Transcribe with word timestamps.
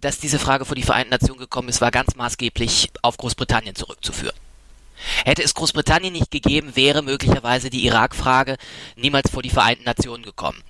dass 0.00 0.18
diese 0.18 0.38
Frage 0.38 0.64
vor 0.64 0.74
die 0.74 0.82
Vereinten 0.82 1.10
Nationen 1.10 1.40
gekommen 1.40 1.68
ist, 1.68 1.80
war 1.80 1.90
ganz 1.90 2.14
maßgeblich 2.14 2.90
auf 3.02 3.16
Großbritannien 3.16 3.74
zurückzuführen. 3.74 4.36
Hätte 5.24 5.42
es 5.42 5.54
Großbritannien 5.54 6.12
nicht 6.12 6.30
gegeben, 6.30 6.74
wäre 6.74 7.02
möglicherweise 7.02 7.70
die 7.70 7.86
Irak-Frage 7.86 8.56
niemals 8.96 9.30
vor 9.30 9.42
die 9.42 9.50
Vereinten 9.50 9.84
Nationen 9.84 10.24
gekommen. 10.24 10.62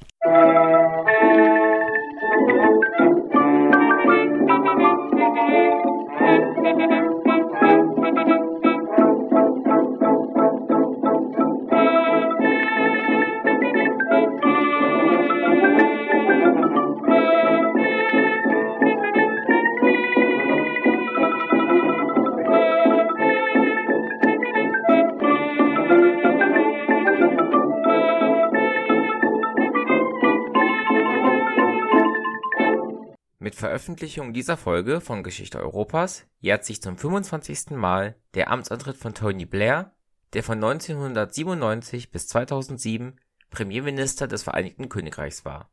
Mit 33.49 33.55
Veröffentlichung 33.55 34.35
dieser 34.35 34.59
Folge 34.59 35.01
von 35.01 35.23
Geschichte 35.23 35.59
Europas 35.59 36.27
jährt 36.39 36.67
sich 36.67 36.83
zum 36.83 36.99
25. 36.99 37.71
Mal 37.71 38.15
der 38.35 38.51
Amtsantritt 38.51 38.99
von 38.99 39.15
Tony 39.15 39.47
Blair, 39.47 39.97
der 40.35 40.43
von 40.43 40.63
1997 40.63 42.11
bis 42.11 42.29
2007 42.29 43.19
Premierminister 43.49 44.29
des 44.29 44.43
Vereinigten 44.43 44.91
Königreichs 44.91 45.47
war. 45.47 45.71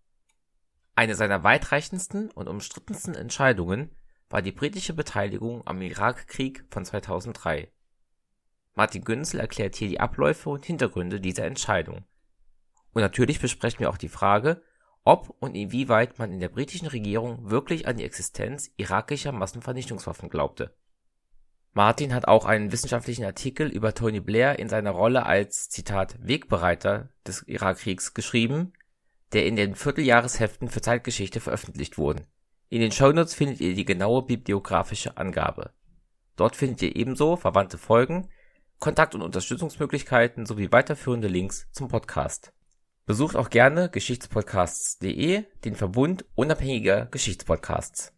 Eine 0.96 1.16
seiner 1.16 1.44
weitreichendsten 1.44 2.32
und 2.32 2.48
umstrittensten 2.48 3.14
Entscheidungen 3.14 3.94
war 4.30 4.42
die 4.42 4.54
britische 4.54 4.94
Beteiligung 4.94 5.62
am 5.68 5.82
Irakkrieg 5.82 6.64
von 6.70 6.86
2003. 6.86 7.70
Martin 8.74 9.04
Günzel 9.04 9.42
erklärt 9.42 9.76
hier 9.76 9.90
die 9.90 10.00
Abläufe 10.00 10.50
und 10.50 10.66
Hintergründe 10.66 11.20
dieser 11.20 11.44
Entscheidung. 11.44 12.06
Und 12.94 13.02
natürlich 13.02 13.42
besprechen 13.42 13.82
wir 13.82 13.90
auch 13.90 13.98
die 13.98 14.08
Frage 14.08 14.62
ob 15.06 15.36
und 15.40 15.56
inwieweit 15.56 16.18
man 16.18 16.34
in 16.34 16.40
der 16.40 16.50
britischen 16.50 16.88
Regierung 16.88 17.50
wirklich 17.50 17.88
an 17.88 17.98
die 17.98 18.04
Existenz 18.04 18.72
irakischer 18.76 19.32
Massenvernichtungswaffen 19.32 20.30
glaubte. 20.30 20.76
Martin 21.74 22.14
hat 22.14 22.28
auch 22.28 22.46
einen 22.46 22.72
wissenschaftlichen 22.72 23.24
Artikel 23.24 23.68
über 23.68 23.94
Tony 23.94 24.20
Blair 24.20 24.58
in 24.58 24.68
seiner 24.68 24.92
Rolle 24.92 25.26
als 25.26 25.70
Zitat 25.70 26.18
Wegbereiter 26.20 27.10
des 27.28 27.44
Irakkriegs 27.44 28.14
geschrieben, 28.14 28.74
der 29.34 29.46
in 29.46 29.56
den 29.56 29.76
Vierteljahresheften 29.76 30.70
für 30.70 30.82
Zeitgeschichte 30.82 31.40
veröffentlicht 31.40 31.98
wurden. 31.98 32.26
In 32.70 32.82
den 32.82 32.92
Shownotes 32.92 33.36
findet 33.36 33.60
ihr 33.62 33.76
die 33.76 33.86
genaue 33.86 34.24
bibliografische 34.24 35.18
Angabe. 35.18 35.72
Dort 36.36 36.56
findet 36.56 36.82
ihr 36.82 36.96
ebenso 36.96 37.36
verwandte 37.36 37.78
Folgen, 37.78 38.30
Kontakt- 38.80 39.14
und 39.14 39.22
Unterstützungsmöglichkeiten 39.22 40.46
sowie 40.46 40.72
weiterführende 40.72 41.28
Links 41.28 41.68
zum 41.72 41.90
Podcast 41.90 42.54
Besucht 43.06 43.36
auch 43.36 43.52
gerne 43.52 43.88
Geschichtspodcasts.de, 43.90 45.44
den 45.64 45.76
Verbund 45.76 46.26
unabhängiger 46.34 47.06
Geschichtspodcasts. 47.06 48.12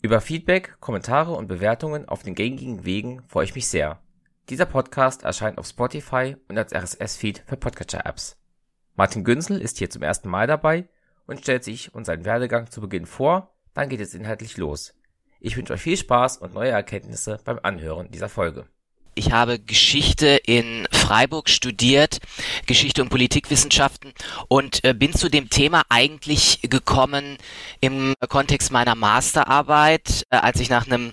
Über 0.00 0.22
Feedback, 0.22 0.80
Kommentare 0.80 1.32
und 1.34 1.46
Bewertungen 1.46 2.08
auf 2.08 2.22
den 2.22 2.34
gängigen 2.34 2.86
Wegen 2.86 3.22
freue 3.28 3.44
ich 3.44 3.54
mich 3.54 3.68
sehr. 3.68 4.00
Dieser 4.48 4.64
Podcast 4.64 5.24
erscheint 5.24 5.58
auf 5.58 5.66
Spotify 5.66 6.36
und 6.48 6.56
als 6.56 6.72
RSS-Feed 6.72 7.44
für 7.46 7.58
Podcatcher-Apps. 7.58 8.38
Martin 8.96 9.24
Günzel 9.24 9.60
ist 9.60 9.76
hier 9.76 9.90
zum 9.90 10.02
ersten 10.02 10.30
Mal 10.30 10.46
dabei 10.46 10.88
und 11.26 11.40
stellt 11.40 11.62
sich 11.62 11.94
und 11.94 12.06
seinen 12.06 12.24
Werdegang 12.24 12.70
zu 12.70 12.80
Beginn 12.80 13.04
vor, 13.04 13.54
dann 13.74 13.90
geht 13.90 14.00
es 14.00 14.14
inhaltlich 14.14 14.56
los. 14.56 14.94
Ich 15.38 15.54
wünsche 15.58 15.74
euch 15.74 15.82
viel 15.82 15.98
Spaß 15.98 16.38
und 16.38 16.54
neue 16.54 16.70
Erkenntnisse 16.70 17.40
beim 17.44 17.60
Anhören 17.62 18.10
dieser 18.10 18.30
Folge. 18.30 18.68
Ich 19.18 19.32
habe 19.32 19.58
Geschichte 19.58 20.38
in 20.46 20.86
Freiburg 20.92 21.50
studiert, 21.50 22.18
Geschichte 22.66 23.02
und 23.02 23.08
Politikwissenschaften 23.08 24.12
und 24.46 24.84
äh, 24.84 24.94
bin 24.94 25.12
zu 25.12 25.28
dem 25.28 25.50
Thema 25.50 25.82
eigentlich 25.88 26.60
gekommen 26.62 27.36
im 27.80 28.14
Kontext 28.28 28.70
meiner 28.70 28.94
Masterarbeit, 28.94 30.22
äh, 30.30 30.36
als 30.36 30.60
ich 30.60 30.70
nach 30.70 30.86
einem 30.86 31.10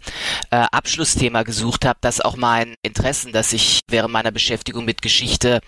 äh, 0.52 0.58
Abschlussthema 0.72 1.42
gesucht 1.42 1.84
habe, 1.84 1.98
das 2.00 2.22
auch 2.22 2.38
mein 2.38 2.76
Interessen, 2.84 3.32
das 3.32 3.54
ich 3.54 3.80
während 3.90 4.14
meiner 4.14 4.32
Beschäftigung 4.32 4.86
mit 4.86 5.02
Geschichte 5.02 5.60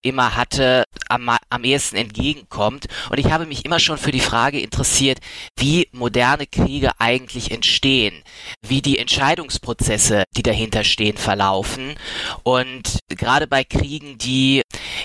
immer 0.00 0.36
hatte, 0.36 0.84
am, 1.10 1.36
am 1.50 1.64
ehesten 1.64 1.96
entgegenkommt. 1.96 2.86
Und 3.10 3.18
ich 3.18 3.30
habe 3.30 3.44
mich 3.44 3.66
immer 3.66 3.78
schon 3.78 3.98
für 3.98 4.10
die 4.10 4.20
Frage 4.20 4.58
interessiert, 4.58 5.18
wie 5.58 5.90
moderne 5.92 6.46
Kriege 6.46 6.92
eigentlich 6.98 7.50
entstehen, 7.50 8.22
wie 8.62 8.80
die 8.80 8.98
Entscheidungsprozesse, 8.98 10.24
die 10.34 10.42
dahinter 10.42 10.82
stehen, 10.82 11.18
verlaufen 11.18 11.73
treffen. 11.74 11.94
Und 12.42 12.98
gerade 13.08 13.46
bei 13.46 13.64
Kriegen, 13.64 14.18
die 14.18 14.62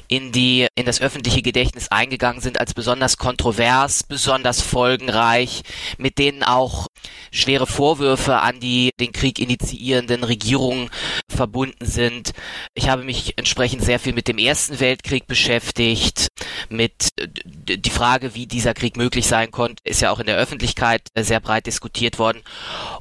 in 0.08 0.32
die, 0.32 0.68
in 0.76 0.86
das 0.86 1.02
öffentliche 1.02 1.42
Gedächtnis 1.42 1.90
eingegangen 1.90 2.42
sind 2.42 2.60
als 2.60 2.74
besonders 2.74 3.18
kontrovers, 3.18 4.04
besonders 4.04 4.62
folgenreich, 4.62 5.62
mit 5.98 6.18
denen 6.18 6.44
auch 6.44 6.88
schwere 7.32 7.68
Vorwürfe 7.68 8.40
an 8.40 8.60
die 8.60 8.92
den 9.00 9.12
Krieg 9.12 9.40
initiierenden 9.40 10.24
Regierungen 10.24 10.90
verbunden 11.30 11.86
sind. 11.86 12.32
Ich 12.74 12.90
habe 12.90 13.04
mich 13.04 13.34
entsprechend 13.38 13.84
sehr 13.84 14.00
viel 14.00 14.14
mit 14.14 14.28
dem 14.28 14.38
Ersten 14.38 14.80
Weltkrieg 14.80 15.28
beschäftigt, 15.28 16.30
mit 16.70 17.10
die 17.18 17.90
Frage, 17.90 18.36
wie 18.36 18.48
dieser 18.48 18.74
Krieg 18.74 18.98
möglich 18.98 19.28
sein 19.28 19.52
konnte, 19.52 19.82
ist 19.84 20.02
ja 20.02 20.12
auch 20.12 20.20
in 20.20 20.26
der 20.26 20.38
Öffentlichkeit 20.38 21.02
sehr 21.16 21.40
breit 21.40 21.66
diskutiert 21.66 22.20
worden. 22.20 22.42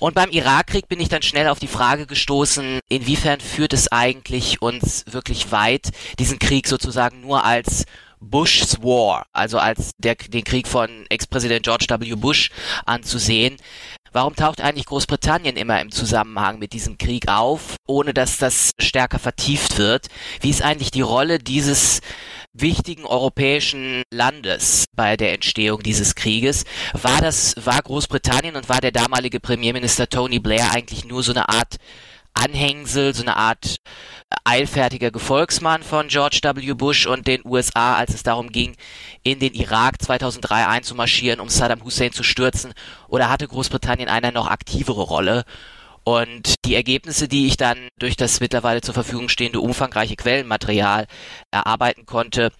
Und 0.00 0.14
beim 0.14 0.30
Irakkrieg 0.30 0.88
bin 0.88 1.00
ich 1.00 1.08
dann 1.08 1.22
schnell 1.22 1.48
auf 1.48 1.58
die 1.58 1.68
Frage 1.68 2.06
gestoßen, 2.06 2.80
inwiefern 2.88 3.40
führt 3.40 3.72
es 3.72 3.90
eigentlich 3.90 4.60
uns 4.60 5.04
wirklich 5.10 5.52
weit, 5.52 5.90
diesen 6.18 6.38
Krieg 6.38 6.66
sozusagen 6.66 6.87
nur 7.20 7.44
als 7.44 7.84
Bush's 8.20 8.82
War, 8.82 9.26
also 9.32 9.58
als 9.58 9.92
der, 9.98 10.16
den 10.16 10.44
Krieg 10.44 10.66
von 10.66 11.06
Ex-Präsident 11.08 11.64
George 11.64 11.86
W. 11.88 12.14
Bush 12.16 12.50
anzusehen. 12.84 13.56
Warum 14.12 14.34
taucht 14.34 14.60
eigentlich 14.60 14.86
Großbritannien 14.86 15.56
immer 15.56 15.80
im 15.80 15.90
Zusammenhang 15.92 16.58
mit 16.58 16.72
diesem 16.72 16.96
Krieg 16.96 17.28
auf, 17.28 17.76
ohne 17.86 18.14
dass 18.14 18.38
das 18.38 18.70
stärker 18.78 19.18
vertieft 19.18 19.78
wird? 19.78 20.06
Wie 20.40 20.50
ist 20.50 20.62
eigentlich 20.62 20.90
die 20.90 21.02
Rolle 21.02 21.38
dieses 21.38 22.00
wichtigen 22.54 23.04
europäischen 23.04 24.02
Landes 24.10 24.86
bei 24.96 25.16
der 25.16 25.34
Entstehung 25.34 25.82
dieses 25.82 26.14
Krieges? 26.14 26.64
War 26.94 27.20
das, 27.20 27.54
war 27.62 27.82
Großbritannien 27.82 28.56
und 28.56 28.68
war 28.68 28.80
der 28.80 28.92
damalige 28.92 29.40
Premierminister 29.40 30.08
Tony 30.08 30.38
Blair 30.38 30.72
eigentlich 30.72 31.04
nur 31.04 31.22
so 31.22 31.32
eine 31.32 31.48
Art 31.50 31.76
Anhängsel, 32.34 33.14
so 33.14 33.22
eine 33.22 33.36
Art 33.36 33.76
eilfertiger 34.44 35.10
Gefolgsmann 35.10 35.82
von 35.82 36.08
George 36.08 36.40
W. 36.42 36.74
Bush 36.74 37.06
und 37.06 37.26
den 37.26 37.42
USA, 37.44 37.96
als 37.96 38.14
es 38.14 38.22
darum 38.22 38.50
ging, 38.50 38.76
in 39.22 39.38
den 39.38 39.54
Irak 39.54 40.02
2003 40.02 40.66
einzumarschieren, 40.66 41.40
um 41.40 41.48
Saddam 41.48 41.84
Hussein 41.84 42.12
zu 42.12 42.22
stürzen? 42.22 42.74
Oder 43.08 43.28
hatte 43.30 43.48
Großbritannien 43.48 44.08
eine 44.08 44.32
noch 44.32 44.46
aktivere 44.48 45.02
Rolle? 45.02 45.44
Und 46.04 46.54
die 46.64 46.74
Ergebnisse, 46.74 47.28
die 47.28 47.46
ich 47.46 47.58
dann 47.58 47.88
durch 47.98 48.16
das 48.16 48.40
mittlerweile 48.40 48.80
zur 48.80 48.94
Verfügung 48.94 49.28
stehende 49.28 49.60
umfangreiche 49.60 50.16
Quellenmaterial 50.16 51.06
erarbeiten 51.50 52.06
konnte, 52.06 52.50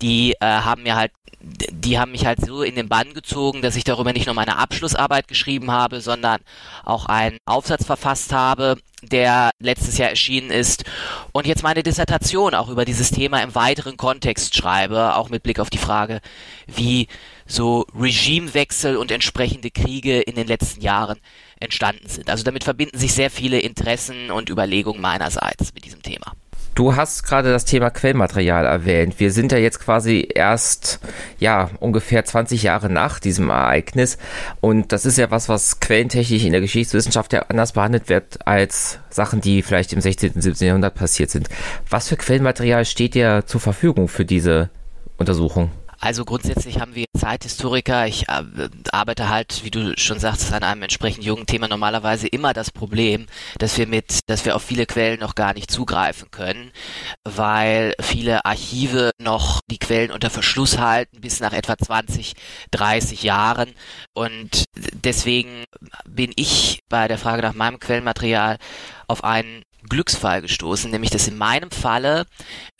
die 0.00 0.32
äh, 0.40 0.46
haben 0.46 0.84
mir 0.84 0.96
halt, 0.96 1.12
die 1.40 1.98
haben 1.98 2.12
mich 2.12 2.24
halt 2.24 2.40
so 2.40 2.62
in 2.62 2.76
den 2.76 2.88
Bann 2.88 3.12
gezogen, 3.12 3.60
dass 3.60 3.76
ich 3.76 3.84
darüber 3.84 4.14
nicht 4.14 4.24
nur 4.24 4.34
meine 4.34 4.56
Abschlussarbeit 4.56 5.28
geschrieben 5.28 5.70
habe, 5.70 6.00
sondern 6.00 6.40
auch 6.82 7.04
einen 7.04 7.36
Aufsatz 7.44 7.84
verfasst 7.84 8.32
habe, 8.32 8.78
der 9.08 9.50
letztes 9.58 9.98
Jahr 9.98 10.10
erschienen 10.10 10.50
ist 10.50 10.84
und 11.32 11.46
jetzt 11.46 11.62
meine 11.62 11.82
Dissertation 11.82 12.54
auch 12.54 12.68
über 12.68 12.84
dieses 12.84 13.10
Thema 13.10 13.42
im 13.42 13.54
weiteren 13.54 13.96
Kontext 13.96 14.56
schreibe, 14.56 15.16
auch 15.16 15.28
mit 15.28 15.42
Blick 15.42 15.60
auf 15.60 15.70
die 15.70 15.78
Frage, 15.78 16.20
wie 16.66 17.08
so 17.46 17.86
Regimewechsel 17.98 18.96
und 18.96 19.10
entsprechende 19.10 19.70
Kriege 19.70 20.20
in 20.20 20.34
den 20.34 20.46
letzten 20.46 20.80
Jahren 20.80 21.18
entstanden 21.60 22.08
sind. 22.08 22.30
Also 22.30 22.44
damit 22.44 22.64
verbinden 22.64 22.98
sich 22.98 23.12
sehr 23.12 23.30
viele 23.30 23.60
Interessen 23.60 24.30
und 24.30 24.50
Überlegungen 24.50 25.00
meinerseits 25.00 25.74
mit 25.74 25.84
diesem 25.84 26.02
Thema. 26.02 26.32
Du 26.74 26.96
hast 26.96 27.22
gerade 27.22 27.52
das 27.52 27.64
Thema 27.64 27.90
Quellmaterial 27.90 28.66
erwähnt. 28.66 29.20
Wir 29.20 29.30
sind 29.30 29.52
ja 29.52 29.58
jetzt 29.58 29.78
quasi 29.78 30.28
erst, 30.34 30.98
ja, 31.38 31.70
ungefähr 31.78 32.24
20 32.24 32.64
Jahre 32.64 32.90
nach 32.90 33.20
diesem 33.20 33.48
Ereignis. 33.50 34.18
Und 34.60 34.90
das 34.90 35.06
ist 35.06 35.16
ja 35.16 35.30
was, 35.30 35.48
was 35.48 35.78
quellentechnisch 35.78 36.44
in 36.44 36.50
der 36.50 36.60
Geschichtswissenschaft 36.60 37.32
ja 37.32 37.42
anders 37.48 37.72
behandelt 37.72 38.08
wird 38.08 38.44
als 38.44 38.98
Sachen, 39.08 39.40
die 39.40 39.62
vielleicht 39.62 39.92
im 39.92 40.00
16., 40.00 40.32
und 40.32 40.42
17. 40.42 40.66
Jahrhundert 40.66 40.96
passiert 40.96 41.30
sind. 41.30 41.48
Was 41.88 42.08
für 42.08 42.16
Quellmaterial 42.16 42.84
steht 42.84 43.14
dir 43.14 43.44
zur 43.46 43.60
Verfügung 43.60 44.08
für 44.08 44.24
diese 44.24 44.68
Untersuchung? 45.16 45.70
Also 46.04 46.26
grundsätzlich 46.26 46.80
haben 46.80 46.94
wir 46.94 47.06
Zeithistoriker, 47.16 48.06
ich 48.06 48.28
äh, 48.28 48.68
arbeite 48.92 49.30
halt, 49.30 49.64
wie 49.64 49.70
du 49.70 49.96
schon 49.96 50.18
sagst, 50.18 50.52
an 50.52 50.62
einem 50.62 50.82
entsprechend 50.82 51.24
jungen 51.24 51.46
Thema. 51.46 51.66
Normalerweise 51.66 52.28
immer 52.28 52.52
das 52.52 52.70
Problem, 52.70 53.24
dass 53.58 53.78
wir 53.78 53.86
mit, 53.86 54.20
dass 54.26 54.44
wir 54.44 54.54
auf 54.54 54.62
viele 54.62 54.84
Quellen 54.84 55.20
noch 55.20 55.34
gar 55.34 55.54
nicht 55.54 55.70
zugreifen 55.70 56.30
können, 56.30 56.72
weil 57.24 57.94
viele 58.02 58.44
Archive 58.44 59.12
noch 59.18 59.62
die 59.70 59.78
Quellen 59.78 60.10
unter 60.10 60.28
Verschluss 60.28 60.76
halten 60.76 61.22
bis 61.22 61.40
nach 61.40 61.54
etwa 61.54 61.78
20, 61.78 62.34
30 62.72 63.22
Jahren. 63.22 63.72
Und 64.12 64.64
deswegen 64.92 65.64
bin 66.06 66.32
ich 66.36 66.82
bei 66.90 67.08
der 67.08 67.16
Frage 67.16 67.40
nach 67.40 67.54
meinem 67.54 67.80
Quellenmaterial 67.80 68.58
auf 69.08 69.24
einen 69.24 69.62
Glücksfall 69.88 70.42
gestoßen, 70.42 70.90
nämlich 70.90 71.10
dass 71.10 71.28
in 71.28 71.38
meinem 71.38 71.70
Falle 71.70 72.26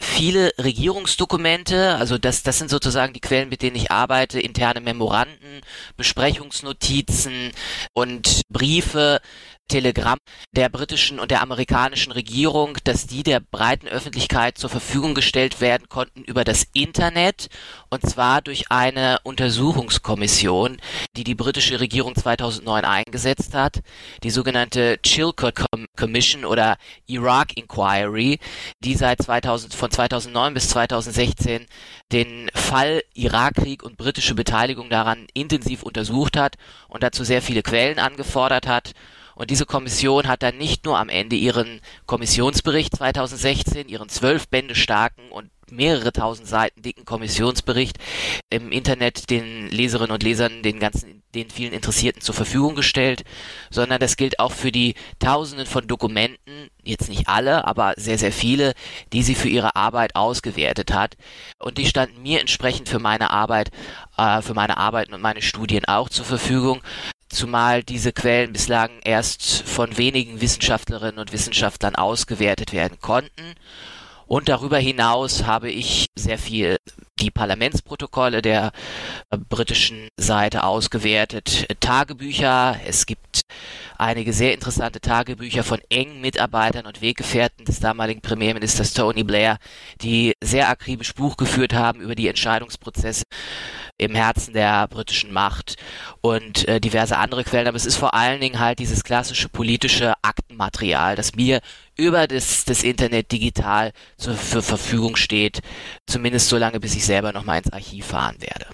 viele 0.00 0.52
Regierungsdokumente, 0.58 1.94
also 1.96 2.18
das, 2.18 2.42
das 2.42 2.58
sind 2.58 2.70
sozusagen 2.70 3.12
die 3.12 3.20
Quellen, 3.20 3.48
mit 3.48 3.62
denen 3.62 3.76
ich 3.76 3.90
arbeite, 3.90 4.40
interne 4.40 4.80
Memoranden, 4.80 5.60
Besprechungsnotizen 5.96 7.52
und 7.92 8.42
Briefe, 8.48 9.20
Telegramm 9.68 10.18
der 10.52 10.68
britischen 10.68 11.18
und 11.18 11.30
der 11.30 11.42
amerikanischen 11.42 12.12
Regierung, 12.12 12.76
dass 12.84 13.06
die 13.06 13.22
der 13.22 13.40
breiten 13.40 13.88
Öffentlichkeit 13.88 14.58
zur 14.58 14.70
Verfügung 14.70 15.14
gestellt 15.14 15.60
werden 15.60 15.88
konnten 15.88 16.22
über 16.22 16.44
das 16.44 16.66
Internet 16.74 17.48
und 17.90 18.08
zwar 18.08 18.42
durch 18.42 18.70
eine 18.70 19.18
Untersuchungskommission, 19.24 20.76
die 21.16 21.24
die 21.24 21.34
britische 21.34 21.80
Regierung 21.80 22.14
2009 22.14 22.84
eingesetzt 22.84 23.54
hat, 23.54 23.80
die 24.22 24.30
sogenannte 24.30 24.98
Chilcot 25.02 25.54
Commission 25.96 26.44
oder 26.44 26.76
Iraq 27.06 27.56
Inquiry, 27.56 28.38
die 28.80 28.94
seit 28.94 29.22
2000, 29.22 29.74
von 29.74 29.90
2009 29.90 30.54
bis 30.54 30.68
2016 30.68 31.66
den 32.12 32.50
Fall 32.54 33.02
Irakkrieg 33.14 33.82
und 33.82 33.96
britische 33.96 34.34
Beteiligung 34.34 34.90
daran 34.90 35.26
intensiv 35.34 35.82
untersucht 35.82 36.36
hat 36.36 36.56
und 36.88 37.02
dazu 37.02 37.24
sehr 37.24 37.42
viele 37.42 37.62
Quellen 37.62 37.98
angefordert 37.98 38.66
hat 38.66 38.92
und 39.34 39.50
diese 39.50 39.66
Kommission 39.66 40.28
hat 40.28 40.42
dann 40.42 40.58
nicht 40.58 40.84
nur 40.84 40.98
am 40.98 41.08
Ende 41.08 41.36
ihren 41.36 41.80
Kommissionsbericht 42.06 42.96
2016, 42.96 43.88
ihren 43.88 44.08
zwölf 44.08 44.48
Bände 44.48 44.74
starken 44.74 45.30
und 45.30 45.50
mehrere 45.70 46.12
tausend 46.12 46.48
Seiten 46.48 46.82
dicken 46.82 47.04
Kommissionsbericht 47.04 47.98
im 48.50 48.70
Internet 48.72 49.30
den 49.30 49.68
Leserinnen 49.68 50.12
und 50.12 50.22
Lesern, 50.22 50.62
den 50.62 50.78
ganzen, 50.78 51.22
den 51.34 51.50
vielen 51.50 51.72
Interessierten 51.72 52.22
zur 52.22 52.34
Verfügung 52.34 52.74
gestellt, 52.74 53.24
sondern 53.70 54.00
das 54.00 54.16
gilt 54.16 54.38
auch 54.38 54.52
für 54.52 54.72
die 54.72 54.94
Tausenden 55.18 55.66
von 55.66 55.86
Dokumenten, 55.86 56.68
jetzt 56.82 57.08
nicht 57.08 57.28
alle, 57.28 57.66
aber 57.66 57.94
sehr, 57.96 58.18
sehr 58.18 58.32
viele, 58.32 58.74
die 59.12 59.22
sie 59.22 59.34
für 59.34 59.48
ihre 59.48 59.74
Arbeit 59.76 60.16
ausgewertet 60.16 60.92
hat. 60.92 61.16
Und 61.58 61.78
die 61.78 61.86
standen 61.86 62.22
mir 62.22 62.40
entsprechend 62.40 62.88
für 62.88 62.98
meine 62.98 63.30
Arbeit, 63.30 63.70
äh, 64.16 64.42
für 64.42 64.54
meine 64.54 64.76
Arbeiten 64.76 65.14
und 65.14 65.22
meine 65.22 65.42
Studien 65.42 65.84
auch 65.86 66.08
zur 66.08 66.24
Verfügung 66.24 66.82
zumal 67.34 67.82
diese 67.82 68.12
Quellen 68.12 68.52
bislang 68.52 68.90
erst 69.04 69.62
von 69.62 69.98
wenigen 69.98 70.40
Wissenschaftlerinnen 70.40 71.18
und 71.18 71.32
Wissenschaftlern 71.32 71.96
ausgewertet 71.96 72.72
werden 72.72 72.98
konnten. 73.00 73.54
Und 74.26 74.48
darüber 74.48 74.78
hinaus 74.78 75.44
habe 75.44 75.70
ich 75.70 76.06
sehr 76.16 76.38
viel 76.38 76.78
die 77.20 77.30
Parlamentsprotokolle 77.30 78.42
der 78.42 78.72
äh, 79.30 79.36
britischen 79.36 80.08
Seite 80.16 80.64
ausgewertet, 80.64 81.66
Tagebücher. 81.80 82.80
Es 82.86 83.06
gibt 83.06 83.42
einige 84.04 84.32
sehr 84.32 84.52
interessante 84.52 85.00
Tagebücher 85.00 85.64
von 85.64 85.80
engen 85.88 86.20
Mitarbeitern 86.20 86.86
und 86.86 87.00
Weggefährten 87.00 87.64
des 87.64 87.80
damaligen 87.80 88.20
Premierministers 88.20 88.92
Tony 88.92 89.24
Blair, 89.24 89.58
die 90.00 90.34
sehr 90.42 90.68
akribisch 90.68 91.14
Buch 91.14 91.36
geführt 91.36 91.72
haben 91.72 92.00
über 92.00 92.14
die 92.14 92.28
Entscheidungsprozesse 92.28 93.24
im 93.96 94.14
Herzen 94.14 94.52
der 94.52 94.86
britischen 94.88 95.32
Macht 95.32 95.76
und 96.20 96.68
äh, 96.68 96.80
diverse 96.80 97.16
andere 97.16 97.44
Quellen. 97.44 97.66
Aber 97.66 97.76
es 97.76 97.86
ist 97.86 97.96
vor 97.96 98.14
allen 98.14 98.40
Dingen 98.40 98.58
halt 98.58 98.78
dieses 98.78 99.04
klassische 99.04 99.48
politische 99.48 100.12
Aktenmaterial, 100.22 101.16
das 101.16 101.34
mir 101.34 101.60
über 101.96 102.26
das, 102.26 102.64
das 102.64 102.82
Internet 102.82 103.32
digital 103.32 103.92
zur, 104.16 104.34
Verfügung 104.34 105.16
steht, 105.16 105.60
zumindest 106.06 106.48
so 106.48 106.58
lange, 106.58 106.80
bis 106.80 106.94
ich 106.94 107.06
selber 107.06 107.32
nochmal 107.32 107.58
ins 107.58 107.72
Archiv 107.72 108.06
fahren 108.06 108.36
werde. 108.40 108.66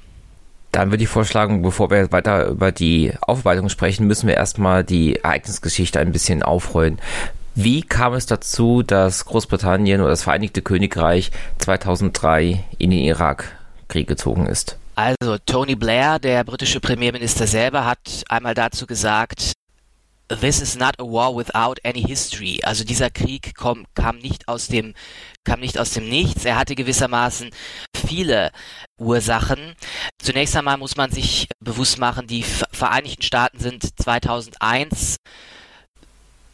Dann 0.73 0.91
würde 0.91 1.03
ich 1.03 1.09
vorschlagen, 1.09 1.63
bevor 1.63 1.91
wir 1.91 2.13
weiter 2.13 2.47
über 2.47 2.71
die 2.71 3.13
Aufarbeitung 3.21 3.69
sprechen, 3.69 4.07
müssen 4.07 4.29
wir 4.29 4.37
erstmal 4.37 4.85
die 4.85 5.17
Ereignisgeschichte 5.17 5.99
ein 5.99 6.13
bisschen 6.13 6.43
aufrollen. 6.43 7.01
Wie 7.57 7.83
kam 7.83 8.15
es 8.15 8.27
dazu, 8.27 8.83
dass 8.83 9.25
Großbritannien 9.25 10.01
oder 10.01 10.11
das 10.11 10.23
Vereinigte 10.23 10.63
Königreich 10.63 11.33
2003 11.59 12.65
in 12.79 12.91
den 12.91 13.01
Irakkrieg 13.01 14.07
gezogen 14.07 14.47
ist? 14.47 14.77
Also 14.95 15.39
Tony 15.45 15.75
Blair, 15.75 16.19
der 16.19 16.45
britische 16.45 16.79
Premierminister 16.79 17.47
selber, 17.47 17.87
hat 17.87 18.25
einmal 18.29 18.55
dazu 18.55 18.87
gesagt, 18.87 19.53
This 20.31 20.61
is 20.61 20.77
not 20.77 20.95
a 21.01 21.05
war 21.05 21.35
without 21.35 21.81
any 21.85 22.03
history. 22.03 22.61
Also 22.63 22.85
dieser 22.85 23.11
Krieg 23.11 23.53
kom, 23.57 23.85
kam 23.97 24.19
nicht 24.19 24.47
aus 24.47 24.69
dem 24.69 24.95
kam 25.45 25.59
nicht 25.59 25.77
aus 25.77 25.91
dem 25.91 26.09
Nichts. 26.09 26.45
Er 26.45 26.57
hatte 26.57 26.77
gewissermaßen 26.77 27.51
viele 27.97 28.53
Ursachen. 28.97 29.75
Zunächst 30.23 30.57
einmal 30.57 30.77
muss 30.77 30.97
man 30.97 31.11
sich 31.11 31.49
bewusst 31.59 31.99
machen, 31.99 32.29
die 32.29 32.45
Vereinigten 32.45 33.23
Staaten 33.23 33.59
sind 33.59 33.83
2001 34.01 35.17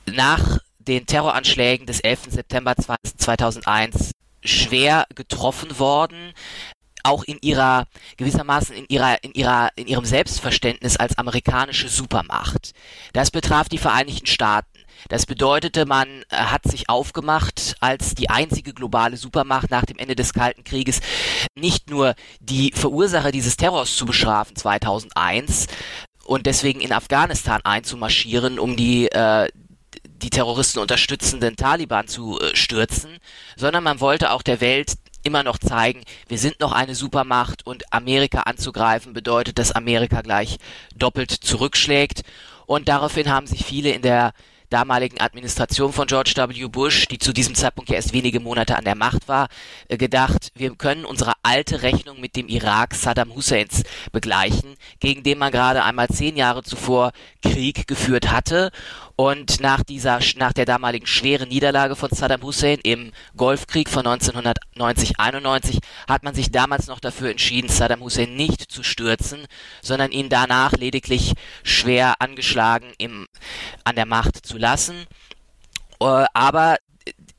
nach 0.07 0.59
den 0.79 1.05
Terroranschlägen 1.05 1.87
des 1.87 2.01
11. 2.01 2.31
September 2.31 2.75
2001 2.77 4.13
schwer 4.43 5.07
getroffen 5.15 5.79
worden 5.79 6.33
auch 7.07 7.25
in 7.25 7.39
ihrer 7.41 7.87
gewissermaßen 8.17 8.75
in 8.77 8.87
ihrer 8.89 9.23
in 9.23 9.33
ihrer 9.33 9.71
in 9.77 9.87
ihrem 9.87 10.05
Selbstverständnis 10.05 10.97
als 10.97 11.19
amerikanische 11.19 11.89
Supermacht. 11.89 12.73
Das 13.13 13.31
betraf 13.31 13.69
die 13.69 13.79
Vereinigten 13.79 14.27
Staaten. 14.27 14.69
Das 15.09 15.27
bedeutete, 15.27 15.87
man 15.87 16.09
äh, 16.31 16.37
hat 16.37 16.65
sich 16.65 16.89
aufgemacht, 16.89 17.77
als 17.81 18.15
die 18.15 18.31
einzige 18.31 18.73
globale 18.73 19.17
Supermacht 19.17 19.71
nach 19.71 19.85
dem 19.85 19.99
Ende 19.99 20.17
des 20.17 20.33
Kalten 20.33 20.65
Krieges 20.65 21.01
nicht 21.55 21.91
nur 21.91 22.15
die 22.41 22.73
Verursacher 22.75 23.31
dieses 23.31 23.57
Terrors 23.57 23.95
zu 23.97 24.07
bestrafen 24.07 24.57
2001 24.57 25.67
und 26.25 26.47
deswegen 26.47 26.81
in 26.81 26.93
Afghanistan 26.93 27.61
einzumarschieren, 27.63 28.59
um 28.59 28.77
die 28.77 29.09
äh, 29.13 29.49
die 30.23 30.31
Terroristen 30.31 30.79
unterstützenden 30.81 31.57
Taliban 31.57 32.09
zu 32.09 32.41
äh, 32.41 32.55
stürzen, 32.57 33.19
sondern 33.57 33.85
man 33.85 34.01
wollte 34.01 34.33
auch 34.33 34.43
der 34.43 34.61
Welt 34.61 34.95
immer 35.27 35.43
noch 35.43 35.59
zeigen, 35.59 36.03
wir 36.29 36.39
sind 36.39 36.61
noch 36.61 36.73
eine 36.73 36.95
Supermacht 36.95 37.67
und 37.67 37.93
Amerika 37.93 38.43
anzugreifen 38.43 39.13
bedeutet, 39.13 39.59
dass 39.59 39.73
Amerika 39.73 40.23
gleich 40.23 40.59
doppelt 40.95 41.31
zurückschlägt. 41.31 42.23
Und 42.67 42.89
daraufhin 42.89 43.31
haben 43.31 43.47
sich 43.47 43.65
viele 43.65 43.91
in 43.91 44.03
der 44.03 44.33
damaligen 44.71 45.21
Administration 45.21 45.93
von 45.93 46.07
George 46.07 46.35
W. 46.37 46.69
Bush, 46.69 47.07
die 47.07 47.19
zu 47.19 47.33
diesem 47.33 47.55
Zeitpunkt 47.55 47.91
ja 47.91 47.97
erst 47.97 48.13
wenige 48.13 48.41
Monate 48.41 48.77
an 48.77 48.85
der 48.85 48.95
Macht 48.95 49.29
war, 49.29 49.49
äh, 49.89 49.97
gedacht, 49.97 50.53
wir 50.55 50.75
können 50.75 51.05
unsere 51.05 51.33
alte 51.43 51.83
Rechnung 51.83 52.21
mit 52.21 52.37
dem 52.37 52.49
Irak 52.49 52.95
Saddam 52.95 53.35
Husseins 53.35 53.85
begleichen, 54.13 54.77
gegen 55.01 55.23
den 55.23 55.39
man 55.39 55.53
gerade 55.53 55.85
einmal 55.85 56.09
zehn 56.09 56.37
Jahre 56.37 56.63
zuvor 56.63 57.13
Krieg 57.43 57.87
geführt 57.87 58.31
hatte 58.31 58.71
und 59.17 59.61
nach 59.61 59.83
dieser, 59.83 60.21
nach 60.37 60.53
der 60.53 60.67
damaligen 60.67 61.07
schweren 61.07 61.49
Niederlage 61.49 61.97
von 61.97 62.11
Saddam 62.11 62.43
Hussein 62.43 62.79
im 62.83 63.13
Golfkrieg 63.35 63.89
von 63.89 64.05
1990-91 64.07 65.79
hat 66.07 66.23
man 66.23 66.35
sich 66.35 66.51
damals 66.51 66.87
noch 66.87 67.01
dafür 67.01 67.31
entschieden, 67.31 67.71
Saddam 67.71 68.01
Hussein 68.01 68.37
nicht 68.37 68.71
zu 68.71 68.83
stürzen, 68.83 69.47
sondern 69.81 70.13
ihn 70.13 70.29
danach 70.29 70.73
lediglich 70.73 71.33
schwer 71.65 72.17
angeschlagen 72.21 72.93
im, 72.99 73.27
an 73.85 73.97
der 73.97 74.05
Macht 74.05 74.45
zu 74.45 74.56
lassen, 74.57 75.07
äh, 76.01 76.25
aber 76.35 76.77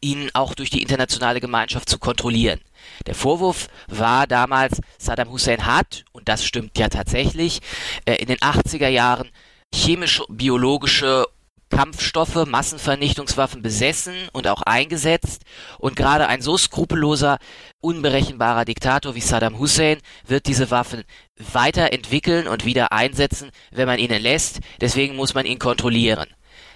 ihn 0.01 0.29
auch 0.33 0.53
durch 0.53 0.69
die 0.69 0.81
internationale 0.81 1.41
Gemeinschaft 1.41 1.89
zu 1.89 1.97
kontrollieren. 1.97 2.61
Der 3.05 3.15
Vorwurf 3.15 3.67
war 3.87 4.27
damals, 4.27 4.79
Saddam 4.97 5.31
Hussein 5.31 5.65
hat, 5.65 6.05
und 6.11 6.29
das 6.29 6.45
stimmt 6.45 6.77
ja 6.77 6.89
tatsächlich, 6.89 7.61
äh, 8.05 8.15
in 8.15 8.27
den 8.27 8.37
80er 8.37 8.87
Jahren 8.87 9.29
chemische, 9.73 10.23
biologische 10.29 11.25
Kampfstoffe, 11.69 12.45
Massenvernichtungswaffen 12.45 13.61
besessen 13.61 14.15
und 14.31 14.47
auch 14.47 14.61
eingesetzt. 14.61 15.43
Und 15.79 15.95
gerade 15.95 16.27
ein 16.27 16.41
so 16.41 16.57
skrupelloser, 16.57 17.39
unberechenbarer 17.81 18.63
Diktator 18.63 19.15
wie 19.15 19.21
Saddam 19.21 19.59
Hussein 19.59 19.99
wird 20.25 20.47
diese 20.47 20.71
Waffen 20.71 21.03
weiterentwickeln 21.37 22.47
und 22.47 22.63
wieder 22.63 22.93
einsetzen, 22.93 23.51
wenn 23.71 23.87
man 23.87 23.99
ihnen 23.99 24.21
lässt. 24.21 24.59
Deswegen 24.79 25.15
muss 25.15 25.33
man 25.33 25.45
ihn 25.45 25.59
kontrollieren. 25.59 26.27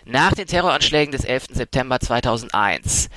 Nach 0.06 0.34
den 0.34 0.48
Terroranschlägen 0.48 1.12
des 1.12 1.24
11. 1.24 1.48
September 1.52 2.00
2001 2.00 3.10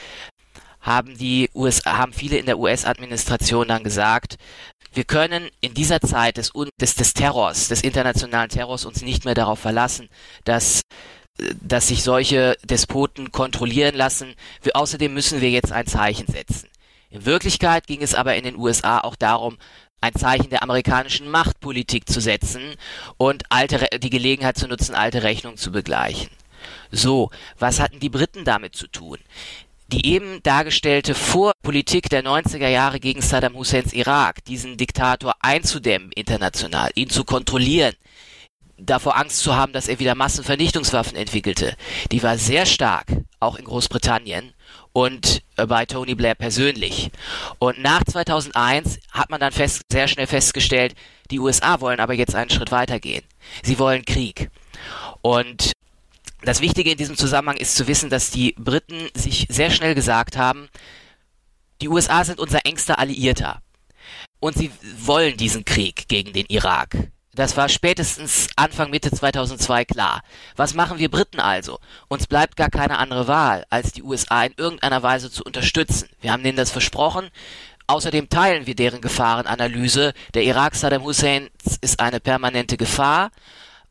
haben 0.80 1.16
die 1.16 1.48
USA, 1.54 1.96
haben 1.96 2.12
viele 2.12 2.36
in 2.36 2.46
der 2.46 2.58
US-Administration 2.58 3.68
dann 3.68 3.84
gesagt, 3.84 4.36
wir 4.92 5.04
können 5.04 5.48
in 5.60 5.74
dieser 5.74 6.00
Zeit 6.00 6.36
des, 6.36 6.52
des, 6.80 6.94
des 6.94 7.14
Terrors, 7.14 7.68
des 7.68 7.82
internationalen 7.82 8.50
Terrors 8.50 8.84
uns 8.84 9.02
nicht 9.02 9.24
mehr 9.24 9.34
darauf 9.34 9.58
verlassen, 9.58 10.08
dass 10.44 10.82
dass 11.60 11.88
sich 11.88 12.02
solche 12.02 12.56
Despoten 12.62 13.32
kontrollieren 13.32 13.94
lassen. 13.94 14.34
Wir, 14.62 14.76
außerdem 14.76 15.12
müssen 15.12 15.40
wir 15.40 15.50
jetzt 15.50 15.72
ein 15.72 15.86
Zeichen 15.86 16.26
setzen. 16.26 16.68
In 17.10 17.26
Wirklichkeit 17.26 17.86
ging 17.86 18.02
es 18.02 18.14
aber 18.14 18.36
in 18.36 18.44
den 18.44 18.56
USA 18.56 19.00
auch 19.00 19.16
darum, 19.16 19.58
ein 20.00 20.14
Zeichen 20.14 20.50
der 20.50 20.62
amerikanischen 20.62 21.30
Machtpolitik 21.30 22.08
zu 22.08 22.20
setzen 22.20 22.74
und 23.16 23.44
alte, 23.48 23.86
die 23.98 24.10
Gelegenheit 24.10 24.58
zu 24.58 24.68
nutzen, 24.68 24.94
alte 24.94 25.22
Rechnungen 25.22 25.56
zu 25.56 25.72
begleichen. 25.72 26.28
So, 26.90 27.30
was 27.58 27.80
hatten 27.80 28.00
die 28.00 28.08
Briten 28.08 28.44
damit 28.44 28.74
zu 28.76 28.86
tun? 28.86 29.18
Die 29.88 30.06
eben 30.06 30.42
dargestellte 30.42 31.14
Vorpolitik 31.14 32.08
der 32.08 32.24
90er 32.24 32.68
Jahre 32.68 33.00
gegen 33.00 33.20
Saddam 33.20 33.54
Husseins 33.54 33.92
Irak, 33.92 34.44
diesen 34.44 34.76
Diktator 34.76 35.34
einzudämmen 35.40 36.10
international, 36.12 36.90
ihn 36.94 37.10
zu 37.10 37.24
kontrollieren, 37.24 37.94
davor 38.78 39.16
Angst 39.16 39.40
zu 39.40 39.54
haben, 39.54 39.72
dass 39.72 39.88
er 39.88 39.98
wieder 39.98 40.14
Massenvernichtungswaffen 40.14 41.16
entwickelte, 41.16 41.76
die 42.10 42.22
war 42.22 42.38
sehr 42.38 42.66
stark, 42.66 43.06
auch 43.40 43.56
in 43.56 43.64
Großbritannien 43.64 44.52
und 44.92 45.42
äh, 45.56 45.66
bei 45.66 45.86
Tony 45.86 46.14
Blair 46.14 46.34
persönlich. 46.34 47.10
Und 47.58 47.80
nach 47.80 48.04
2001 48.04 48.98
hat 49.10 49.30
man 49.30 49.40
dann 49.40 49.52
fest, 49.52 49.82
sehr 49.90 50.08
schnell 50.08 50.26
festgestellt, 50.26 50.94
die 51.30 51.40
USA 51.40 51.80
wollen 51.80 52.00
aber 52.00 52.14
jetzt 52.14 52.34
einen 52.34 52.50
Schritt 52.50 52.70
weitergehen. 52.70 53.24
Sie 53.62 53.78
wollen 53.78 54.04
Krieg. 54.04 54.50
Und 55.22 55.72
das 56.44 56.60
Wichtige 56.60 56.92
in 56.92 56.98
diesem 56.98 57.16
Zusammenhang 57.16 57.56
ist 57.56 57.76
zu 57.76 57.86
wissen, 57.86 58.10
dass 58.10 58.30
die 58.30 58.54
Briten 58.58 59.08
sich 59.14 59.46
sehr 59.48 59.70
schnell 59.70 59.94
gesagt 59.94 60.36
haben, 60.36 60.68
die 61.80 61.88
USA 61.88 62.24
sind 62.24 62.38
unser 62.38 62.64
engster 62.64 62.98
Alliierter. 62.98 63.60
Und 64.40 64.56
sie 64.56 64.70
wollen 64.98 65.36
diesen 65.36 65.64
Krieg 65.64 66.08
gegen 66.08 66.32
den 66.32 66.46
Irak. 66.46 66.96
Das 67.34 67.56
war 67.56 67.68
spätestens 67.68 68.48
Anfang 68.54 68.90
Mitte 68.90 69.10
2002 69.10 69.84
klar. 69.86 70.22
Was 70.54 70.74
machen 70.74 70.98
wir 70.98 71.10
Briten 71.10 71.40
also? 71.40 71.80
Uns 72.08 72.26
bleibt 72.28 72.56
gar 72.56 72.70
keine 72.70 72.98
andere 72.98 73.26
Wahl, 73.26 73.64
als 73.70 73.92
die 73.92 74.04
USA 74.04 74.44
in 74.44 74.54
irgendeiner 74.56 75.02
Weise 75.02 75.30
zu 75.30 75.42
unterstützen. 75.42 76.08
Wir 76.20 76.32
haben 76.32 76.44
denen 76.44 76.56
das 76.56 76.70
versprochen. 76.70 77.30
Außerdem 77.86 78.28
teilen 78.28 78.66
wir 78.66 78.76
deren 78.76 79.00
Gefahrenanalyse. 79.00 80.14
Der 80.34 80.44
Irak 80.44 80.76
Saddam 80.76 81.02
Hussein 81.02 81.50
ist 81.80 81.98
eine 82.00 82.20
permanente 82.20 82.76
Gefahr. 82.76 83.30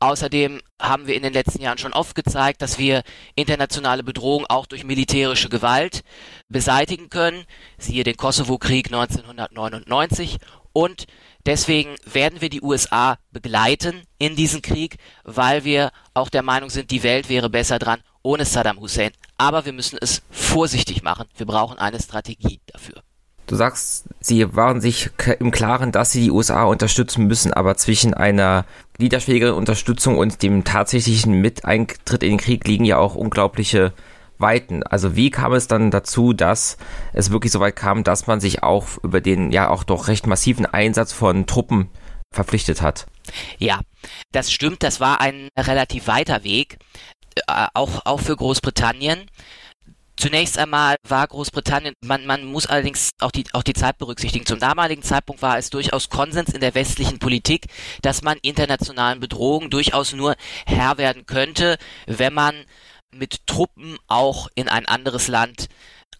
Außerdem 0.04 0.60
haben 0.82 1.08
wir 1.08 1.16
in 1.16 1.24
den 1.24 1.32
letzten 1.32 1.62
Jahren 1.62 1.78
schon 1.78 1.94
oft 1.94 2.14
gezeigt, 2.14 2.62
dass 2.62 2.78
wir 2.78 3.04
internationale 3.36 4.04
Bedrohungen 4.04 4.46
auch 4.50 4.66
durch 4.66 4.84
militärische 4.84 5.48
Gewalt 5.48 6.04
beseitigen 6.50 7.10
können. 7.10 7.46
Siehe 7.78 8.04
den 8.04 8.18
Kosovo-Krieg 8.18 8.88
1999 8.88 10.40
und 10.74 11.06
Deswegen 11.46 11.96
werden 12.06 12.40
wir 12.40 12.50
die 12.50 12.62
USA 12.62 13.18
begleiten 13.32 14.04
in 14.18 14.38
diesen 14.38 14.62
Krieg, 14.62 14.96
weil 15.26 15.66
wir 15.66 15.92
auch 16.14 16.30
der 16.30 16.42
Meinung 16.42 16.70
sind, 16.70 16.90
die 16.90 17.04
Welt 17.04 17.28
wäre 17.28 17.50
besser 17.50 17.80
dran 17.80 18.00
ohne 18.22 18.46
Saddam 18.46 18.80
Hussein. 18.80 19.12
Aber 19.38 19.66
wir 19.66 19.74
müssen 19.74 19.98
es 20.00 20.22
vorsichtig 20.32 21.04
machen. 21.04 21.28
Wir 21.36 21.46
brauchen 21.46 21.78
eine 21.80 22.00
Strategie 22.00 22.62
dafür. 22.68 23.04
Du 23.46 23.56
sagst, 23.56 24.06
sie 24.22 24.56
waren 24.56 24.80
sich 24.80 25.10
im 25.40 25.52
Klaren, 25.52 25.92
dass 25.92 26.12
sie 26.12 26.22
die 26.22 26.32
USA 26.32 26.64
unterstützen 26.64 27.28
müssen, 27.28 27.54
aber 27.54 27.76
zwischen 27.76 28.14
einer 28.14 28.66
niederschwelligen 29.00 29.52
Unterstützung 29.52 30.18
und 30.18 30.42
dem 30.44 30.64
tatsächlichen 30.64 31.34
Miteintritt 31.34 32.24
in 32.24 32.30
den 32.30 32.38
Krieg 32.38 32.68
liegen 32.68 32.86
ja 32.86 32.98
auch 32.98 33.16
unglaubliche 33.16 33.94
weiten. 34.38 34.84
Also 34.84 35.16
wie 35.16 35.30
kam 35.30 35.54
es 35.54 35.68
dann 35.68 35.92
dazu, 35.92 36.34
dass 36.34 36.78
es 37.14 37.32
wirklich 37.32 37.52
so 37.52 37.60
weit 37.60 37.76
kam, 37.76 38.04
dass 38.04 38.28
man 38.28 38.40
sich 38.40 38.64
auch 38.64 38.88
über 39.04 39.22
den 39.22 39.52
ja 39.52 39.70
auch 39.70 39.84
doch 39.84 40.08
recht 40.08 40.28
massiven 40.28 40.66
Einsatz 40.66 41.12
von 41.12 41.46
Truppen 41.46 41.90
verpflichtet 42.32 42.82
hat? 42.82 43.06
Ja, 43.58 43.82
das 44.32 44.52
stimmt. 44.52 44.84
Das 44.84 45.00
war 45.00 45.22
ein 45.22 45.50
relativ 45.58 46.08
weiter 46.08 46.44
Weg, 46.44 46.78
äh, 47.48 47.68
auch, 47.74 48.06
auch 48.06 48.20
für 48.20 48.36
Großbritannien. 48.36 49.30
Zunächst 50.16 50.58
einmal 50.58 50.96
war 51.08 51.28
Großbritannien, 51.28 51.96
man, 52.02 52.26
man 52.26 52.46
muss 52.46 52.68
allerdings 52.68 53.10
auch 53.20 53.32
die, 53.32 53.46
auch 53.54 53.64
die 53.64 53.74
Zeit 53.74 53.98
berücksichtigen. 53.98 54.46
Zum 54.46 54.60
damaligen 54.60 55.02
Zeitpunkt 55.02 55.42
war 55.42 55.58
es 55.58 55.70
durchaus 55.70 56.10
Konsens 56.10 56.54
in 56.54 56.62
der 56.62 56.76
westlichen 56.76 57.20
Politik, 57.20 57.66
dass 58.02 58.22
man 58.22 58.38
internationalen 58.42 59.20
Bedrohungen 59.20 59.70
durchaus 59.70 60.14
nur 60.14 60.36
Herr 60.66 60.98
werden 60.98 61.26
könnte, 61.26 61.78
wenn 62.06 62.34
man 62.34 62.66
mit 63.12 63.48
Truppen 63.48 63.98
auch 64.08 64.48
in 64.56 64.70
ein 64.70 64.86
anderes 64.86 65.28
Land 65.28 65.68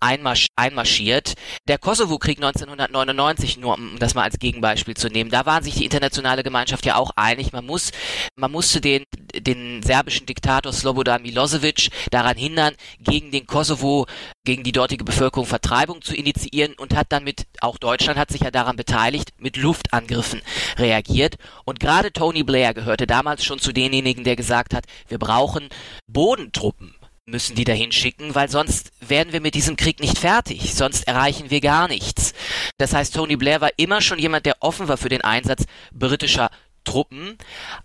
einmarsch 0.04 0.48
einmarschiert. 0.56 1.34
Der 1.68 1.78
Kosovo-Krieg 1.78 2.38
1999, 2.38 3.58
nur 3.58 3.76
um 3.76 3.98
das 4.00 4.14
mal 4.14 4.24
als 4.24 4.38
Gegenbeispiel 4.38 4.96
zu 4.96 5.08
nehmen, 5.08 5.32
da 5.32 5.46
waren 5.46 5.64
sich 5.64 5.76
die 5.76 5.86
internationale 5.86 6.44
Gemeinschaft 6.44 6.86
ja 6.86 6.96
auch 6.96 7.12
einig, 7.16 7.54
man 7.54 7.66
muss, 7.66 7.92
man 8.36 8.52
musste 8.52 8.82
den, 8.82 9.06
den 9.34 9.82
serbischen 9.82 10.26
Diktator 10.26 10.74
Slobodan 10.74 11.22
Milosevic 11.22 11.90
daran 12.12 12.38
hindern, 12.38 12.76
gegen 13.00 13.32
den 13.32 13.48
Kosovo, 13.48 14.06
gegen 14.46 14.64
die 14.64 14.74
dortige 14.74 15.06
Bevölkerung 15.06 15.48
Vertreibung 15.48 16.02
zu 16.02 16.14
initiieren 16.16 16.74
und 16.74 16.96
hat 16.96 17.08
dann 17.10 17.24
mit, 17.24 17.46
auch 17.62 17.78
Deutschland 17.78 18.20
hat 18.20 18.32
sich 18.32 18.42
ja 18.42 18.52
daran 18.52 18.76
beteiligt, 18.76 19.32
mit 19.38 19.56
Luftangriffen 19.56 20.42
reagiert. 20.78 21.36
Und 21.64 21.80
gerade 21.80 22.12
Tony 22.12 22.44
Blair 22.44 22.74
gehörte 22.74 23.08
damals 23.08 23.46
schon 23.46 23.60
zu 23.60 23.72
denjenigen, 23.72 24.24
der 24.26 24.36
gesagt 24.36 24.74
hat, 24.74 24.86
wir 25.08 25.18
brauchen 25.18 25.70
Bodentruppen 26.08 26.96
müssen 27.26 27.56
die 27.56 27.64
dahin 27.64 27.92
schicken, 27.92 28.36
weil 28.36 28.50
sonst 28.50 28.92
werden 29.00 29.32
wir 29.34 29.42
mit 29.42 29.56
diesem 29.56 29.78
Krieg 29.78 30.00
nicht 30.00 30.18
fertig, 30.18 30.74
sonst 30.74 31.08
erreichen 31.08 31.50
wir 31.50 31.62
gar 31.62 31.88
nichts. 31.88 32.34
Das 32.78 32.94
heißt, 32.94 33.16
Tony 33.16 33.38
Blair 33.38 33.62
war 33.62 33.72
immer 33.78 34.02
schon 34.02 34.20
jemand, 34.20 34.46
der 34.46 34.58
offen 34.60 34.88
war 34.88 34.98
für 34.98 35.10
den 35.10 35.22
Einsatz 35.22 35.66
britischer 35.94 36.50
Truppen, 36.84 37.38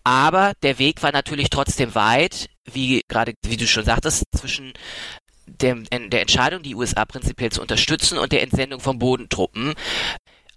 aber 0.02 0.54
der 0.62 0.78
Weg 0.80 1.02
war 1.02 1.12
natürlich 1.12 1.50
trotzdem 1.50 1.94
weit, 1.94 2.48
wie 2.64 3.02
gerade, 3.06 3.34
wie 3.46 3.56
du 3.56 3.66
schon 3.66 3.84
sagtest, 3.84 4.24
zwischen 4.36 4.72
dem, 5.46 5.84
der 5.88 6.20
Entscheidung, 6.20 6.62
die 6.62 6.74
USA 6.74 7.04
prinzipiell 7.04 7.52
zu 7.52 7.62
unterstützen 7.62 8.18
und 8.18 8.32
der 8.32 8.42
Entsendung 8.42 8.80
von 8.80 8.98
Bodentruppen. 8.98 9.74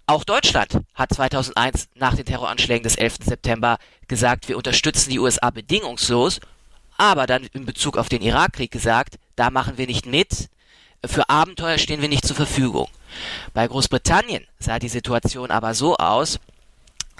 Auch 0.06 0.24
Deutschland 0.24 0.80
hat 0.94 1.14
2001 1.14 1.88
nach 1.94 2.16
den 2.16 2.26
Terroranschlägen 2.26 2.82
des 2.82 2.96
11. 2.96 3.18
September 3.24 3.78
gesagt, 4.08 4.48
wir 4.48 4.56
unterstützen 4.56 5.10
die 5.10 5.20
USA 5.20 5.50
bedingungslos 5.50 6.40
aber 7.02 7.26
dann 7.26 7.48
in 7.52 7.66
Bezug 7.66 7.98
auf 7.98 8.08
den 8.08 8.22
Irakkrieg 8.22 8.70
gesagt, 8.70 9.18
da 9.34 9.50
machen 9.50 9.76
wir 9.76 9.88
nicht 9.88 10.06
mit, 10.06 10.48
für 11.04 11.28
Abenteuer 11.28 11.78
stehen 11.78 12.00
wir 12.00 12.08
nicht 12.08 12.24
zur 12.24 12.36
Verfügung. 12.36 12.86
Bei 13.52 13.66
Großbritannien 13.66 14.46
sah 14.60 14.78
die 14.78 14.88
Situation 14.88 15.50
aber 15.50 15.74
so 15.74 15.96
aus, 15.96 16.38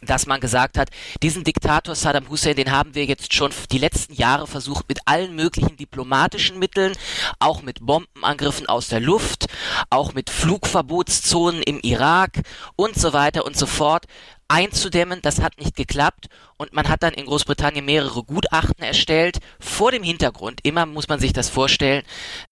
dass 0.03 0.27
man 0.27 0.41
gesagt 0.41 0.79
hat, 0.79 0.91
diesen 1.21 1.43
Diktator 1.43 1.97
Saddam 1.97 2.29
Hussein, 2.29 2.55
den 2.55 2.71
haben 2.71 2.95
wir 2.95 3.07
jetzt 3.07 3.35
schon 3.35 3.51
die 3.73 3.79
letzten 3.79 4.15
Jahre 4.15 4.47
versucht, 4.47 4.89
mit 4.89 5.01
allen 5.05 5.35
möglichen 5.35 5.77
diplomatischen 5.77 6.61
Mitteln, 6.61 6.93
auch 7.41 7.63
mit 7.63 7.85
Bombenangriffen 7.85 8.69
aus 8.69 8.87
der 8.87 9.01
Luft, 9.01 9.47
auch 9.91 10.15
mit 10.15 10.31
Flugverbotszonen 10.31 11.61
im 11.63 11.81
Irak 11.81 12.41
und 12.77 12.95
so 12.95 13.13
weiter 13.13 13.45
und 13.45 13.57
so 13.57 13.67
fort 13.67 14.07
einzudämmen. 14.53 15.21
Das 15.23 15.41
hat 15.41 15.59
nicht 15.59 15.75
geklappt 15.75 16.29
und 16.59 16.75
man 16.75 16.89
hat 16.89 17.03
dann 17.03 17.15
in 17.15 17.27
Großbritannien 17.27 17.85
mehrere 17.85 18.23
Gutachten 18.23 18.85
erstellt, 18.85 19.39
vor 19.59 19.91
dem 19.91 20.03
Hintergrund, 20.03 20.61
immer 20.63 20.85
muss 20.85 21.09
man 21.09 21.19
sich 21.19 21.33
das 21.33 21.49
vorstellen, 21.49 22.05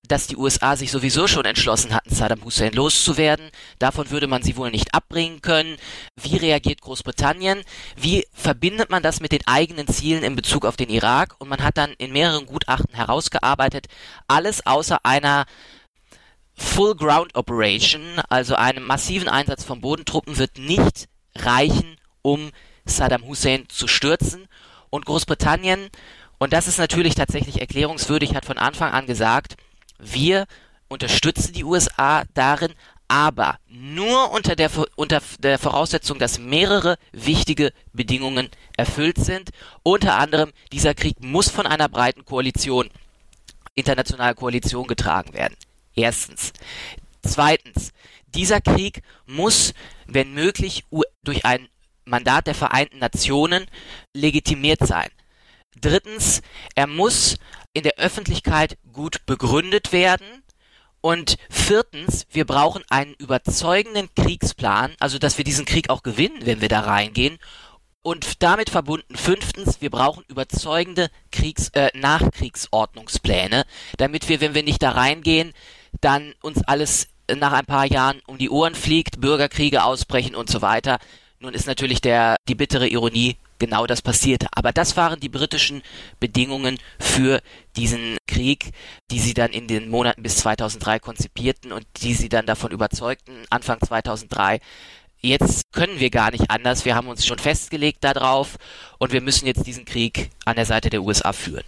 dass 0.09 0.26
die 0.26 0.37
USA 0.37 0.76
sich 0.76 0.90
sowieso 0.90 1.28
schon 1.28 1.45
entschlossen 1.45 1.95
hatten, 1.95 2.12
Saddam 2.12 2.42
Hussein 2.45 2.73
loszuwerden. 2.73 3.50
Davon 3.78 4.11
würde 4.11 4.26
man 4.26 4.42
sie 4.42 4.57
wohl 4.57 4.71
nicht 4.71 4.95
abbringen 4.95 5.42
können. 5.42 5.76
Wie 6.21 6.37
reagiert 6.37 6.80
Großbritannien? 6.80 7.62
Wie 7.97 8.26
verbindet 8.33 8.90
man 8.90 9.02
das 9.02 9.21
mit 9.21 9.33
den 9.33 9.47
eigenen 9.47 9.87
Zielen 9.87 10.25
in 10.25 10.35
Bezug 10.35 10.64
auf 10.64 10.76
den 10.76 10.88
Irak? 10.88 11.37
Und 11.38 11.49
man 11.49 11.62
hat 11.62 11.76
dann 11.76 11.92
in 11.99 12.12
mehreren 12.12 12.47
Gutachten 12.47 12.95
herausgearbeitet, 12.95 13.87
alles 14.26 14.66
außer 14.66 15.04
einer 15.04 15.45
Full 16.54 16.97
Ground 16.97 17.35
Operation, 17.37 18.21
also 18.28 18.54
einem 18.54 18.85
massiven 18.85 19.28
Einsatz 19.28 19.64
von 19.64 19.80
Bodentruppen, 19.80 20.38
wird 20.38 20.59
nicht 20.59 21.09
reichen, 21.37 21.96
um 22.22 22.50
Saddam 22.84 23.26
Hussein 23.26 23.64
zu 23.68 23.88
stürzen. 23.88 24.49
Und 24.90 25.06
Großbritannien, 25.06 25.88
und 26.38 26.52
das 26.52 26.66
ist 26.66 26.78
natürlich 26.78 27.14
tatsächlich 27.14 27.60
erklärungswürdig, 27.60 28.34
hat 28.34 28.44
von 28.44 28.58
Anfang 28.58 28.92
an 28.92 29.06
gesagt, 29.06 29.56
wir 29.99 30.46
unterstützen 30.88 31.52
die 31.52 31.64
USA 31.64 32.25
darin, 32.34 32.72
aber 33.10 33.58
nur 33.68 34.30
unter 34.30 34.54
der, 34.54 34.70
unter 34.94 35.20
der 35.40 35.58
Voraussetzung, 35.58 36.18
dass 36.18 36.38
mehrere 36.38 36.96
wichtige 37.12 37.72
Bedingungen 37.92 38.49
erfüllt 38.76 39.18
sind. 39.18 39.50
Unter 39.82 40.16
anderem, 40.16 40.52
dieser 40.72 40.94
Krieg 40.94 41.20
muss 41.20 41.49
von 41.49 41.66
einer 41.66 41.88
breiten 41.88 42.25
Koalition, 42.25 42.88
internationaler 43.75 44.34
Koalition 44.34 44.87
getragen 44.87 45.32
werden. 45.32 45.56
Erstens. 45.94 46.52
Zweitens, 47.22 47.92
dieser 48.34 48.60
Krieg 48.60 49.02
muss, 49.26 49.75
wenn 50.06 50.32
möglich, 50.32 50.84
durch 51.22 51.44
ein 51.44 51.68
Mandat 52.04 52.46
der 52.46 52.54
Vereinten 52.54 52.99
Nationen 52.99 53.66
legitimiert 54.14 54.87
sein. 54.87 55.08
Drittens, 55.80 56.42
er 56.75 56.87
muss 56.87 57.37
in 57.72 57.84
der 57.84 57.99
Öffentlichkeit 57.99 58.78
gut 58.92 59.25
begründet 59.26 59.92
werden. 59.92 60.26
Und 61.00 61.37
viertens, 61.49 62.26
wir 62.30 62.44
brauchen 62.44 62.82
einen 62.90 63.14
überzeugenden 63.14 64.12
Kriegsplan, 64.14 64.94
also 65.00 65.18
dass 65.18 65.38
wir 65.38 65.44
diesen 65.44 65.64
Krieg 65.64 65.88
auch 65.88 66.02
gewinnen, 66.02 66.44
wenn 66.44 66.60
wir 66.60 66.68
da 66.68 66.80
reingehen. 66.80 67.38
Und 68.02 68.42
damit 68.42 68.70
verbunden 68.70 69.16
fünftens, 69.16 69.80
wir 69.80 69.90
brauchen 69.90 70.25
überzeugende 70.28 71.10
Kriegs, 71.30 71.68
äh, 71.70 71.90
Nachkriegsordnungspläne, 71.94 73.64
damit 73.99 74.28
wir, 74.28 74.40
wenn 74.40 74.54
wir 74.54 74.62
nicht 74.62 74.82
da 74.82 74.90
reingehen, 74.92 75.52
dann 76.00 76.34
uns 76.40 76.62
alles 76.64 77.08
nach 77.38 77.52
ein 77.52 77.66
paar 77.66 77.87
Jahren 77.87 78.20
um 78.26 78.38
die 78.38 78.50
Ohren 78.50 78.75
fliegt, 78.75 79.20
Bürgerkriege 79.20 79.84
ausbrechen 79.84 80.34
und 80.34 80.50
so 80.50 80.62
weiter. 80.62 80.99
Nun 81.38 81.54
ist 81.54 81.66
natürlich 81.66 82.00
der, 82.00 82.37
die 82.49 82.54
bittere 82.54 82.87
Ironie 82.88 83.37
genau 83.58 83.87
das 83.87 84.02
passierte. 84.02 84.49
Aber 84.52 84.72
das 84.72 84.96
waren 84.96 85.20
die 85.20 85.28
britischen 85.28 85.82
Bedingungen 86.18 86.78
für 86.99 87.40
diesen 87.76 88.16
Krieg, 88.26 88.72
die 89.10 89.20
sie 89.20 89.34
dann 89.34 89.50
in 89.50 89.68
den 89.68 89.88
Monaten 89.88 90.22
bis 90.22 90.38
2003 90.38 90.99
konzipierten 90.99 91.72
und 91.72 91.87
die 92.02 92.14
sie 92.14 92.28
dann 92.28 92.46
davon 92.46 92.72
überzeugten, 92.72 93.44
Anfang 93.50 93.80
2003, 93.80 94.60
jetzt 95.20 95.72
können 95.72 96.00
wir 96.00 96.10
gar 96.10 96.30
nicht 96.30 96.50
anders, 96.50 96.84
wir 96.84 96.94
haben 96.94 97.08
uns 97.08 97.25
schon 97.25 97.38
festgelegt 97.38 98.02
darauf 98.02 98.56
und 98.99 99.12
wir 99.12 99.20
müssen 99.20 99.46
jetzt 99.46 99.66
diesen 99.66 99.84
Krieg 99.84 100.30
an 100.44 100.56
der 100.56 100.66
Seite 100.66 100.90
der 100.90 101.02
USA 101.02 101.32
führen 101.32 101.64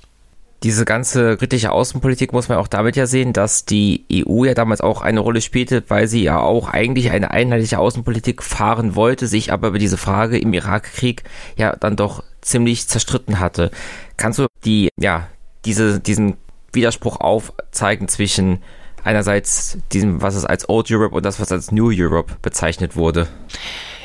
diese 0.62 0.84
ganze 0.84 1.36
kritische 1.36 1.72
Außenpolitik 1.72 2.32
muss 2.32 2.48
man 2.48 2.58
auch 2.58 2.68
damit 2.68 2.96
ja 2.96 3.06
sehen, 3.06 3.32
dass 3.32 3.64
die 3.64 4.04
EU 4.12 4.44
ja 4.44 4.54
damals 4.54 4.80
auch 4.80 5.02
eine 5.02 5.20
Rolle 5.20 5.40
spielte, 5.40 5.82
weil 5.88 6.06
sie 6.06 6.22
ja 6.22 6.38
auch 6.40 6.68
eigentlich 6.68 7.10
eine 7.10 7.32
einheitliche 7.32 7.78
Außenpolitik 7.78 8.42
fahren 8.42 8.94
wollte, 8.94 9.26
sich 9.26 9.52
aber 9.52 9.68
über 9.68 9.78
diese 9.78 9.96
Frage 9.96 10.38
im 10.38 10.52
Irakkrieg 10.52 11.24
ja 11.56 11.74
dann 11.74 11.96
doch 11.96 12.22
ziemlich 12.40 12.86
zerstritten 12.86 13.40
hatte. 13.40 13.70
Kannst 14.16 14.38
du 14.38 14.46
die, 14.64 14.90
ja, 14.98 15.28
diese, 15.64 16.00
diesen 16.00 16.36
Widerspruch 16.72 17.20
aufzeigen 17.20 18.08
zwischen 18.08 18.62
einerseits 19.04 19.78
diesem, 19.92 20.22
was 20.22 20.36
es 20.36 20.44
als 20.44 20.68
Old 20.68 20.90
Europe 20.90 21.14
und 21.14 21.24
das, 21.24 21.40
was 21.40 21.50
als 21.50 21.72
New 21.72 21.90
Europe 21.92 22.34
bezeichnet 22.40 22.94
wurde? 22.94 23.28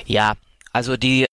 Ja, 0.05 0.33
also 0.73 0.97
die 0.97 1.25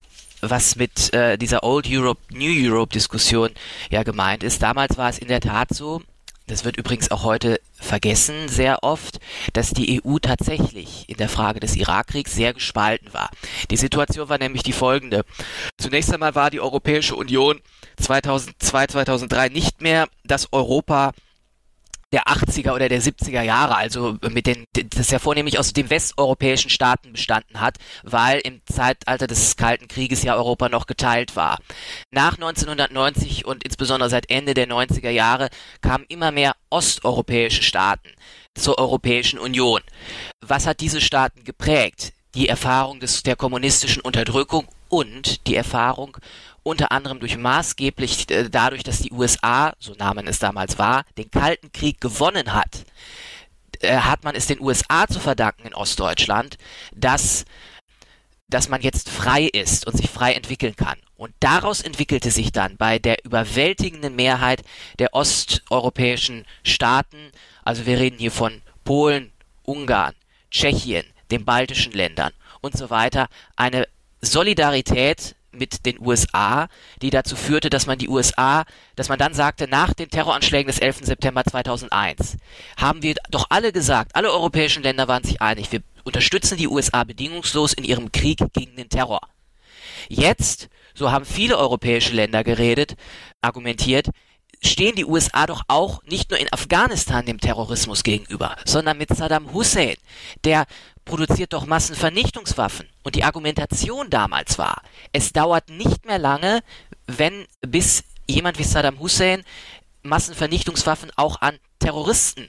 was 0.50 0.76
mit 0.76 1.12
äh, 1.12 1.36
dieser 1.38 1.62
Old 1.62 1.86
Europe, 1.88 2.20
New 2.30 2.52
Europe 2.52 2.92
Diskussion 2.92 3.50
ja 3.90 4.02
gemeint 4.02 4.42
ist. 4.42 4.62
Damals 4.62 4.96
war 4.96 5.08
es 5.08 5.18
in 5.18 5.28
der 5.28 5.40
Tat 5.40 5.68
so, 5.72 6.02
das 6.46 6.64
wird 6.64 6.76
übrigens 6.76 7.10
auch 7.10 7.22
heute 7.22 7.58
vergessen 7.72 8.48
sehr 8.48 8.82
oft, 8.82 9.18
dass 9.54 9.70
die 9.70 10.02
EU 10.04 10.18
tatsächlich 10.18 11.08
in 11.08 11.16
der 11.16 11.30
Frage 11.30 11.58
des 11.58 11.74
Irakkriegs 11.74 12.34
sehr 12.34 12.52
gespalten 12.52 13.14
war. 13.14 13.30
Die 13.70 13.78
Situation 13.78 14.28
war 14.28 14.36
nämlich 14.36 14.62
die 14.62 14.74
folgende. 14.74 15.24
Zunächst 15.78 16.12
einmal 16.12 16.34
war 16.34 16.50
die 16.50 16.60
Europäische 16.60 17.16
Union 17.16 17.60
2002, 17.96 18.88
2003 18.88 19.48
nicht 19.48 19.80
mehr 19.80 20.06
das 20.24 20.52
Europa 20.52 21.12
der 22.14 22.28
80er 22.28 22.72
oder 22.72 22.88
der 22.88 23.02
70er 23.02 23.42
Jahre, 23.42 23.74
also 23.74 24.16
mit 24.30 24.46
den, 24.46 24.66
das 24.72 25.10
ja 25.10 25.18
vornehmlich 25.18 25.58
aus 25.58 25.72
den 25.72 25.90
westeuropäischen 25.90 26.70
Staaten 26.70 27.10
bestanden 27.10 27.60
hat, 27.60 27.78
weil 28.04 28.38
im 28.38 28.60
Zeitalter 28.66 29.26
des 29.26 29.56
Kalten 29.56 29.88
Krieges 29.88 30.22
ja 30.22 30.36
Europa 30.36 30.68
noch 30.68 30.86
geteilt 30.86 31.34
war. 31.34 31.58
Nach 32.12 32.34
1990 32.34 33.46
und 33.46 33.64
insbesondere 33.64 34.10
seit 34.10 34.30
Ende 34.30 34.54
der 34.54 34.68
90er 34.68 35.10
Jahre 35.10 35.48
kamen 35.80 36.04
immer 36.08 36.30
mehr 36.30 36.54
osteuropäische 36.70 37.64
Staaten 37.64 38.10
zur 38.54 38.78
Europäischen 38.78 39.40
Union. 39.40 39.80
Was 40.40 40.68
hat 40.68 40.78
diese 40.78 41.00
Staaten 41.00 41.42
geprägt? 41.42 42.12
Die 42.36 42.48
Erfahrung 42.48 43.00
des, 43.00 43.24
der 43.24 43.34
kommunistischen 43.34 44.02
Unterdrückung 44.02 44.68
und 44.88 45.48
die 45.48 45.56
Erfahrung 45.56 46.16
unter 46.64 46.90
anderem 46.90 47.20
durch 47.20 47.36
maßgeblich 47.36 48.28
äh, 48.30 48.50
dadurch, 48.50 48.82
dass 48.82 48.98
die 48.98 49.12
USA, 49.12 49.74
so 49.78 49.94
Namen 49.94 50.26
es 50.26 50.40
damals 50.40 50.78
war, 50.78 51.04
den 51.16 51.30
Kalten 51.30 51.70
Krieg 51.70 52.00
gewonnen 52.00 52.52
hat, 52.52 52.84
äh, 53.80 53.98
hat 53.98 54.24
man 54.24 54.34
es 54.34 54.48
den 54.48 54.60
USA 54.60 55.06
zu 55.06 55.20
verdanken 55.20 55.68
in 55.68 55.74
Ostdeutschland, 55.74 56.58
dass 56.92 57.44
dass 58.48 58.68
man 58.68 58.82
jetzt 58.82 59.08
frei 59.08 59.44
ist 59.44 59.86
und 59.86 59.96
sich 59.96 60.10
frei 60.10 60.34
entwickeln 60.34 60.76
kann. 60.76 60.98
Und 61.16 61.34
daraus 61.40 61.80
entwickelte 61.80 62.30
sich 62.30 62.52
dann 62.52 62.76
bei 62.76 62.98
der 62.98 63.24
überwältigenden 63.24 64.14
Mehrheit 64.14 64.62
der 64.98 65.14
osteuropäischen 65.14 66.44
Staaten, 66.62 67.32
also 67.64 67.86
wir 67.86 67.98
reden 67.98 68.18
hier 68.18 68.30
von 68.30 68.62
Polen, 68.84 69.32
Ungarn, 69.62 70.14
Tschechien, 70.50 71.06
den 71.30 71.44
baltischen 71.44 71.92
Ländern 71.92 72.32
und 72.60 72.76
so 72.76 72.90
weiter, 72.90 73.28
eine 73.56 73.88
Solidarität 74.20 75.36
mit 75.56 75.86
den 75.86 76.00
USA, 76.00 76.68
die 77.02 77.10
dazu 77.10 77.36
führte, 77.36 77.70
dass 77.70 77.86
man 77.86 77.98
die 77.98 78.08
USA, 78.08 78.64
dass 78.96 79.08
man 79.08 79.18
dann 79.18 79.34
sagte, 79.34 79.68
nach 79.68 79.92
den 79.94 80.10
Terroranschlägen 80.10 80.66
des 80.66 80.78
11. 80.78 81.00
September 81.02 81.44
2001 81.44 82.36
haben 82.76 83.02
wir 83.02 83.14
doch 83.30 83.46
alle 83.50 83.72
gesagt, 83.72 84.14
alle 84.14 84.32
europäischen 84.32 84.82
Länder 84.82 85.08
waren 85.08 85.24
sich 85.24 85.40
einig, 85.40 85.72
wir 85.72 85.82
unterstützen 86.04 86.58
die 86.58 86.68
USA 86.68 87.04
bedingungslos 87.04 87.72
in 87.72 87.84
ihrem 87.84 88.12
Krieg 88.12 88.38
gegen 88.52 88.76
den 88.76 88.88
Terror. 88.88 89.20
Jetzt, 90.08 90.68
so 90.94 91.10
haben 91.10 91.24
viele 91.24 91.58
europäische 91.58 92.14
Länder 92.14 92.44
geredet, 92.44 92.94
argumentiert, 93.40 94.08
stehen 94.64 94.96
die 94.96 95.04
USA 95.04 95.46
doch 95.46 95.62
auch 95.68 96.02
nicht 96.04 96.30
nur 96.30 96.40
in 96.40 96.52
Afghanistan 96.52 97.26
dem 97.26 97.40
Terrorismus 97.40 98.02
gegenüber, 98.02 98.56
sondern 98.64 98.98
mit 98.98 99.14
Saddam 99.14 99.52
Hussein, 99.52 99.96
der 100.44 100.66
produziert 101.04 101.52
doch 101.52 101.66
Massenvernichtungswaffen. 101.66 102.88
Und 103.02 103.14
die 103.14 103.24
Argumentation 103.24 104.10
damals 104.10 104.58
war, 104.58 104.82
es 105.12 105.32
dauert 105.32 105.68
nicht 105.68 106.06
mehr 106.06 106.18
lange, 106.18 106.60
wenn 107.06 107.46
bis 107.60 108.04
jemand 108.26 108.58
wie 108.58 108.64
Saddam 108.64 108.98
Hussein 109.00 109.44
Massenvernichtungswaffen 110.02 111.10
auch 111.16 111.40
an 111.40 111.58
Terroristen 111.78 112.48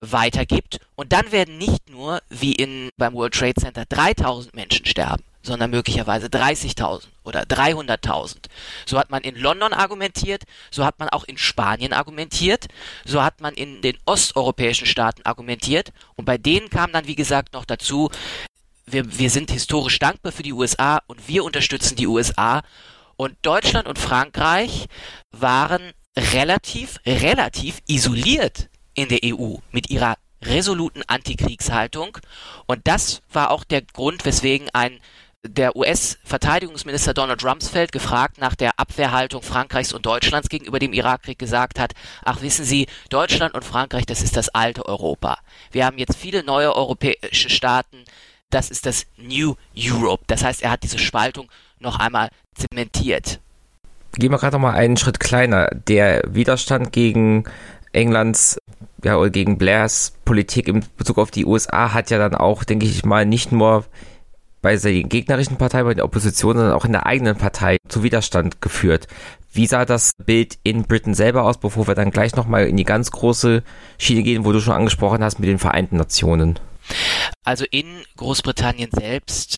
weitergibt. 0.00 0.78
Und 0.96 1.12
dann 1.12 1.32
werden 1.32 1.58
nicht 1.58 1.88
nur, 1.88 2.20
wie 2.28 2.52
in, 2.52 2.90
beim 2.96 3.14
World 3.14 3.34
Trade 3.34 3.54
Center, 3.54 3.84
3000 3.88 4.54
Menschen 4.54 4.86
sterben, 4.86 5.24
sondern 5.44 5.70
möglicherweise 5.70 6.26
30.000 6.26 7.04
oder 7.22 7.42
300.000. 7.42 8.36
So 8.86 8.98
hat 8.98 9.10
man 9.10 9.22
in 9.22 9.36
London 9.36 9.72
argumentiert, 9.72 10.44
so 10.70 10.84
hat 10.84 10.98
man 10.98 11.10
auch 11.10 11.24
in 11.24 11.38
Spanien 11.38 11.92
argumentiert, 11.92 12.66
so 13.04 13.22
hat 13.22 13.40
man 13.40 13.54
in 13.54 13.82
den 13.82 13.96
osteuropäischen 14.06 14.86
Staaten 14.86 15.22
argumentiert. 15.24 15.92
Und 16.16 16.24
bei 16.24 16.38
denen 16.38 16.70
kam 16.70 16.92
dann, 16.92 17.06
wie 17.06 17.14
gesagt, 17.14 17.52
noch 17.52 17.66
dazu, 17.66 18.10
wir, 18.86 19.18
wir 19.18 19.30
sind 19.30 19.50
historisch 19.50 19.98
dankbar 19.98 20.32
für 20.32 20.42
die 20.42 20.52
USA 20.52 21.00
und 21.06 21.28
wir 21.28 21.44
unterstützen 21.44 21.96
die 21.96 22.06
USA 22.06 22.62
und 23.16 23.36
Deutschland 23.42 23.86
und 23.86 23.98
Frankreich 23.98 24.86
waren 25.30 25.92
relativ, 26.16 26.98
relativ 27.06 27.80
isoliert 27.86 28.68
in 28.94 29.08
der 29.08 29.20
EU 29.24 29.56
mit 29.72 29.90
ihrer 29.90 30.16
resoluten 30.42 31.02
Antikriegshaltung. 31.06 32.18
Und 32.66 32.86
das 32.86 33.22
war 33.32 33.50
auch 33.50 33.64
der 33.64 33.82
Grund, 33.82 34.24
weswegen 34.24 34.68
ein 34.72 35.00
der 35.46 35.76
US-Verteidigungsminister 35.76 37.12
Donald 37.14 37.44
Rumsfeld 37.44 37.92
gefragt 37.92 38.38
nach 38.38 38.54
der 38.54 38.78
Abwehrhaltung 38.78 39.42
Frankreichs 39.42 39.92
und 39.92 40.06
Deutschlands 40.06 40.48
gegenüber 40.48 40.78
dem 40.78 40.92
Irakkrieg 40.92 41.38
gesagt 41.38 41.78
hat, 41.78 41.92
ach 42.24 42.40
wissen 42.42 42.64
Sie, 42.64 42.86
Deutschland 43.10 43.54
und 43.54 43.64
Frankreich, 43.64 44.06
das 44.06 44.22
ist 44.22 44.36
das 44.36 44.48
alte 44.48 44.86
Europa. 44.86 45.38
Wir 45.70 45.84
haben 45.84 45.98
jetzt 45.98 46.16
viele 46.16 46.42
neue 46.44 46.74
europäische 46.74 47.50
Staaten, 47.50 48.04
das 48.50 48.70
ist 48.70 48.86
das 48.86 49.06
New 49.16 49.54
Europe. 49.76 50.24
Das 50.26 50.44
heißt, 50.44 50.62
er 50.62 50.70
hat 50.70 50.82
diese 50.82 50.98
Spaltung 50.98 51.50
noch 51.78 51.98
einmal 51.98 52.30
zementiert. 52.54 53.40
Gehen 54.12 54.30
wir 54.30 54.38
gerade 54.38 54.56
noch 54.56 54.62
mal 54.62 54.74
einen 54.74 54.96
Schritt 54.96 55.20
kleiner. 55.20 55.68
Der 55.88 56.22
Widerstand 56.26 56.92
gegen 56.92 57.44
Englands 57.92 58.58
ja, 59.02 59.16
oder 59.18 59.30
gegen 59.30 59.58
Blairs 59.58 60.14
Politik 60.24 60.68
in 60.68 60.84
Bezug 60.96 61.18
auf 61.18 61.30
die 61.30 61.44
USA 61.44 61.92
hat 61.92 62.10
ja 62.10 62.18
dann 62.18 62.34
auch, 62.34 62.64
denke 62.64 62.86
ich 62.86 63.04
mal, 63.04 63.26
nicht 63.26 63.52
nur 63.52 63.84
bei 64.64 64.76
der 64.76 65.02
gegnerischen 65.02 65.58
Partei, 65.58 65.82
bei 65.82 65.92
der 65.92 66.06
Opposition, 66.06 66.56
sondern 66.56 66.72
auch 66.72 66.86
in 66.86 66.92
der 66.92 67.04
eigenen 67.04 67.36
Partei 67.36 67.76
zu 67.86 68.02
Widerstand 68.02 68.62
geführt. 68.62 69.08
Wie 69.52 69.66
sah 69.66 69.84
das 69.84 70.12
Bild 70.24 70.56
in 70.62 70.84
Britain 70.84 71.12
selber 71.12 71.44
aus, 71.44 71.58
bevor 71.58 71.86
wir 71.86 71.94
dann 71.94 72.10
gleich 72.10 72.34
nochmal 72.34 72.66
in 72.66 72.78
die 72.78 72.84
ganz 72.84 73.10
große 73.10 73.62
Schiene 73.98 74.22
gehen, 74.22 74.46
wo 74.46 74.52
du 74.52 74.60
schon 74.60 74.72
angesprochen 74.72 75.22
hast 75.22 75.38
mit 75.38 75.50
den 75.50 75.58
Vereinten 75.58 75.98
Nationen? 75.98 76.58
Also 77.44 77.66
in 77.70 77.84
Großbritannien 78.16 78.88
selbst 78.90 79.56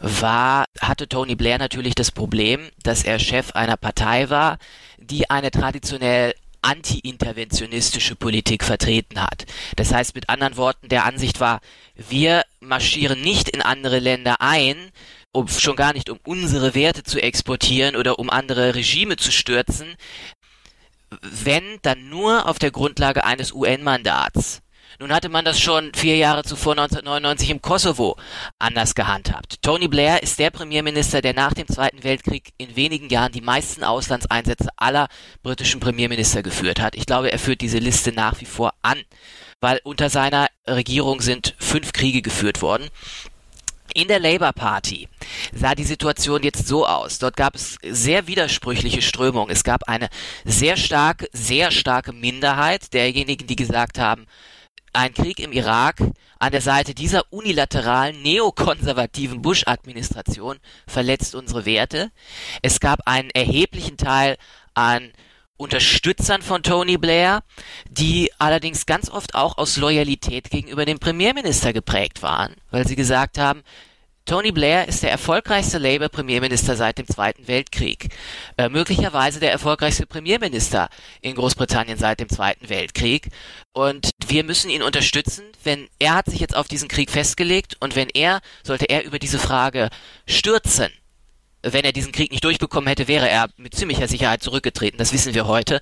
war, 0.00 0.64
hatte 0.80 1.08
Tony 1.08 1.36
Blair 1.36 1.58
natürlich 1.58 1.94
das 1.94 2.10
Problem, 2.10 2.60
dass 2.82 3.04
er 3.04 3.20
Chef 3.20 3.52
einer 3.52 3.76
Partei 3.76 4.30
war, 4.30 4.58
die 4.98 5.30
eine 5.30 5.52
traditionell 5.52 6.34
anti-interventionistische 6.64 8.16
Politik 8.16 8.64
vertreten 8.64 9.20
hat. 9.20 9.46
Das 9.76 9.92
heißt 9.92 10.14
mit 10.14 10.28
anderen 10.28 10.56
Worten, 10.56 10.88
der 10.88 11.04
Ansicht 11.04 11.40
war, 11.40 11.60
wir 11.94 12.42
marschieren 12.60 13.20
nicht 13.20 13.48
in 13.48 13.62
andere 13.62 13.98
Länder 13.98 14.40
ein, 14.40 14.90
um 15.32 15.48
schon 15.48 15.76
gar 15.76 15.92
nicht 15.92 16.10
um 16.10 16.18
unsere 16.24 16.74
Werte 16.74 17.02
zu 17.02 17.20
exportieren 17.20 17.96
oder 17.96 18.18
um 18.18 18.30
andere 18.30 18.74
Regime 18.74 19.16
zu 19.16 19.30
stürzen, 19.30 19.94
wenn 21.20 21.78
dann 21.82 22.08
nur 22.08 22.48
auf 22.48 22.58
der 22.58 22.70
Grundlage 22.70 23.24
eines 23.24 23.52
UN-Mandats. 23.52 24.63
Nun 24.98 25.12
hatte 25.12 25.28
man 25.28 25.44
das 25.44 25.60
schon 25.60 25.92
vier 25.94 26.16
Jahre 26.16 26.44
zuvor 26.44 26.72
1999 26.72 27.50
im 27.50 27.62
Kosovo 27.62 28.16
anders 28.58 28.94
gehandhabt. 28.94 29.62
Tony 29.62 29.88
Blair 29.88 30.22
ist 30.22 30.38
der 30.38 30.50
Premierminister, 30.50 31.20
der 31.20 31.34
nach 31.34 31.52
dem 31.52 31.66
Zweiten 31.66 32.04
Weltkrieg 32.04 32.52
in 32.58 32.76
wenigen 32.76 33.08
Jahren 33.08 33.32
die 33.32 33.40
meisten 33.40 33.82
Auslandseinsätze 33.82 34.68
aller 34.76 35.08
britischen 35.42 35.80
Premierminister 35.80 36.42
geführt 36.42 36.80
hat. 36.80 36.94
Ich 36.94 37.06
glaube, 37.06 37.32
er 37.32 37.38
führt 37.38 37.60
diese 37.60 37.78
Liste 37.78 38.12
nach 38.12 38.40
wie 38.40 38.46
vor 38.46 38.72
an, 38.82 39.02
weil 39.60 39.80
unter 39.84 40.10
seiner 40.10 40.46
Regierung 40.66 41.20
sind 41.20 41.54
fünf 41.58 41.92
Kriege 41.92 42.22
geführt 42.22 42.62
worden. 42.62 42.88
In 43.94 44.08
der 44.08 44.18
Labour 44.18 44.52
Party 44.52 45.08
sah 45.52 45.74
die 45.74 45.84
Situation 45.84 46.42
jetzt 46.42 46.66
so 46.66 46.86
aus. 46.86 47.18
Dort 47.18 47.36
gab 47.36 47.54
es 47.54 47.78
sehr 47.82 48.26
widersprüchliche 48.26 49.02
Strömungen. 49.02 49.50
Es 49.50 49.62
gab 49.62 49.84
eine 49.84 50.08
sehr 50.44 50.76
starke, 50.76 51.28
sehr 51.32 51.70
starke 51.70 52.12
Minderheit 52.12 52.92
derjenigen, 52.92 53.46
die 53.46 53.56
gesagt 53.56 53.98
haben, 53.98 54.26
ein 54.94 55.14
Krieg 55.14 55.40
im 55.40 55.52
Irak 55.52 55.98
an 56.38 56.52
der 56.52 56.60
Seite 56.60 56.94
dieser 56.94 57.32
unilateralen 57.32 58.20
neokonservativen 58.22 59.42
Bush-Administration 59.42 60.58
verletzt 60.86 61.34
unsere 61.34 61.64
Werte. 61.64 62.10
Es 62.62 62.80
gab 62.80 63.00
einen 63.06 63.30
erheblichen 63.30 63.96
Teil 63.96 64.36
an 64.74 65.12
Unterstützern 65.56 66.42
von 66.42 66.62
Tony 66.62 66.98
Blair, 66.98 67.42
die 67.88 68.30
allerdings 68.38 68.86
ganz 68.86 69.08
oft 69.08 69.34
auch 69.34 69.56
aus 69.56 69.76
Loyalität 69.76 70.50
gegenüber 70.50 70.84
dem 70.84 70.98
Premierminister 70.98 71.72
geprägt 71.72 72.22
waren, 72.22 72.56
weil 72.70 72.86
sie 72.86 72.96
gesagt 72.96 73.38
haben, 73.38 73.62
Tony 74.26 74.52
Blair 74.52 74.88
ist 74.88 75.02
der 75.02 75.10
erfolgreichste 75.10 75.76
Labour-Premierminister 75.76 76.76
seit 76.76 76.96
dem 76.96 77.06
Zweiten 77.06 77.46
Weltkrieg. 77.46 78.08
Äh, 78.56 78.70
möglicherweise 78.70 79.38
der 79.38 79.52
erfolgreichste 79.52 80.06
Premierminister 80.06 80.88
in 81.20 81.34
Großbritannien 81.34 81.98
seit 81.98 82.20
dem 82.20 82.30
Zweiten 82.30 82.70
Weltkrieg. 82.70 83.28
Und 83.74 84.08
wir 84.26 84.42
müssen 84.42 84.70
ihn 84.70 84.82
unterstützen, 84.82 85.44
wenn 85.62 85.88
er 85.98 86.14
hat 86.14 86.26
sich 86.26 86.40
jetzt 86.40 86.56
auf 86.56 86.68
diesen 86.68 86.88
Krieg 86.88 87.10
festgelegt 87.10 87.76
und 87.80 87.96
wenn 87.96 88.08
er, 88.08 88.40
sollte 88.62 88.86
er 88.86 89.04
über 89.04 89.18
diese 89.18 89.38
Frage 89.38 89.90
stürzen, 90.26 90.88
wenn 91.62 91.84
er 91.84 91.92
diesen 91.92 92.12
Krieg 92.12 92.30
nicht 92.30 92.44
durchbekommen 92.44 92.88
hätte, 92.88 93.08
wäre 93.08 93.28
er 93.28 93.50
mit 93.58 93.74
ziemlicher 93.74 94.08
Sicherheit 94.08 94.42
zurückgetreten. 94.42 94.96
Das 94.96 95.12
wissen 95.12 95.34
wir 95.34 95.46
heute. 95.46 95.80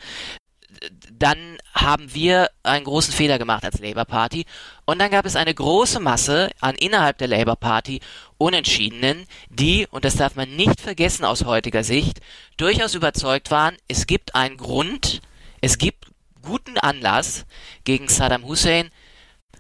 Dann 1.11 1.59
haben 1.75 2.15
wir 2.15 2.51
einen 2.63 2.85
großen 2.85 3.13
Fehler 3.13 3.39
gemacht 3.39 3.65
als 3.65 3.79
Labour 3.79 4.05
Party. 4.05 4.45
Und 4.85 4.99
dann 4.99 5.11
gab 5.11 5.27
es 5.27 5.37
eine 5.37 5.55
große 5.55 6.01
Masse 6.01 6.51
an 6.61 6.75
innerhalb 6.75 7.19
der 7.19 7.29
Labour 7.29 7.57
Party 7.57 8.01
Unentschiedenen, 8.39 9.27
die, 9.51 9.87
und 9.91 10.05
das 10.05 10.17
darf 10.17 10.35
man 10.35 10.57
nicht 10.57 10.81
vergessen 10.81 11.25
aus 11.25 11.45
heutiger 11.45 11.85
Sicht, 11.85 12.21
durchaus 12.57 12.95
überzeugt 12.95 13.51
waren, 13.53 13.77
es 13.87 14.07
gibt 14.07 14.35
einen 14.35 14.57
Grund, 14.57 15.21
es 15.61 15.79
gibt 15.79 16.07
guten 16.43 16.77
Anlass, 16.79 17.47
gegen 17.85 18.09
Saddam 18.09 18.45
Hussein 18.45 18.91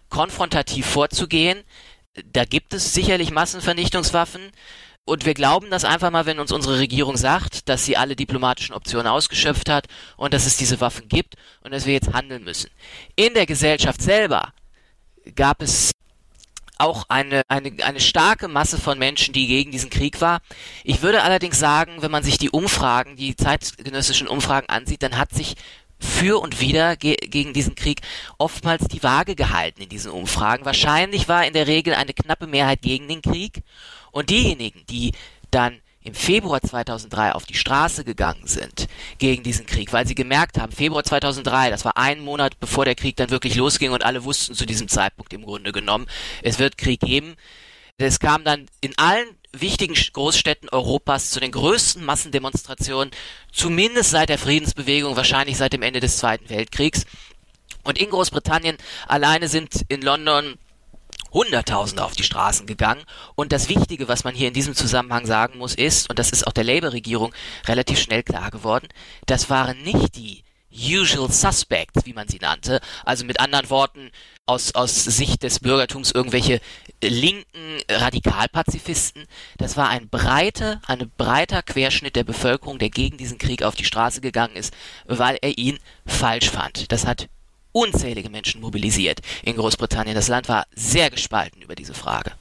konfrontativ 0.08 0.86
vorzugehen. 0.86 1.62
Da 2.32 2.44
gibt 2.44 2.74
es 2.74 2.92
sicherlich 2.92 3.30
Massenvernichtungswaffen. 3.30 4.50
Und 5.04 5.24
wir 5.24 5.34
glauben 5.34 5.68
das 5.70 5.84
einfach 5.84 6.10
mal, 6.10 6.26
wenn 6.26 6.38
uns 6.38 6.52
unsere 6.52 6.78
Regierung 6.78 7.16
sagt, 7.16 7.68
dass 7.68 7.84
sie 7.84 7.96
alle 7.96 8.14
diplomatischen 8.14 8.74
Optionen 8.74 9.08
ausgeschöpft 9.08 9.68
hat 9.68 9.88
und 10.16 10.32
dass 10.32 10.46
es 10.46 10.56
diese 10.56 10.80
Waffen 10.80 11.08
gibt 11.08 11.34
und 11.62 11.72
dass 11.72 11.86
wir 11.86 11.92
jetzt 11.92 12.12
handeln 12.12 12.44
müssen. 12.44 12.70
In 13.16 13.34
der 13.34 13.46
Gesellschaft 13.46 14.00
selber 14.00 14.52
gab 15.34 15.60
es 15.60 15.90
auch 16.78 17.04
eine, 17.08 17.42
eine, 17.48 17.72
eine 17.84 18.00
starke 18.00 18.46
Masse 18.48 18.78
von 18.78 18.98
Menschen, 18.98 19.32
die 19.34 19.46
gegen 19.46 19.72
diesen 19.72 19.90
Krieg 19.90 20.20
war. 20.20 20.40
Ich 20.84 21.02
würde 21.02 21.22
allerdings 21.22 21.58
sagen, 21.58 22.00
wenn 22.00 22.10
man 22.10 22.22
sich 22.22 22.38
die 22.38 22.50
Umfragen, 22.50 23.16
die 23.16 23.36
zeitgenössischen 23.36 24.28
Umfragen 24.28 24.68
ansieht, 24.68 25.02
dann 25.02 25.18
hat 25.18 25.32
sich 25.32 25.54
für 25.98 26.40
und 26.40 26.60
wieder 26.60 26.96
ge 26.96 27.14
gegen 27.14 27.52
diesen 27.52 27.76
Krieg 27.76 28.00
oftmals 28.38 28.88
die 28.88 29.02
Waage 29.02 29.36
gehalten 29.36 29.82
in 29.82 29.88
diesen 29.88 30.10
Umfragen. 30.10 30.64
Wahrscheinlich 30.64 31.28
war 31.28 31.46
in 31.46 31.52
der 31.52 31.68
Regel 31.68 31.94
eine 31.94 32.12
knappe 32.12 32.48
Mehrheit 32.48 32.82
gegen 32.82 33.08
den 33.08 33.22
Krieg 33.22 33.62
und 34.12 34.30
diejenigen, 34.30 34.86
die 34.86 35.12
dann 35.50 35.80
im 36.04 36.14
Februar 36.14 36.60
2003 36.60 37.32
auf 37.32 37.46
die 37.46 37.54
Straße 37.54 38.04
gegangen 38.04 38.46
sind 38.46 38.88
gegen 39.18 39.42
diesen 39.42 39.66
Krieg, 39.66 39.92
weil 39.92 40.06
sie 40.06 40.14
gemerkt 40.14 40.58
haben, 40.58 40.72
Februar 40.72 41.04
2003, 41.04 41.70
das 41.70 41.84
war 41.84 41.96
ein 41.96 42.20
Monat 42.20 42.58
bevor 42.60 42.84
der 42.84 42.94
Krieg 42.94 43.16
dann 43.16 43.30
wirklich 43.30 43.54
losging 43.54 43.92
und 43.92 44.04
alle 44.04 44.24
wussten 44.24 44.54
zu 44.54 44.66
diesem 44.66 44.88
Zeitpunkt 44.88 45.32
im 45.32 45.44
Grunde 45.44 45.72
genommen, 45.72 46.06
es 46.42 46.58
wird 46.58 46.78
Krieg 46.78 47.00
geben. 47.00 47.34
Es 47.98 48.18
kam 48.18 48.42
dann 48.42 48.66
in 48.80 48.94
allen 48.98 49.28
wichtigen 49.52 49.94
Großstädten 49.94 50.70
Europas 50.70 51.30
zu 51.30 51.38
den 51.38 51.52
größten 51.52 52.04
Massendemonstrationen, 52.04 53.12
zumindest 53.52 54.10
seit 54.10 54.28
der 54.28 54.38
Friedensbewegung, 54.38 55.14
wahrscheinlich 55.14 55.56
seit 55.56 55.72
dem 55.72 55.82
Ende 55.82 56.00
des 56.00 56.16
Zweiten 56.16 56.48
Weltkriegs. 56.48 57.04
Und 57.84 57.98
in 57.98 58.10
Großbritannien 58.10 58.76
alleine 59.06 59.48
sind 59.48 59.82
in 59.88 60.02
London 60.02 60.56
Hunderttausende 61.32 62.04
auf 62.04 62.12
die 62.12 62.22
Straßen 62.22 62.66
gegangen. 62.66 63.02
Und 63.34 63.52
das 63.52 63.68
Wichtige, 63.68 64.08
was 64.08 64.24
man 64.24 64.34
hier 64.34 64.48
in 64.48 64.54
diesem 64.54 64.74
Zusammenhang 64.74 65.26
sagen 65.26 65.58
muss, 65.58 65.74
ist, 65.74 66.10
und 66.10 66.18
das 66.18 66.30
ist 66.30 66.46
auch 66.46 66.52
der 66.52 66.64
Labour-Regierung 66.64 67.32
relativ 67.66 67.98
schnell 67.98 68.22
klar 68.22 68.50
geworden, 68.50 68.88
das 69.26 69.50
waren 69.50 69.82
nicht 69.82 70.16
die 70.16 70.44
Usual 70.72 71.30
Suspects, 71.30 72.06
wie 72.06 72.14
man 72.14 72.28
sie 72.28 72.38
nannte. 72.38 72.80
Also 73.04 73.24
mit 73.24 73.40
anderen 73.40 73.68
Worten, 73.68 74.10
aus, 74.46 74.74
aus 74.74 75.04
Sicht 75.04 75.42
des 75.42 75.60
Bürgertums 75.60 76.10
irgendwelche 76.12 76.60
linken 77.02 77.80
Radikalpazifisten. 77.88 79.26
Das 79.56 79.76
war 79.76 79.88
ein 79.88 80.08
breiter, 80.08 80.80
ein 80.86 81.10
breiter 81.16 81.62
Querschnitt 81.62 82.16
der 82.16 82.24
Bevölkerung, 82.24 82.78
der 82.78 82.90
gegen 82.90 83.18
diesen 83.18 83.38
Krieg 83.38 83.62
auf 83.62 83.74
die 83.74 83.84
Straße 83.84 84.20
gegangen 84.20 84.56
ist, 84.56 84.74
weil 85.06 85.38
er 85.42 85.56
ihn 85.58 85.78
falsch 86.06 86.50
fand. 86.50 86.90
Das 86.90 87.06
hat 87.06 87.28
unzählige 87.72 88.30
Menschen 88.30 88.60
mobilisiert 88.60 89.20
in 89.42 89.56
Großbritannien. 89.56 90.14
Das 90.14 90.28
Land 90.28 90.48
war 90.48 90.66
sehr 90.74 91.10
gespalten 91.10 91.62
über 91.62 91.74
diese 91.74 91.94
Frage. 91.94 92.32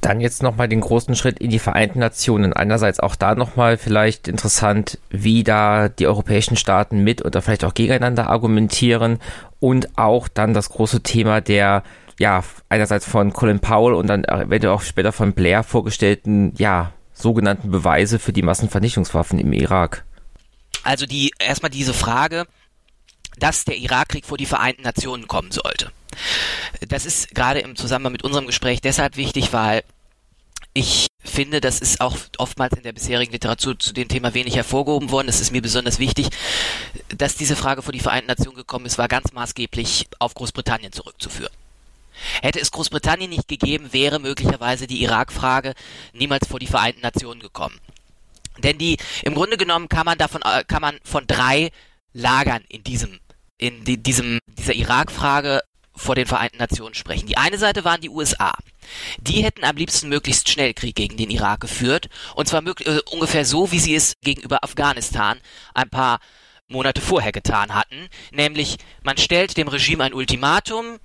Dann 0.00 0.20
jetzt 0.20 0.42
nochmal 0.42 0.68
den 0.68 0.82
großen 0.82 1.16
Schritt 1.16 1.40
in 1.40 1.50
die 1.50 1.58
Vereinten 1.58 1.98
Nationen. 1.98 2.52
Einerseits 2.52 3.00
auch 3.00 3.16
da 3.16 3.34
nochmal 3.34 3.76
vielleicht 3.76 4.28
interessant, 4.28 4.98
wie 5.10 5.42
da 5.42 5.88
die 5.88 6.06
europäischen 6.06 6.56
Staaten 6.56 7.02
mit 7.02 7.24
oder 7.24 7.42
vielleicht 7.42 7.64
auch 7.64 7.74
gegeneinander 7.74 8.28
argumentieren 8.28 9.18
und 9.58 9.98
auch 9.98 10.28
dann 10.28 10.54
das 10.54 10.68
große 10.68 11.02
Thema 11.02 11.40
der 11.40 11.82
ja, 12.18 12.44
einerseits 12.68 13.06
von 13.06 13.32
Colin 13.32 13.60
Powell 13.60 13.94
und 13.94 14.06
dann 14.06 14.24
eventuell 14.24 14.72
auch 14.72 14.82
später 14.82 15.12
von 15.12 15.32
Blair 15.32 15.62
vorgestellten, 15.62 16.54
ja, 16.56 16.92
sogenannten 17.12 17.70
Beweise 17.70 18.18
für 18.18 18.32
die 18.32 18.42
Massenvernichtungswaffen 18.42 19.38
im 19.38 19.52
Irak. 19.52 20.04
Also 20.82 21.06
die, 21.06 21.32
erstmal 21.38 21.70
diese 21.70 21.94
Frage, 21.94 22.46
dass 23.38 23.64
der 23.64 23.76
Irakkrieg 23.76 24.24
vor 24.24 24.38
die 24.38 24.46
Vereinten 24.46 24.82
Nationen 24.82 25.28
kommen 25.28 25.50
sollte. 25.50 25.90
Das 26.88 27.06
ist 27.06 27.34
gerade 27.34 27.60
im 27.60 27.76
Zusammenhang 27.76 28.12
mit 28.12 28.24
unserem 28.24 28.46
Gespräch 28.46 28.80
deshalb 28.80 29.16
wichtig, 29.16 29.52
weil 29.52 29.82
ich 30.72 31.06
finde, 31.24 31.60
das 31.60 31.80
ist 31.80 32.00
auch 32.00 32.16
oftmals 32.38 32.76
in 32.76 32.82
der 32.82 32.92
bisherigen 32.92 33.32
Literatur 33.32 33.78
zu 33.78 33.92
dem 33.92 34.08
Thema 34.08 34.34
wenig 34.34 34.56
hervorgehoben 34.56 35.10
worden. 35.10 35.28
Es 35.28 35.40
ist 35.40 35.50
mir 35.50 35.62
besonders 35.62 35.98
wichtig, 35.98 36.28
dass 37.16 37.34
diese 37.34 37.56
Frage 37.56 37.82
vor 37.82 37.92
die 37.92 38.00
Vereinten 38.00 38.28
Nationen 38.28 38.56
gekommen 38.56 38.86
ist, 38.86 38.98
war 38.98 39.08
ganz 39.08 39.32
maßgeblich 39.32 40.08
auf 40.18 40.34
Großbritannien 40.34 40.92
zurückzuführen. 40.92 41.52
Hätte 42.42 42.60
es 42.60 42.70
Großbritannien 42.70 43.30
nicht 43.30 43.48
gegeben, 43.48 43.92
wäre 43.92 44.18
möglicherweise 44.18 44.86
die 44.86 45.02
Irak-Frage 45.02 45.74
niemals 46.12 46.46
vor 46.46 46.60
die 46.60 46.66
Vereinten 46.66 47.00
Nationen 47.00 47.40
gekommen. 47.40 47.78
Denn 48.58 48.78
die, 48.78 48.96
im 49.22 49.34
Grunde 49.34 49.56
genommen 49.56 49.88
kann 49.88 50.06
man 50.06 50.18
davon, 50.18 50.42
äh, 50.42 50.64
kann 50.64 50.80
man 50.80 50.98
von 51.04 51.26
drei 51.26 51.70
Lagern 52.12 52.64
in 52.68 52.82
diesem 52.84 53.18
in 53.58 53.84
die, 53.84 54.02
diesem, 54.02 54.38
dieser 54.46 54.74
Irak-Frage 54.74 55.62
vor 55.94 56.14
den 56.14 56.26
Vereinten 56.26 56.58
Nationen 56.58 56.94
sprechen. 56.94 57.26
Die 57.26 57.38
eine 57.38 57.58
Seite 57.58 57.84
waren 57.84 58.00
die 58.00 58.10
USA. 58.10 58.52
Die 59.18 59.42
hätten 59.42 59.64
am 59.64 59.76
liebsten 59.76 60.08
möglichst 60.08 60.48
schnell 60.48 60.74
Krieg 60.74 60.94
gegen 60.94 61.16
den 61.16 61.30
Irak 61.30 61.60
geführt. 61.60 62.08
Und 62.34 62.48
zwar 62.48 62.62
äh, 62.66 63.00
ungefähr 63.10 63.44
so, 63.44 63.72
wie 63.72 63.80
sie 63.80 63.94
es 63.94 64.14
gegenüber 64.22 64.62
Afghanistan 64.62 65.40
ein 65.74 65.88
paar 65.88 66.20
Monate 66.68 67.00
vorher 67.00 67.32
getan 67.32 67.74
hatten. 67.74 68.08
Nämlich, 68.30 68.76
man 69.02 69.16
stellt 69.16 69.56
dem 69.56 69.68
Regime 69.68 70.04
ein 70.04 70.14
Ultimatum, 70.14 70.98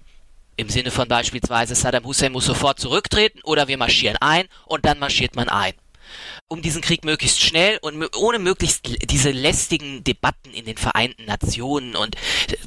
im 0.57 0.69
Sinne 0.69 0.91
von 0.91 1.07
beispielsweise 1.07 1.73
Saddam 1.73 2.03
Hussein 2.03 2.33
muss 2.33 2.45
sofort 2.45 2.79
zurücktreten 2.79 3.39
oder 3.43 3.67
wir 3.67 3.77
marschieren 3.77 4.17
ein 4.19 4.47
und 4.65 4.85
dann 4.85 4.99
marschiert 4.99 5.35
man 5.35 5.47
ein 5.49 5.73
um 6.47 6.61
diesen 6.61 6.81
Krieg 6.81 7.03
möglichst 7.05 7.41
schnell 7.41 7.79
und 7.81 8.03
ohne 8.15 8.39
möglichst 8.39 8.81
diese 9.09 9.31
lästigen 9.31 10.03
Debatten 10.03 10.53
in 10.53 10.65
den 10.65 10.77
Vereinten 10.77 11.25
Nationen 11.25 11.95
und 11.95 12.15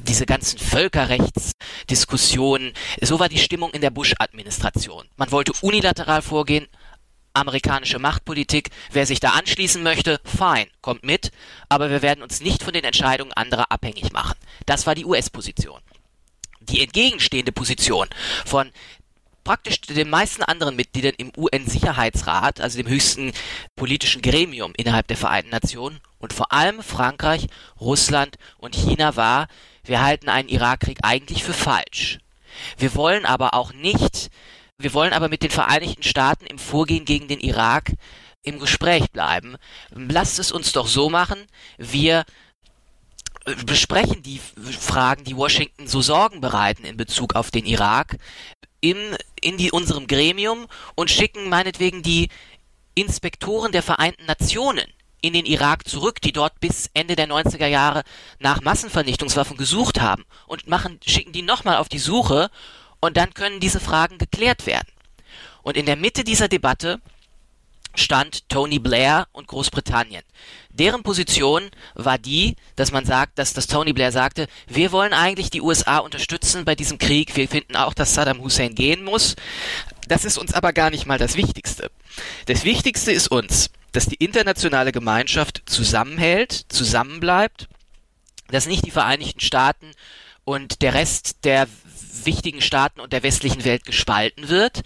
diese 0.03 0.25
ganzen 0.25 0.59
Völkerrechtsdiskussionen. 0.59 2.73
So 3.01 3.19
war 3.19 3.29
die 3.29 3.39
Stimmung 3.39 3.71
in 3.71 3.81
der 3.81 3.91
Bush-Administration. 3.91 5.07
Man 5.17 5.31
wollte 5.31 5.53
unilateral 5.61 6.21
vorgehen, 6.21 6.67
amerikanische 7.35 7.99
Machtpolitik. 7.99 8.69
Wer 8.91 9.05
sich 9.05 9.19
da 9.19 9.31
anschließen 9.31 9.83
möchte, 9.83 10.19
fein, 10.23 10.67
kommt 10.81 11.03
mit, 11.03 11.31
aber 11.69 11.89
wir 11.89 12.01
werden 12.01 12.23
uns 12.23 12.41
nicht 12.41 12.63
von 12.63 12.73
den 12.73 12.83
Entscheidungen 12.83 13.33
anderer 13.33 13.71
abhängig 13.71 14.11
machen. 14.11 14.37
Das 14.65 14.87
war 14.87 14.95
die 14.95 15.05
US-Position. 15.05 15.81
Die 16.61 16.81
entgegenstehende 16.81 17.51
Position 17.51 18.07
von 18.45 18.71
praktisch 19.45 19.79
den 19.79 20.09
meisten 20.09 20.43
anderen 20.43 20.75
Mitgliedern 20.75 21.13
im 21.17 21.31
UN-Sicherheitsrat, 21.37 22.59
also 22.59 22.77
dem 22.77 22.89
höchsten 22.89 23.31
politischen 23.77 24.21
Gremium 24.21 24.73
innerhalb 24.75 25.07
der 25.07 25.15
Vereinten 25.15 25.51
Nationen 25.51 26.01
und 26.19 26.33
vor 26.33 26.51
allem 26.51 26.81
Frankreich, 26.83 27.47
Russland 27.79 28.37
und 28.57 28.75
China 28.75 29.15
war, 29.15 29.47
wir 29.85 30.01
halten 30.01 30.27
einen 30.27 30.49
Irakkrieg 30.49 30.97
eigentlich 31.03 31.43
für 31.43 31.53
falsch. 31.53 32.19
Wir 32.77 32.95
wollen 32.95 33.25
aber 33.25 33.53
auch 33.53 33.71
nicht, 33.71 34.29
wir 34.77 34.93
wollen 34.93 35.13
aber 35.13 35.29
mit 35.29 35.43
den 35.43 35.51
Vereinigten 35.51 36.03
Staaten 36.03 36.45
im 36.45 36.57
Vorgehen 36.57 37.05
gegen 37.05 37.27
den 37.27 37.39
Irak 37.39 37.93
im 38.43 38.59
Gespräch 38.59 39.11
bleiben. 39.11 39.57
Lasst 39.91 40.39
es 40.39 40.51
uns 40.51 40.71
doch 40.71 40.87
so 40.87 41.09
machen, 41.09 41.45
wir 41.77 42.25
besprechen 43.65 44.23
die 44.23 44.39
Fragen, 44.39 45.23
die 45.23 45.37
Washington 45.37 45.87
so 45.87 46.01
Sorgen 46.01 46.41
bereiten 46.41 46.83
in 46.83 46.97
Bezug 46.97 47.35
auf 47.35 47.51
den 47.51 47.65
Irak, 47.65 48.17
in, 48.89 49.15
in 49.41 49.57
die, 49.57 49.71
unserem 49.71 50.07
Gremium 50.07 50.67
und 50.95 51.09
schicken 51.09 51.49
meinetwegen 51.49 52.03
die 52.03 52.29
Inspektoren 52.93 53.71
der 53.71 53.83
Vereinten 53.83 54.25
Nationen 54.25 54.85
in 55.21 55.33
den 55.33 55.45
Irak 55.45 55.87
zurück, 55.87 56.21
die 56.21 56.31
dort 56.31 56.59
bis 56.59 56.89
Ende 56.93 57.15
der 57.15 57.27
90er 57.27 57.65
Jahre 57.65 58.03
nach 58.39 58.61
Massenvernichtungswaffen 58.61 59.57
gesucht 59.57 59.99
haben 59.99 60.23
und 60.45 60.67
machen, 60.67 60.99
schicken 61.05 61.31
die 61.31 61.41
nochmal 61.41 61.77
auf 61.77 61.89
die 61.89 61.99
Suche 61.99 62.49
und 62.99 63.17
dann 63.17 63.33
können 63.33 63.59
diese 63.59 63.79
Fragen 63.79 64.17
geklärt 64.17 64.65
werden. 64.67 64.87
Und 65.63 65.77
in 65.77 65.87
der 65.87 65.95
Mitte 65.95 66.23
dieser 66.23 66.47
Debatte 66.47 67.01
stand 67.95 68.47
Tony 68.49 68.79
Blair 68.79 69.27
und 69.31 69.47
Großbritannien. 69.47 70.23
Deren 70.69 71.03
Position 71.03 71.69
war 71.93 72.17
die, 72.17 72.55
dass 72.75 72.91
man 72.91 73.05
sagt, 73.05 73.39
dass, 73.39 73.53
dass 73.53 73.67
Tony 73.67 73.93
Blair 73.93 74.11
sagte, 74.11 74.47
wir 74.67 74.91
wollen 74.91 75.13
eigentlich 75.13 75.49
die 75.49 75.61
USA 75.61 75.99
unterstützen 75.99 76.65
bei 76.65 76.75
diesem 76.75 76.97
Krieg, 76.97 77.35
wir 77.35 77.47
finden 77.47 77.75
auch, 77.75 77.93
dass 77.93 78.13
Saddam 78.13 78.41
Hussein 78.41 78.75
gehen 78.75 79.03
muss. 79.03 79.35
Das 80.07 80.25
ist 80.25 80.37
uns 80.37 80.53
aber 80.53 80.73
gar 80.73 80.89
nicht 80.89 81.05
mal 81.05 81.17
das 81.17 81.35
Wichtigste. 81.35 81.89
Das 82.45 82.63
Wichtigste 82.65 83.11
ist 83.11 83.29
uns, 83.29 83.69
dass 83.93 84.05
die 84.07 84.15
internationale 84.15 84.91
Gemeinschaft 84.91 85.63
zusammenhält, 85.65 86.65
zusammenbleibt, 86.69 87.67
dass 88.49 88.67
nicht 88.67 88.85
die 88.85 88.91
Vereinigten 88.91 89.39
Staaten 89.39 89.91
und 90.43 90.81
der 90.81 90.93
Rest 90.93 91.45
der 91.45 91.67
wichtigen 92.25 92.61
Staaten 92.61 92.99
und 92.99 93.13
der 93.13 93.23
westlichen 93.23 93.65
Welt 93.65 93.85
gespalten 93.85 94.49
wird. 94.49 94.81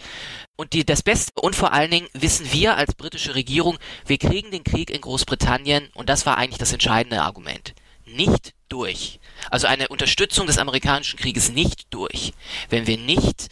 Und 0.60 0.74
die, 0.74 0.84
das 0.84 1.02
Beste 1.02 1.32
und 1.40 1.56
vor 1.56 1.72
allen 1.72 1.90
Dingen 1.90 2.08
wissen 2.12 2.52
wir 2.52 2.76
als 2.76 2.94
britische 2.94 3.34
Regierung, 3.34 3.78
wir 4.04 4.18
kriegen 4.18 4.50
den 4.50 4.62
Krieg 4.62 4.90
in 4.90 5.00
Großbritannien, 5.00 5.88
und 5.94 6.10
das 6.10 6.26
war 6.26 6.36
eigentlich 6.36 6.58
das 6.58 6.74
entscheidende 6.74 7.22
Argument, 7.22 7.74
nicht 8.04 8.52
durch. 8.68 9.20
Also 9.50 9.68
eine 9.68 9.88
Unterstützung 9.88 10.46
des 10.46 10.58
amerikanischen 10.58 11.18
Krieges 11.18 11.50
nicht 11.50 11.86
durch, 11.94 12.34
wenn 12.68 12.86
wir 12.86 12.98
nicht 12.98 13.48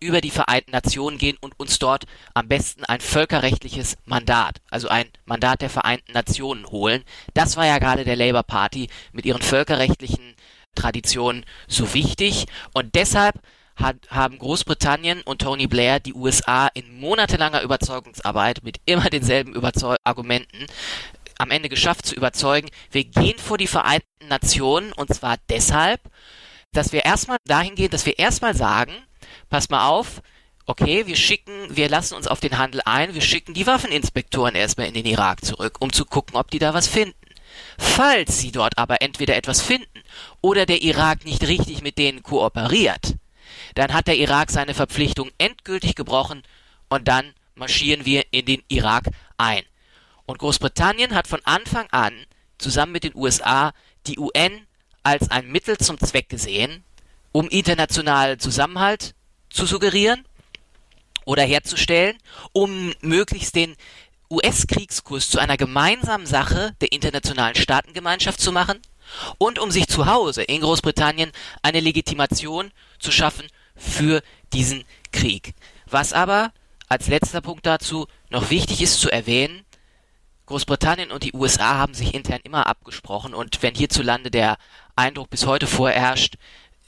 über 0.00 0.22
die 0.22 0.30
Vereinten 0.30 0.70
Nationen 0.70 1.18
gehen 1.18 1.36
und 1.42 1.60
uns 1.60 1.78
dort 1.78 2.06
am 2.32 2.48
besten 2.48 2.86
ein 2.86 3.02
völkerrechtliches 3.02 3.98
Mandat, 4.06 4.62
also 4.70 4.88
ein 4.88 5.10
Mandat 5.26 5.60
der 5.60 5.68
Vereinten 5.68 6.12
Nationen 6.12 6.64
holen. 6.68 7.04
Das 7.34 7.58
war 7.58 7.66
ja 7.66 7.76
gerade 7.76 8.04
der 8.04 8.16
Labour 8.16 8.44
Party 8.44 8.88
mit 9.12 9.26
ihren 9.26 9.42
völkerrechtlichen 9.42 10.34
Tradition 10.74 11.44
so 11.68 11.92
wichtig 11.92 12.46
und 12.72 12.94
deshalb 12.94 13.42
hat, 13.76 13.96
haben 14.08 14.38
Großbritannien 14.38 15.22
und 15.22 15.42
Tony 15.42 15.66
Blair 15.66 16.00
die 16.00 16.14
USA 16.14 16.68
in 16.68 16.98
monatelanger 16.98 17.62
Überzeugungsarbeit 17.62 18.62
mit 18.62 18.80
immer 18.86 19.10
denselben 19.10 19.54
Überzeug 19.54 19.98
Argumenten 20.04 20.66
am 21.38 21.50
Ende 21.50 21.68
geschafft 21.68 22.06
zu 22.06 22.14
überzeugen, 22.14 22.70
wir 22.90 23.04
gehen 23.04 23.38
vor 23.38 23.58
die 23.58 23.66
Vereinten 23.66 24.06
Nationen 24.28 24.92
und 24.92 25.12
zwar 25.12 25.36
deshalb, 25.50 26.00
dass 26.72 26.92
wir 26.92 27.04
erstmal 27.04 27.38
dahin 27.44 27.74
gehen, 27.74 27.90
dass 27.90 28.06
wir 28.06 28.18
erstmal 28.18 28.56
sagen, 28.56 28.92
pass 29.50 29.68
mal 29.68 29.86
auf, 29.86 30.22
okay, 30.66 31.06
wir 31.06 31.16
schicken, 31.16 31.52
wir 31.68 31.88
lassen 31.88 32.14
uns 32.14 32.26
auf 32.26 32.40
den 32.40 32.58
Handel 32.58 32.80
ein, 32.84 33.14
wir 33.14 33.20
schicken 33.20 33.54
die 33.54 33.66
Waffeninspektoren 33.66 34.54
erstmal 34.54 34.88
in 34.88 34.94
den 34.94 35.06
Irak 35.06 35.44
zurück, 35.44 35.76
um 35.80 35.92
zu 35.92 36.04
gucken, 36.04 36.36
ob 36.36 36.50
die 36.50 36.58
da 36.58 36.74
was 36.74 36.88
finden. 36.88 37.14
Falls 37.78 38.38
sie 38.38 38.52
dort 38.52 38.76
aber 38.76 39.00
entweder 39.00 39.36
etwas 39.36 39.62
finden 39.62 40.02
oder 40.40 40.66
der 40.66 40.82
Irak 40.82 41.24
nicht 41.24 41.46
richtig 41.46 41.82
mit 41.82 41.98
denen 41.98 42.22
kooperiert, 42.22 43.14
dann 43.76 43.92
hat 43.92 44.06
der 44.06 44.16
Irak 44.16 44.50
seine 44.50 44.72
Verpflichtung 44.72 45.30
endgültig 45.36 45.94
gebrochen 45.94 46.42
und 46.88 47.08
dann 47.08 47.34
marschieren 47.54 48.06
wir 48.06 48.24
in 48.30 48.46
den 48.46 48.62
Irak 48.68 49.04
ein. 49.36 49.62
Und 50.24 50.38
Großbritannien 50.38 51.14
hat 51.14 51.26
von 51.26 51.40
Anfang 51.44 51.86
an 51.90 52.14
zusammen 52.58 52.92
mit 52.92 53.04
den 53.04 53.14
USA 53.14 53.72
die 54.06 54.18
UN 54.18 54.66
als 55.02 55.30
ein 55.30 55.48
Mittel 55.48 55.76
zum 55.76 55.98
Zweck 55.98 56.30
gesehen, 56.30 56.84
um 57.32 57.48
internationalen 57.48 58.40
Zusammenhalt 58.40 59.14
zu 59.50 59.66
suggerieren 59.66 60.24
oder 61.26 61.42
herzustellen, 61.42 62.16
um 62.52 62.94
möglichst 63.02 63.54
den 63.56 63.76
US-Kriegskurs 64.30 65.28
zu 65.28 65.38
einer 65.38 65.58
gemeinsamen 65.58 66.26
Sache 66.26 66.74
der 66.80 66.92
internationalen 66.92 67.54
Staatengemeinschaft 67.54 68.40
zu 68.40 68.52
machen 68.52 68.80
und 69.36 69.58
um 69.58 69.70
sich 69.70 69.86
zu 69.86 70.06
Hause 70.06 70.42
in 70.42 70.62
Großbritannien 70.62 71.30
eine 71.62 71.80
Legitimation 71.80 72.70
zu 72.98 73.12
schaffen 73.12 73.46
für 73.76 74.22
diesen 74.52 74.84
Krieg. 75.12 75.54
Was 75.86 76.12
aber 76.12 76.52
als 76.88 77.08
letzter 77.08 77.40
Punkt 77.40 77.66
dazu 77.66 78.06
noch 78.30 78.50
wichtig 78.50 78.82
ist 78.82 79.00
zu 79.00 79.10
erwähnen, 79.10 79.64
Großbritannien 80.46 81.10
und 81.10 81.24
die 81.24 81.32
USA 81.32 81.74
haben 81.74 81.94
sich 81.94 82.14
intern 82.14 82.40
immer 82.44 82.66
abgesprochen 82.66 83.34
und 83.34 83.62
wenn 83.62 83.74
hierzulande 83.74 84.30
der 84.30 84.58
Eindruck 84.94 85.28
bis 85.30 85.46
heute 85.46 85.66
vorherrscht, 85.66 86.36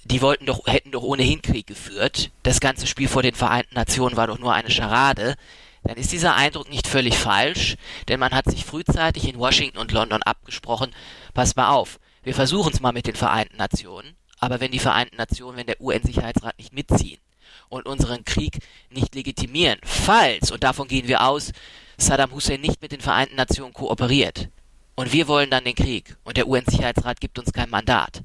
die 0.05 0.23
wollten 0.23 0.47
doch, 0.47 0.67
hätten 0.67 0.93
doch 0.93 1.03
ohnehin 1.03 1.43
Krieg 1.43 1.67
geführt, 1.67 2.31
das 2.45 2.61
ganze 2.61 2.87
Spiel 2.87 3.09
vor 3.09 3.23
den 3.23 3.35
Vereinten 3.35 3.75
Nationen 3.75 4.17
war 4.17 4.29
doch 4.29 4.39
nur 4.39 4.55
eine 4.55 4.71
Scharade, 4.71 5.35
dann 5.83 5.97
ist 5.97 6.13
dieser 6.13 6.37
Eindruck 6.37 6.71
nicht 6.71 6.87
völlig 6.87 7.17
falsch, 7.17 7.77
denn 8.09 8.21
man 8.21 8.33
hat 8.33 8.47
sich 8.47 8.65
frühzeitig 8.65 9.29
in 9.29 9.39
Washington 9.39 9.79
und 9.79 9.93
London 9.93 10.23
abgesprochen, 10.23 10.95
pass 11.35 11.57
mal 11.57 11.71
auf, 11.71 11.99
wir 12.23 12.35
versuchen 12.35 12.73
es 12.73 12.81
mal 12.81 12.93
mit 12.93 13.07
den 13.07 13.17
Vereinten 13.17 13.57
Nationen, 13.57 14.15
aber 14.41 14.61
wenn 14.61 14.73
die 14.73 14.79
Vereinten 14.79 15.17
Nationen, 15.17 15.59
wenn 15.59 15.67
der 15.67 15.81
UN-Sicherheitsrat 15.81 16.59
nicht 16.59 16.73
mitziehen 16.73 17.21
und 17.69 17.87
unseren 17.87 18.25
Krieg 18.25 18.59
nicht 18.91 19.15
legitimieren, 19.15 19.79
falls, 19.83 20.51
und 20.51 20.65
davon 20.65 20.89
gehen 20.89 21.09
wir 21.09 21.27
aus, 21.27 21.53
Saddam 21.97 22.33
Hussein 22.33 22.61
nicht 22.61 22.81
mit 22.81 22.93
den 22.93 23.01
Vereinten 23.01 23.37
Nationen 23.37 23.73
kooperiert, 23.73 24.49
und 24.95 25.13
wir 25.13 25.29
wollen 25.29 25.51
dann 25.51 25.65
den 25.65 25.75
Krieg, 25.75 26.17
und 26.25 26.37
der 26.37 26.49
UN-Sicherheitsrat 26.49 27.21
gibt 27.21 27.39
uns 27.39 27.53
kein 27.53 27.71
Mandat, 27.71 28.23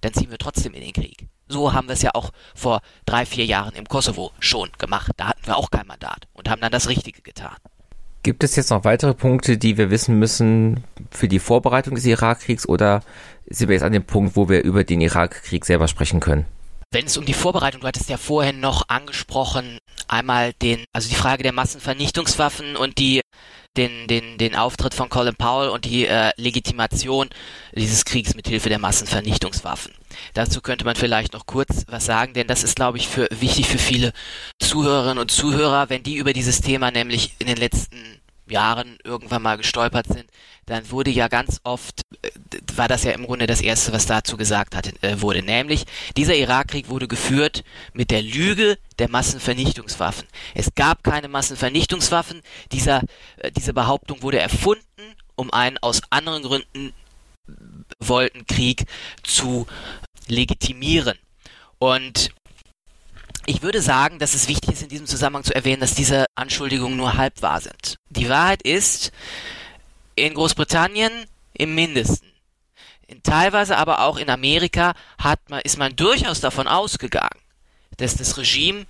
dann 0.00 0.12
ziehen 0.12 0.30
wir 0.30 0.38
trotzdem 0.38 0.74
in 0.74 0.82
den 0.82 0.92
Krieg. 0.92 1.28
So 1.48 1.72
haben 1.72 1.88
wir 1.88 1.92
es 1.94 2.02
ja 2.02 2.14
auch 2.14 2.30
vor 2.54 2.80
drei, 3.04 3.26
vier 3.26 3.44
Jahren 3.44 3.74
im 3.74 3.86
Kosovo 3.86 4.32
schon 4.40 4.70
gemacht. 4.78 5.12
Da 5.16 5.28
hatten 5.28 5.46
wir 5.46 5.56
auch 5.56 5.70
kein 5.70 5.86
Mandat 5.86 6.26
und 6.32 6.48
haben 6.48 6.60
dann 6.60 6.72
das 6.72 6.88
Richtige 6.88 7.22
getan. 7.22 7.56
Gibt 8.22 8.44
es 8.44 8.54
jetzt 8.54 8.70
noch 8.70 8.84
weitere 8.84 9.14
Punkte, 9.14 9.58
die 9.58 9.76
wir 9.76 9.90
wissen 9.90 10.16
müssen 10.18 10.84
für 11.10 11.26
die 11.26 11.40
Vorbereitung 11.40 11.96
des 11.96 12.06
Irakkriegs 12.06 12.68
oder 12.68 13.02
sind 13.46 13.68
wir 13.68 13.74
jetzt 13.74 13.82
an 13.82 13.92
dem 13.92 14.04
Punkt, 14.04 14.36
wo 14.36 14.48
wir 14.48 14.62
über 14.62 14.84
den 14.84 15.00
Irakkrieg 15.00 15.64
selber 15.64 15.88
sprechen 15.88 16.20
können? 16.20 16.46
Wenn 16.92 17.06
es 17.06 17.16
um 17.16 17.24
die 17.24 17.34
Vorbereitung, 17.34 17.80
du 17.80 17.86
hattest 17.86 18.10
ja 18.10 18.18
vorhin 18.18 18.60
noch 18.60 18.84
angesprochen, 18.88 19.78
einmal 20.06 20.52
den, 20.52 20.84
also 20.92 21.08
die 21.08 21.16
Frage 21.16 21.42
der 21.42 21.52
Massenvernichtungswaffen 21.52 22.76
und 22.76 22.98
die 22.98 23.22
den, 23.76 24.06
den, 24.06 24.38
den 24.38 24.54
Auftritt 24.54 24.94
von 24.94 25.08
Colin 25.08 25.34
Powell 25.34 25.70
und 25.70 25.84
die 25.84 26.06
äh, 26.06 26.30
Legitimation 26.36 27.30
dieses 27.74 28.04
Kriegs 28.04 28.34
mit 28.34 28.46
Hilfe 28.48 28.68
der 28.68 28.78
Massenvernichtungswaffen. 28.78 29.92
Dazu 30.34 30.60
könnte 30.60 30.84
man 30.84 30.96
vielleicht 30.96 31.32
noch 31.32 31.46
kurz 31.46 31.84
was 31.88 32.04
sagen, 32.04 32.34
denn 32.34 32.46
das 32.46 32.64
ist, 32.64 32.76
glaube 32.76 32.98
ich, 32.98 33.08
für, 33.08 33.28
wichtig 33.30 33.68
für 33.68 33.78
viele 33.78 34.12
Zuhörerinnen 34.58 35.18
und 35.18 35.30
Zuhörer, 35.30 35.88
wenn 35.88 36.02
die 36.02 36.16
über 36.16 36.32
dieses 36.32 36.60
Thema 36.60 36.90
nämlich 36.90 37.34
in 37.38 37.46
den 37.46 37.56
letzten 37.56 38.21
Jahren 38.52 38.98
irgendwann 39.04 39.42
mal 39.42 39.56
gestolpert 39.56 40.06
sind, 40.06 40.26
dann 40.66 40.90
wurde 40.90 41.10
ja 41.10 41.28
ganz 41.28 41.60
oft, 41.64 42.02
äh, 42.22 42.30
war 42.76 42.88
das 42.88 43.04
ja 43.04 43.12
im 43.12 43.26
Grunde 43.26 43.46
das 43.46 43.60
Erste, 43.60 43.92
was 43.92 44.06
dazu 44.06 44.36
gesagt 44.36 44.76
hat, 44.76 44.92
äh, 45.02 45.20
wurde, 45.20 45.42
nämlich 45.42 45.84
dieser 46.16 46.36
Irakkrieg 46.36 46.88
wurde 46.88 47.08
geführt 47.08 47.64
mit 47.92 48.10
der 48.10 48.22
Lüge 48.22 48.78
der 48.98 49.10
Massenvernichtungswaffen. 49.10 50.28
Es 50.54 50.74
gab 50.74 51.02
keine 51.02 51.28
Massenvernichtungswaffen, 51.28 52.42
dieser, 52.70 53.02
äh, 53.38 53.50
diese 53.50 53.72
Behauptung 53.72 54.22
wurde 54.22 54.38
erfunden, 54.38 54.84
um 55.34 55.50
einen 55.50 55.78
aus 55.78 56.02
anderen 56.10 56.42
Gründen 56.42 56.92
wollten 57.98 58.46
Krieg 58.46 58.84
zu 59.22 59.66
legitimieren. 60.28 61.18
Und 61.78 62.30
ich 63.46 63.62
würde 63.62 63.82
sagen, 63.82 64.18
dass 64.18 64.34
es 64.34 64.48
wichtig 64.48 64.72
ist, 64.72 64.82
in 64.82 64.88
diesem 64.88 65.06
Zusammenhang 65.06 65.44
zu 65.44 65.54
erwähnen, 65.54 65.80
dass 65.80 65.94
diese 65.94 66.26
Anschuldigungen 66.34 66.96
nur 66.96 67.16
halb 67.16 67.42
wahr 67.42 67.60
sind. 67.60 67.96
Die 68.10 68.28
Wahrheit 68.28 68.62
ist, 68.62 69.12
in 70.14 70.34
Großbritannien 70.34 71.12
im 71.54 71.74
Mindesten, 71.74 72.28
in 73.06 73.22
teilweise 73.22 73.76
aber 73.76 74.00
auch 74.00 74.16
in 74.16 74.30
Amerika 74.30 74.94
hat 75.18 75.40
man, 75.50 75.60
ist 75.60 75.78
man 75.78 75.96
durchaus 75.96 76.40
davon 76.40 76.68
ausgegangen, 76.68 77.40
dass 77.96 78.16
das 78.16 78.38
Regime 78.38 78.86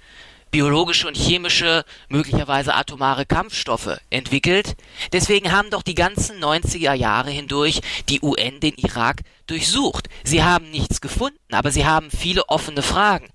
biologische 0.52 1.08
und 1.08 1.16
chemische, 1.16 1.84
möglicherweise 2.08 2.74
atomare 2.74 3.24
Kampfstoffe 3.24 3.98
entwickelt. 4.10 4.76
Deswegen 5.12 5.50
haben 5.50 5.70
doch 5.70 5.82
die 5.82 5.94
ganzen 5.94 6.44
90er 6.44 6.92
Jahre 6.92 7.30
hindurch 7.30 7.80
die 8.10 8.20
UN 8.20 8.60
den 8.60 8.74
Irak 8.74 9.22
durchsucht. 9.46 10.08
Sie 10.24 10.42
haben 10.44 10.70
nichts 10.70 11.00
gefunden, 11.00 11.38
aber 11.50 11.70
sie 11.72 11.86
haben 11.86 12.10
viele 12.10 12.48
offene 12.50 12.82
Fragen 12.82 13.30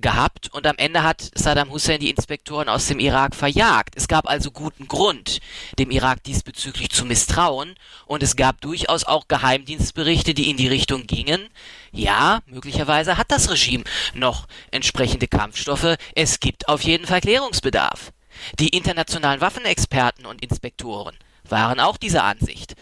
gehabt 0.00 0.52
und 0.52 0.66
am 0.66 0.76
Ende 0.78 1.02
hat 1.02 1.30
Saddam 1.34 1.70
Hussein 1.70 2.00
die 2.00 2.10
Inspektoren 2.10 2.68
aus 2.68 2.86
dem 2.86 2.98
Irak 2.98 3.34
verjagt. 3.34 3.94
Es 3.96 4.08
gab 4.08 4.28
also 4.28 4.50
guten 4.50 4.88
Grund, 4.88 5.40
dem 5.78 5.90
Irak 5.90 6.22
diesbezüglich 6.24 6.90
zu 6.90 7.04
misstrauen 7.04 7.74
und 8.06 8.22
es 8.22 8.36
gab 8.36 8.60
durchaus 8.60 9.04
auch 9.04 9.28
Geheimdienstberichte, 9.28 10.34
die 10.34 10.50
in 10.50 10.56
die 10.56 10.68
Richtung 10.68 11.06
gingen. 11.06 11.48
Ja, 11.92 12.40
möglicherweise 12.46 13.18
hat 13.18 13.30
das 13.30 13.50
Regime 13.50 13.84
noch 14.14 14.46
entsprechende 14.70 15.28
Kampfstoffe. 15.28 15.96
Es 16.14 16.40
gibt 16.40 16.68
auf 16.68 16.82
jeden 16.82 17.06
Fall 17.06 17.20
Klärungsbedarf. 17.20 18.12
Die 18.58 18.68
internationalen 18.68 19.40
Waffenexperten 19.40 20.24
und 20.24 20.42
Inspektoren 20.42 21.16
waren 21.48 21.80
auch 21.80 21.98
dieser 21.98 22.24
Ansicht. 22.24 22.74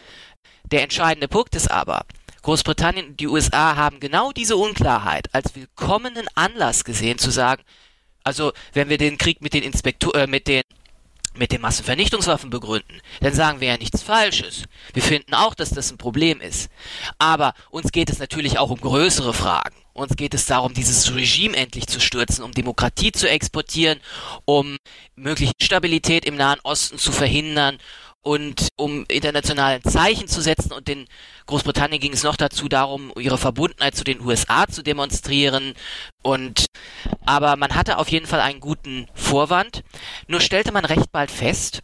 Der 0.71 0.83
entscheidende 0.83 1.27
Punkt 1.27 1.57
ist 1.57 1.71
aber, 1.71 2.05
Großbritannien 2.43 3.09
und 3.09 3.21
die 3.21 3.29
USA 3.29 3.77
haben 3.77 4.01
genau 4.01 4.33
diese 4.33 4.57
Unklarheit 4.57 5.29
als 5.33 5.55
willkommenen 5.55 6.27
Anlass 6.35 6.85
gesehen 6.85 7.19
zu 7.19 7.31
sagen, 7.31 7.63
also 8.25 8.53
wenn 8.73 8.89
wir 8.89 8.99
den 8.99 9.19
Krieg 9.19 9.41
mit 9.41 9.55
den 9.55 9.63
Inspektor 9.63 10.15
äh, 10.15 10.27
mit 10.27 10.47
den 10.47 10.63
mit 11.35 11.53
den 11.53 11.61
Massenvernichtungswaffen 11.61 12.51
begründen, 12.51 13.01
dann 13.21 13.33
sagen 13.33 13.61
wir 13.61 13.69
ja 13.69 13.77
nichts 13.77 14.03
Falsches. 14.03 14.65
Wir 14.93 15.03
finden 15.03 15.33
auch, 15.35 15.55
dass 15.55 15.71
das 15.71 15.93
ein 15.93 15.97
Problem 15.97 16.41
ist. 16.41 16.69
Aber 17.19 17.55
uns 17.71 17.93
geht 17.93 18.11
es 18.11 18.19
natürlich 18.19 18.59
auch 18.59 18.71
um 18.71 18.81
größere 18.81 19.33
Fragen. 19.33 19.77
Uns 19.93 20.17
geht 20.17 20.35
es 20.35 20.47
darum, 20.47 20.75
dieses 20.75 21.15
Regime 21.15 21.57
endlich 21.57 21.87
zu 21.87 22.01
stürzen, 22.01 22.43
um 22.43 22.53
Demokratie 22.53 23.13
zu 23.13 23.29
exportieren, 23.29 24.01
um 24.45 24.77
mögliche 25.15 25.53
Stabilität 25.61 26.25
im 26.25 26.37
Nahen 26.37 26.59
Osten 26.65 26.99
zu 26.99 27.13
verhindern 27.13 27.79
und 28.23 28.69
um 28.77 29.05
internationalen 29.09 29.83
Zeichen 29.83 30.29
zu 30.29 30.41
setzen 30.41 30.73
und 30.73 30.89
den 30.89 31.07
Großbritannien 31.47 32.01
ging 32.01 32.13
es 32.13 32.23
noch 32.23 32.37
dazu 32.37 32.69
darum, 32.69 33.13
ihre 33.19 33.39
Verbundenheit 33.39 33.95
zu 33.95 34.05
den 34.05 34.21
USA 34.21 34.67
zu 34.69 34.83
demonstrieren 34.83 35.75
und 36.23 36.67
aber 37.25 37.57
man 37.57 37.75
hatte 37.75 37.99
auf 37.99 38.09
jeden 38.09 38.27
Fall 38.27 38.41
einen 38.41 38.61
guten 38.61 39.07
Vorwand. 39.15 39.83
Nur 40.27 40.41
stellte 40.41 40.73
man 40.73 40.85
recht 40.85 41.11
bald 41.13 41.31
fest, 41.31 41.81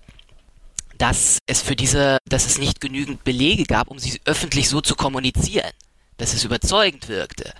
dass 0.99 1.39
es 1.47 1.63
für 1.63 1.77
diese, 1.77 2.19
dass 2.29 2.47
es 2.47 2.59
nicht 2.59 2.81
genügend 2.81 3.25
Belege 3.25 3.65
gab, 3.65 3.89
um 3.89 3.99
sie 3.99 4.21
öffentlich 4.25 4.69
so 4.69 4.81
zu 4.81 4.95
kommunizieren, 4.95 5.71
dass 6.19 6.35
es 6.35 6.45
überzeugend 6.45 7.09
wirkte. 7.09 7.53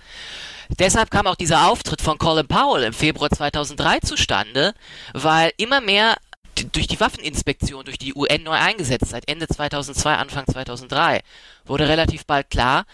Deshalb 0.79 1.09
kam 1.09 1.27
auch 1.27 1.35
dieser 1.35 1.67
Auftritt 1.67 2.01
von 2.01 2.17
Colin 2.17 2.47
Powell 2.47 2.83
im 2.83 2.93
Februar 2.93 3.29
2003 3.29 3.99
zustande, 3.99 4.73
weil 5.13 5.51
immer 5.57 5.79
mehr 5.79 6.17
durch 6.65 6.87
die 6.87 6.99
Waffeninspektion, 6.99 7.85
durch 7.85 7.97
die 7.97 8.13
UN 8.13 8.43
neu 8.43 8.53
eingesetzt, 8.53 9.09
seit 9.09 9.27
Ende 9.29 9.47
2002, 9.47 10.15
Anfang 10.15 10.45
2003, 10.47 11.21
wurde 11.65 11.87
relativ 11.87 12.25
bald 12.25 12.49
klar, 12.49 12.85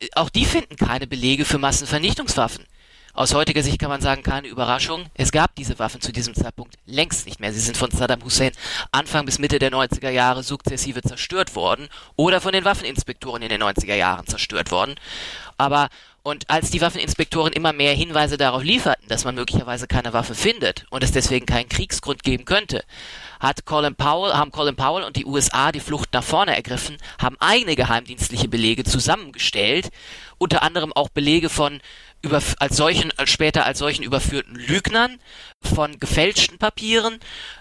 äh, 0.00 0.08
auch 0.14 0.30
die 0.30 0.44
finden 0.44 0.76
keine 0.76 1.06
Belege 1.06 1.44
für 1.44 1.58
Massenvernichtungswaffen. 1.58 2.64
Aus 3.18 3.34
heutiger 3.34 3.64
Sicht 3.64 3.80
kann 3.80 3.88
man 3.88 4.00
sagen, 4.00 4.22
keine 4.22 4.46
Überraschung. 4.46 5.06
Es 5.14 5.32
gab 5.32 5.56
diese 5.56 5.80
Waffen 5.80 6.00
zu 6.00 6.12
diesem 6.12 6.34
Zeitpunkt 6.34 6.76
längst 6.86 7.26
nicht 7.26 7.40
mehr. 7.40 7.52
Sie 7.52 7.58
sind 7.58 7.76
von 7.76 7.90
Saddam 7.90 8.22
Hussein 8.22 8.52
Anfang 8.92 9.26
bis 9.26 9.40
Mitte 9.40 9.58
der 9.58 9.72
90er 9.72 10.10
Jahre 10.10 10.44
sukzessive 10.44 11.02
zerstört 11.02 11.56
worden 11.56 11.88
oder 12.14 12.40
von 12.40 12.52
den 12.52 12.64
Waffeninspektoren 12.64 13.42
in 13.42 13.48
den 13.48 13.60
90er 13.60 13.96
Jahren 13.96 14.28
zerstört 14.28 14.70
worden. 14.70 14.94
Aber 15.56 15.88
und 16.28 16.50
als 16.50 16.70
die 16.70 16.82
Waffeninspektoren 16.82 17.54
immer 17.54 17.72
mehr 17.72 17.94
Hinweise 17.94 18.36
darauf 18.36 18.62
lieferten, 18.62 19.08
dass 19.08 19.24
man 19.24 19.34
möglicherweise 19.34 19.86
keine 19.86 20.12
Waffe 20.12 20.34
findet 20.34 20.84
und 20.90 21.02
es 21.02 21.10
deswegen 21.10 21.46
keinen 21.46 21.70
Kriegsgrund 21.70 22.22
geben 22.22 22.44
könnte, 22.44 22.84
hat 23.40 23.64
Colin 23.64 23.94
Powell, 23.94 24.34
haben 24.34 24.50
Colin 24.50 24.76
Powell 24.76 25.04
und 25.04 25.16
die 25.16 25.24
USA 25.24 25.72
die 25.72 25.80
Flucht 25.80 26.12
nach 26.12 26.22
vorne 26.22 26.54
ergriffen, 26.54 26.98
haben 27.18 27.36
eigene 27.40 27.76
geheimdienstliche 27.76 28.46
Belege 28.46 28.84
zusammengestellt, 28.84 29.88
unter 30.36 30.62
anderem 30.62 30.92
auch 30.92 31.08
Belege 31.08 31.48
von 31.48 31.80
über, 32.20 32.42
als 32.58 32.76
solchen, 32.76 33.10
später 33.24 33.64
als 33.64 33.78
solchen 33.78 34.02
überführten 34.02 34.54
Lügnern, 34.54 35.18
von 35.62 35.98
gefälschten 35.98 36.58
Papieren 36.58 37.20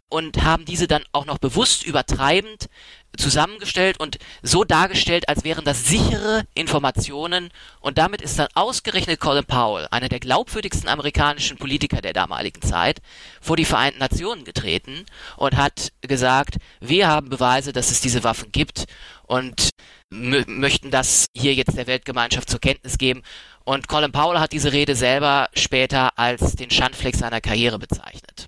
und 0.09 0.43
haben 0.43 0.65
diese 0.65 0.87
dann 0.87 1.03
auch 1.11 1.25
noch 1.25 1.37
bewusst 1.37 1.83
übertreibend 1.85 2.69
zusammengestellt 3.17 3.99
und 3.99 4.19
so 4.41 4.63
dargestellt, 4.63 5.27
als 5.27 5.43
wären 5.43 5.65
das 5.65 5.85
sichere 5.85 6.45
Informationen 6.53 7.49
und 7.79 7.97
damit 7.97 8.21
ist 8.21 8.37
dann 8.37 8.47
ausgerechnet 8.53 9.19
Colin 9.19 9.45
Powell, 9.45 9.87
einer 9.91 10.09
der 10.09 10.19
glaubwürdigsten 10.19 10.87
amerikanischen 10.87 11.57
Politiker 11.57 12.01
der 12.01 12.13
damaligen 12.13 12.61
Zeit, 12.61 13.01
vor 13.41 13.57
die 13.57 13.65
Vereinten 13.65 13.99
Nationen 13.99 14.43
getreten 14.43 15.05
und 15.35 15.57
hat 15.57 15.91
gesagt, 16.01 16.57
wir 16.79 17.07
haben 17.07 17.29
Beweise, 17.29 17.73
dass 17.73 17.91
es 17.91 18.01
diese 18.01 18.23
Waffen 18.23 18.51
gibt 18.51 18.85
und 19.23 19.69
möchten 20.09 20.91
das 20.91 21.25
hier 21.35 21.53
jetzt 21.53 21.75
der 21.75 21.87
Weltgemeinschaft 21.87 22.49
zur 22.49 22.59
Kenntnis 22.61 22.97
geben 22.97 23.23
und 23.65 23.87
Colin 23.87 24.11
Powell 24.11 24.39
hat 24.39 24.53
diese 24.53 24.71
Rede 24.71 24.95
selber 24.95 25.49
später 25.53 26.17
als 26.17 26.55
den 26.55 26.69
Schandfleck 26.69 27.15
seiner 27.15 27.41
Karriere 27.41 27.79
bezeichnet. 27.79 28.47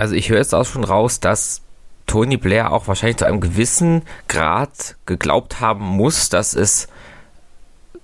Also 0.00 0.14
ich 0.14 0.30
höre 0.30 0.38
jetzt 0.38 0.54
auch 0.54 0.64
schon 0.64 0.82
raus, 0.82 1.20
dass 1.20 1.60
Tony 2.06 2.38
Blair 2.38 2.72
auch 2.72 2.88
wahrscheinlich 2.88 3.18
zu 3.18 3.26
einem 3.26 3.42
gewissen 3.42 4.00
Grad 4.28 4.96
geglaubt 5.04 5.60
haben 5.60 5.84
muss, 5.84 6.30
dass 6.30 6.54
es 6.54 6.88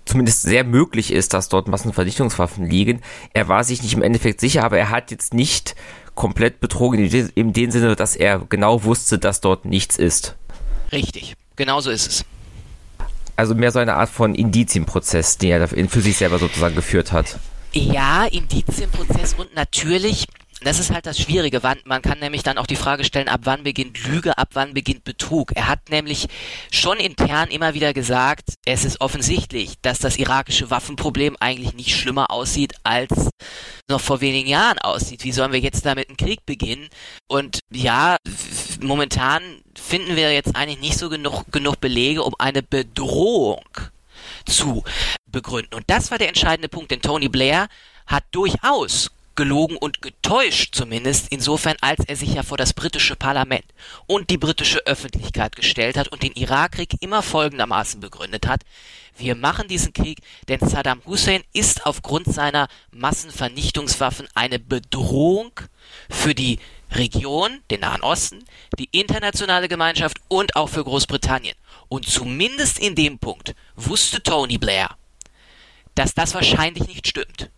zumindest 0.05 0.43
sehr 0.43 0.63
möglich 0.65 1.11
ist, 1.11 1.33
dass 1.33 1.49
dort 1.49 1.69
Massenvernichtungswaffen 1.69 2.67
liegen. 2.69 3.01
Er 3.33 3.49
war 3.49 3.65
sich 3.65 3.83
nicht 3.83 3.95
im 3.95 4.03
Endeffekt 4.03 4.41
sicher, 4.41 4.63
aber 4.63 4.77
er 4.77 4.91
hat 4.91 5.11
jetzt 5.11 5.33
nicht 5.33 5.75
komplett 6.15 6.61
betrogen 6.61 7.01
in 7.35 7.55
dem 7.55 7.71
Sinne, 7.71 7.97
dass 7.97 8.15
er 8.15 8.41
genau 8.41 8.85
wusste, 8.85 9.19
dass 9.19 9.41
dort 9.41 9.65
nichts 9.65 9.97
ist. 9.97 10.37
Richtig, 10.93 11.35
genau 11.57 11.81
so 11.81 11.91
ist 11.91 12.07
es. 12.09 12.25
Also 13.37 13.55
mehr 13.55 13.73
so 13.73 13.79
eine 13.79 13.95
Art 13.95 14.11
von 14.11 14.35
Indizienprozess, 14.35 15.39
den 15.39 15.51
er 15.53 15.67
für 15.67 16.03
sich 16.03 16.19
selber 16.19 16.39
sozusagen 16.39 16.75
geführt 16.75 17.13
hat. 17.13 17.39
Ja, 17.73 18.27
Indizienprozess 18.27 19.33
und 19.33 19.55
natürlich 19.55 20.27
das 20.67 20.81
ist 20.81 20.91
halt 20.91 21.07
das 21.07 21.21
Schwierige. 21.21 21.61
Man 21.85 22.03
kann 22.03 22.19
nämlich 22.19 22.43
dann 22.43 22.59
auch 22.59 22.67
die 22.67 22.75
Frage 22.75 23.05
stellen, 23.05 23.29
ab 23.29 23.43
wann 23.45 23.63
beginnt 23.63 24.05
Lüge, 24.05 24.37
ab 24.37 24.49
wann 24.55 24.75
beginnt 24.75 25.05
Betrug. 25.05 25.53
Er 25.55 25.69
hat 25.69 25.91
nämlich 25.91 26.27
schon 26.73 26.99
intern 26.99 27.51
immer 27.51 27.75
wieder 27.75 27.95
gesagt, 27.95 28.55
es 28.65 28.85
ist 28.85 29.01
offensichtlich, 29.01 29.75
dass 29.83 30.01
das 30.01 30.19
irakische 30.19 30.69
Waffenproblem 30.69 31.37
eigentlich 31.39 31.75
nicht 31.75 31.97
schlimmer 31.97 32.33
aussieht, 32.33 32.75
als 32.83 33.31
noch 33.89 34.01
vor 34.01 34.21
wenigen 34.21 34.49
Jahren 34.49 34.79
aussieht. 34.81 35.23
Wie 35.23 35.31
sollen 35.31 35.53
wir 35.53 35.61
jetzt 35.61 35.87
damit 35.87 36.09
einen 36.09 36.17
Krieg 36.17 36.45
beginnen? 36.45 36.89
Und 37.29 37.61
ja, 37.71 38.17
momentan 38.81 39.43
finden 39.77 40.17
wir 40.17 40.33
jetzt 40.33 40.57
eigentlich 40.57 40.81
nicht 40.81 40.99
so 40.99 41.09
genug, 41.09 41.45
genug 41.53 41.81
Belege, 41.81 42.25
um 42.25 42.35
eine 42.41 42.65
Bedrohung 42.65 43.63
zu 44.47 44.83
begründen. 45.31 45.75
Und 45.77 45.85
das 45.87 46.11
war 46.11 46.19
der 46.19 46.29
entscheidende 46.29 46.69
Punkt, 46.69 46.91
denn 46.91 47.03
Tony 47.03 47.29
Blair 47.29 47.69
hat 48.07 48.25
durchaus 48.33 49.11
gelogen 49.37 49.77
und 49.77 50.03
getäuscht 50.03 50.75
zumindest, 50.75 51.29
insofern 51.31 51.77
als 51.81 52.05
er 52.07 52.17
sich 52.17 52.35
ja 52.35 52.43
vor 52.43 52.57
das 52.57 52.73
britische 52.73 53.17
Parlament 53.17 53.65
und 54.07 54.31
die 54.31 54.39
britische 54.39 54.85
Öffentlichkeit 54.87 55.55
gestellt 55.55 55.97
hat 55.97 56.09
und 56.09 56.23
den 56.23 56.33
Irakkrieg 56.33 56.97
immer 57.01 57.23
folgendermaßen 57.23 58.01
begründet 58.01 58.47
hat. 58.47 58.63
Wir 59.19 59.35
machen 59.35 59.69
diesen 59.69 59.93
Krieg, 59.93 60.19
denn 60.49 60.61
Saddam 60.61 61.01
Hussein 61.07 61.43
ist 61.53 61.87
aufgrund 61.87 62.27
seiner 62.27 62.69
Massenvernichtungswaffen 62.91 64.29
eine 64.35 64.59
Bedrohung 64.59 65.53
für 66.11 66.35
die 66.35 66.59
Region, 66.93 67.61
den 67.71 67.81
Nahen 67.81 68.03
Osten, 68.03 68.45
die 68.79 68.89
internationale 68.93 69.69
Gemeinschaft 69.69 70.19
und 70.29 70.55
auch 70.57 70.69
für 70.69 70.85
Großbritannien. 70.85 71.57
Und 71.89 72.07
zumindest 72.07 72.79
in 72.79 72.95
dem 72.95 73.19
Punkt 73.19 73.55
wusste 73.75 74.23
Tony 74.23 74.59
Blair, 74.59 74.97
dass 75.95 76.15
das 76.15 76.35
wahrscheinlich 76.35 76.87
nicht 76.87 77.07
stimmt. 77.07 77.51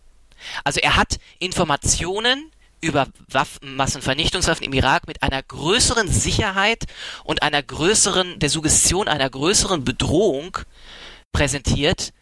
Also 0.63 0.79
er 0.79 0.95
hat 0.95 1.19
Informationen 1.39 2.51
über 2.81 3.07
Waffen, 3.29 3.75
Massenvernichtungswaffen 3.75 4.65
im 4.65 4.73
Irak 4.73 5.07
mit 5.07 5.21
einer 5.21 5.43
größeren 5.43 6.07
Sicherheit 6.07 6.85
und 7.23 7.43
einer 7.43 7.61
größeren, 7.61 8.39
der 8.39 8.49
Suggestion 8.49 9.07
einer 9.07 9.29
größeren 9.29 9.83
Bedrohung 9.83 10.57
präsentiert, 11.31 12.13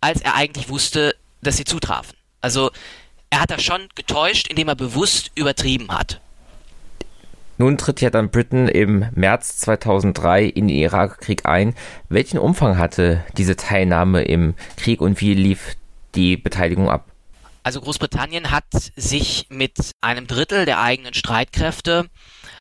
als 0.00 0.20
er 0.20 0.34
eigentlich 0.34 0.68
wusste, 0.68 1.14
dass 1.42 1.56
sie 1.56 1.64
zutrafen. 1.64 2.16
Also 2.40 2.70
er 3.30 3.40
hat 3.40 3.50
da 3.50 3.58
schon 3.58 3.88
getäuscht, 3.94 4.48
indem 4.48 4.68
er 4.68 4.74
bewusst 4.74 5.30
übertrieben 5.34 5.90
hat. 5.92 6.20
Nun 7.58 7.76
tritt 7.76 8.00
ja 8.00 8.08
dann 8.08 8.30
Britain 8.30 8.68
im 8.68 9.04
März 9.14 9.58
2003 9.58 10.46
in 10.46 10.68
den 10.68 10.76
Irakkrieg 10.76 11.44
ein. 11.44 11.74
Welchen 12.08 12.38
Umfang 12.38 12.78
hatte 12.78 13.22
diese 13.36 13.54
Teilnahme 13.54 14.22
im 14.22 14.54
Krieg 14.78 15.02
und 15.02 15.20
wie 15.20 15.34
lief 15.34 15.76
die 16.14 16.38
Beteiligung 16.38 16.88
ab? 16.88 17.09
Also 17.70 17.82
Großbritannien 17.82 18.50
hat 18.50 18.64
sich 18.96 19.46
mit 19.48 19.92
einem 20.00 20.26
Drittel 20.26 20.66
der 20.66 20.80
eigenen 20.80 21.14
Streitkräfte 21.14 22.10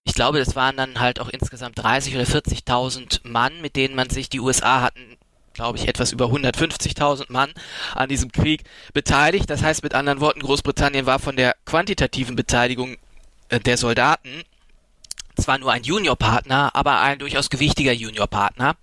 ich 0.03 0.13
glaube, 0.13 0.39
das 0.39 0.55
waren 0.55 0.77
dann 0.77 0.99
halt 0.99 1.19
auch 1.19 1.29
insgesamt 1.29 1.77
30 1.77 2.15
oder 2.15 2.25
40.000 2.25 3.27
Mann, 3.27 3.61
mit 3.61 3.75
denen 3.75 3.95
man 3.95 4.09
sich, 4.09 4.29
die 4.29 4.39
USA 4.39 4.81
hatten, 4.81 5.17
glaube 5.53 5.77
ich, 5.77 5.87
etwas 5.87 6.11
über 6.11 6.25
150.000 6.25 7.31
Mann 7.31 7.51
an 7.93 8.09
diesem 8.09 8.31
Krieg 8.31 8.63
beteiligt. 8.93 9.49
Das 9.49 9.61
heißt 9.61 9.83
mit 9.83 9.93
anderen 9.93 10.19
Worten, 10.19 10.41
Großbritannien 10.41 11.05
war 11.05 11.19
von 11.19 11.35
der 11.35 11.55
quantitativen 11.65 12.35
Beteiligung 12.35 12.97
äh, 13.49 13.59
der 13.59 13.77
Soldaten 13.77 14.43
zwar 15.39 15.57
nur 15.57 15.71
ein 15.71 15.83
Juniorpartner, 15.83 16.75
aber 16.75 17.01
ein 17.01 17.19
durchaus 17.19 17.49
gewichtiger 17.49 17.93
Juniorpartner. 17.93 18.75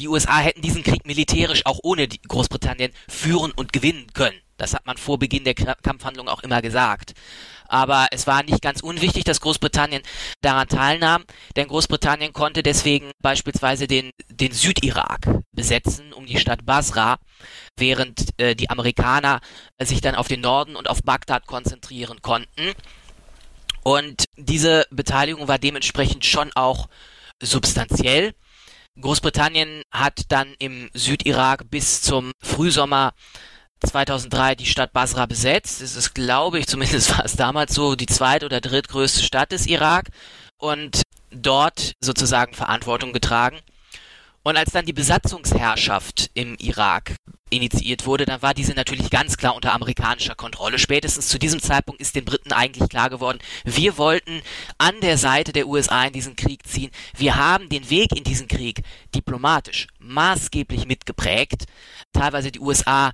Die 0.00 0.08
USA 0.08 0.38
hätten 0.38 0.62
diesen 0.62 0.82
Krieg 0.82 1.06
militärisch 1.06 1.66
auch 1.66 1.80
ohne 1.82 2.06
Großbritannien 2.08 2.92
führen 3.08 3.52
und 3.52 3.72
gewinnen 3.72 4.06
können. 4.12 4.38
Das 4.58 4.74
hat 4.74 4.86
man 4.86 4.98
vor 4.98 5.18
Beginn 5.18 5.44
der 5.44 5.54
Kampfhandlung 5.54 6.28
auch 6.28 6.42
immer 6.42 6.60
gesagt. 6.60 7.14
Aber 7.68 8.08
es 8.10 8.26
war 8.26 8.42
nicht 8.42 8.60
ganz 8.62 8.80
unwichtig, 8.80 9.24
dass 9.24 9.40
Großbritannien 9.40 10.02
daran 10.40 10.68
teilnahm, 10.68 11.24
denn 11.56 11.68
Großbritannien 11.68 12.32
konnte 12.32 12.62
deswegen 12.62 13.10
beispielsweise 13.20 13.86
den, 13.86 14.10
den 14.28 14.52
Südirak 14.52 15.20
besetzen, 15.52 16.12
um 16.12 16.26
die 16.26 16.38
Stadt 16.38 16.66
Basra, 16.66 17.18
während 17.76 18.38
äh, 18.38 18.54
die 18.54 18.70
Amerikaner 18.70 19.40
sich 19.80 20.00
dann 20.00 20.14
auf 20.14 20.28
den 20.28 20.40
Norden 20.40 20.76
und 20.76 20.88
auf 20.88 21.02
Bagdad 21.02 21.46
konzentrieren 21.46 22.20
konnten. 22.22 22.72
Und 23.82 24.24
diese 24.36 24.86
Beteiligung 24.90 25.48
war 25.48 25.58
dementsprechend 25.58 26.24
schon 26.24 26.50
auch 26.54 26.88
substanziell. 27.40 28.34
Großbritannien 29.00 29.82
hat 29.92 30.22
dann 30.28 30.54
im 30.58 30.90
Südirak 30.92 31.70
bis 31.70 32.02
zum 32.02 32.32
Frühsommer 32.42 33.12
2003 33.86 34.54
die 34.54 34.66
Stadt 34.66 34.92
Basra 34.92 35.26
besetzt. 35.26 35.80
Es 35.80 35.96
ist, 35.96 36.14
glaube 36.14 36.58
ich, 36.58 36.66
zumindest 36.68 37.16
war 37.16 37.24
es 37.24 37.36
damals 37.36 37.74
so, 37.74 37.94
die 37.96 38.06
zweit- 38.06 38.44
oder 38.44 38.60
drittgrößte 38.60 39.22
Stadt 39.22 39.52
des 39.52 39.66
Irak. 39.66 40.08
und 40.58 41.02
dort 41.30 41.92
sozusagen 42.00 42.54
Verantwortung 42.54 43.12
getragen. 43.12 43.58
Und 44.42 44.56
als 44.56 44.70
dann 44.70 44.86
die 44.86 44.92
Besatzungsherrschaft 44.94 46.30
im 46.32 46.56
Irak 46.56 47.16
initiiert 47.50 48.06
wurde, 48.06 48.24
dann 48.24 48.40
war 48.40 48.54
diese 48.54 48.72
natürlich 48.72 49.10
ganz 49.10 49.36
klar 49.36 49.54
unter 49.54 49.74
amerikanischer 49.74 50.34
Kontrolle. 50.34 50.78
Spätestens 50.78 51.28
zu 51.28 51.38
diesem 51.38 51.60
Zeitpunkt 51.60 52.00
ist 52.00 52.14
den 52.14 52.24
Briten 52.24 52.52
eigentlich 52.52 52.88
klar 52.88 53.10
geworden, 53.10 53.38
wir 53.64 53.98
wollten 53.98 54.40
an 54.78 55.00
der 55.00 55.18
Seite 55.18 55.52
der 55.52 55.66
USA 55.66 56.04
in 56.04 56.12
diesen 56.12 56.36
Krieg 56.36 56.66
ziehen. 56.66 56.90
Wir 57.16 57.36
haben 57.36 57.68
den 57.68 57.90
Weg 57.90 58.16
in 58.16 58.24
diesen 58.24 58.48
Krieg 58.48 58.82
diplomatisch 59.14 59.86
maßgeblich 59.98 60.86
mitgeprägt, 60.86 61.64
teilweise 62.12 62.50
die 62.50 62.60
USA 62.60 63.12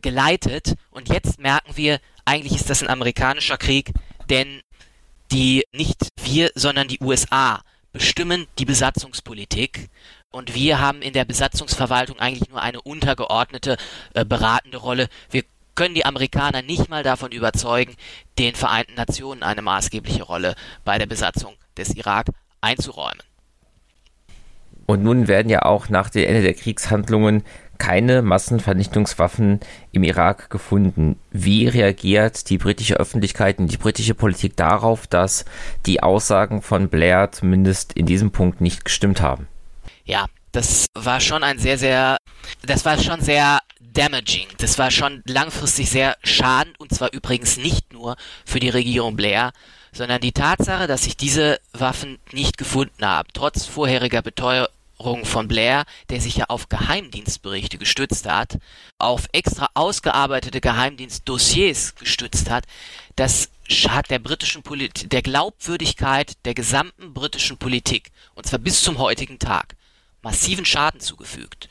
geleitet 0.00 0.74
und 0.90 1.08
jetzt 1.08 1.40
merken 1.40 1.76
wir, 1.76 2.00
eigentlich 2.24 2.54
ist 2.54 2.70
das 2.70 2.82
ein 2.82 2.88
amerikanischer 2.88 3.56
Krieg, 3.56 3.92
denn 4.28 4.60
die 5.32 5.64
nicht 5.72 6.08
wir, 6.22 6.50
sondern 6.54 6.88
die 6.88 7.00
USA 7.00 7.60
bestimmen 7.92 8.46
die 8.58 8.64
Besatzungspolitik 8.64 9.88
und 10.30 10.54
wir 10.54 10.80
haben 10.80 11.02
in 11.02 11.12
der 11.12 11.24
Besatzungsverwaltung 11.24 12.18
eigentlich 12.18 12.50
nur 12.50 12.60
eine 12.60 12.82
untergeordnete, 12.82 13.76
äh, 14.14 14.24
beratende 14.24 14.76
Rolle. 14.76 15.08
Wir 15.30 15.44
können 15.74 15.94
die 15.94 16.04
Amerikaner 16.04 16.62
nicht 16.62 16.88
mal 16.88 17.02
davon 17.02 17.32
überzeugen, 17.32 17.94
den 18.38 18.54
Vereinten 18.54 18.94
Nationen 18.94 19.42
eine 19.42 19.62
maßgebliche 19.62 20.24
Rolle 20.24 20.54
bei 20.84 20.98
der 20.98 21.06
Besatzung 21.06 21.54
des 21.76 21.94
Irak 21.94 22.26
einzuräumen. 22.60 23.22
Und 24.86 25.02
nun 25.02 25.26
werden 25.26 25.48
ja 25.48 25.62
auch 25.62 25.88
nach 25.88 26.10
dem 26.10 26.28
Ende 26.28 26.42
der 26.42 26.54
Kriegshandlungen 26.54 27.42
keine 27.78 28.22
Massenvernichtungswaffen 28.22 29.60
im 29.92 30.02
Irak 30.04 30.50
gefunden. 30.50 31.18
Wie 31.30 31.68
reagiert 31.68 32.48
die 32.50 32.58
britische 32.58 32.96
Öffentlichkeit 32.96 33.58
und 33.58 33.70
die 33.70 33.76
britische 33.76 34.14
Politik 34.14 34.56
darauf, 34.56 35.06
dass 35.06 35.44
die 35.86 36.02
Aussagen 36.02 36.62
von 36.62 36.88
Blair 36.88 37.30
zumindest 37.32 37.92
in 37.92 38.06
diesem 38.06 38.30
Punkt 38.30 38.60
nicht 38.60 38.84
gestimmt 38.84 39.20
haben? 39.20 39.46
Ja, 40.04 40.26
das 40.52 40.86
war 40.94 41.20
schon 41.20 41.42
ein 41.42 41.58
sehr, 41.58 41.78
sehr, 41.78 42.16
das 42.64 42.84
war 42.84 42.98
schon 42.98 43.20
sehr 43.20 43.60
damaging. 43.80 44.46
Das 44.58 44.78
war 44.78 44.90
schon 44.90 45.22
langfristig 45.26 45.90
sehr 45.90 46.16
schadend 46.22 46.78
und 46.78 46.92
zwar 46.92 47.12
übrigens 47.12 47.56
nicht 47.56 47.92
nur 47.92 48.16
für 48.44 48.60
die 48.60 48.68
Regierung 48.68 49.16
Blair, 49.16 49.52
sondern 49.92 50.20
die 50.20 50.32
Tatsache, 50.32 50.86
dass 50.86 51.04
sich 51.04 51.16
diese 51.16 51.58
Waffen 51.72 52.18
nicht 52.32 52.58
gefunden 52.58 53.04
haben, 53.04 53.28
trotz 53.32 53.64
vorheriger 53.64 54.22
Beteuerung 54.22 54.68
von 54.98 55.48
Blair, 55.48 55.84
der 56.10 56.20
sich 56.20 56.36
ja 56.36 56.46
auf 56.48 56.68
Geheimdienstberichte 56.68 57.78
gestützt 57.78 58.28
hat, 58.28 58.58
auf 58.98 59.28
extra 59.32 59.68
ausgearbeitete 59.74 60.60
Geheimdienstdossiers 60.60 61.94
gestützt 61.96 62.50
hat, 62.50 62.64
das 63.14 63.50
hat 63.88 64.10
der 64.10 64.18
britischen 64.18 64.62
Politik, 64.62 65.10
der 65.10 65.22
Glaubwürdigkeit 65.22 66.32
der 66.44 66.54
gesamten 66.54 67.12
britischen 67.12 67.58
Politik, 67.58 68.10
und 68.34 68.46
zwar 68.46 68.58
bis 68.58 68.82
zum 68.82 68.98
heutigen 68.98 69.38
Tag, 69.38 69.76
massiven 70.22 70.64
Schaden 70.64 71.00
zugefügt. 71.00 71.68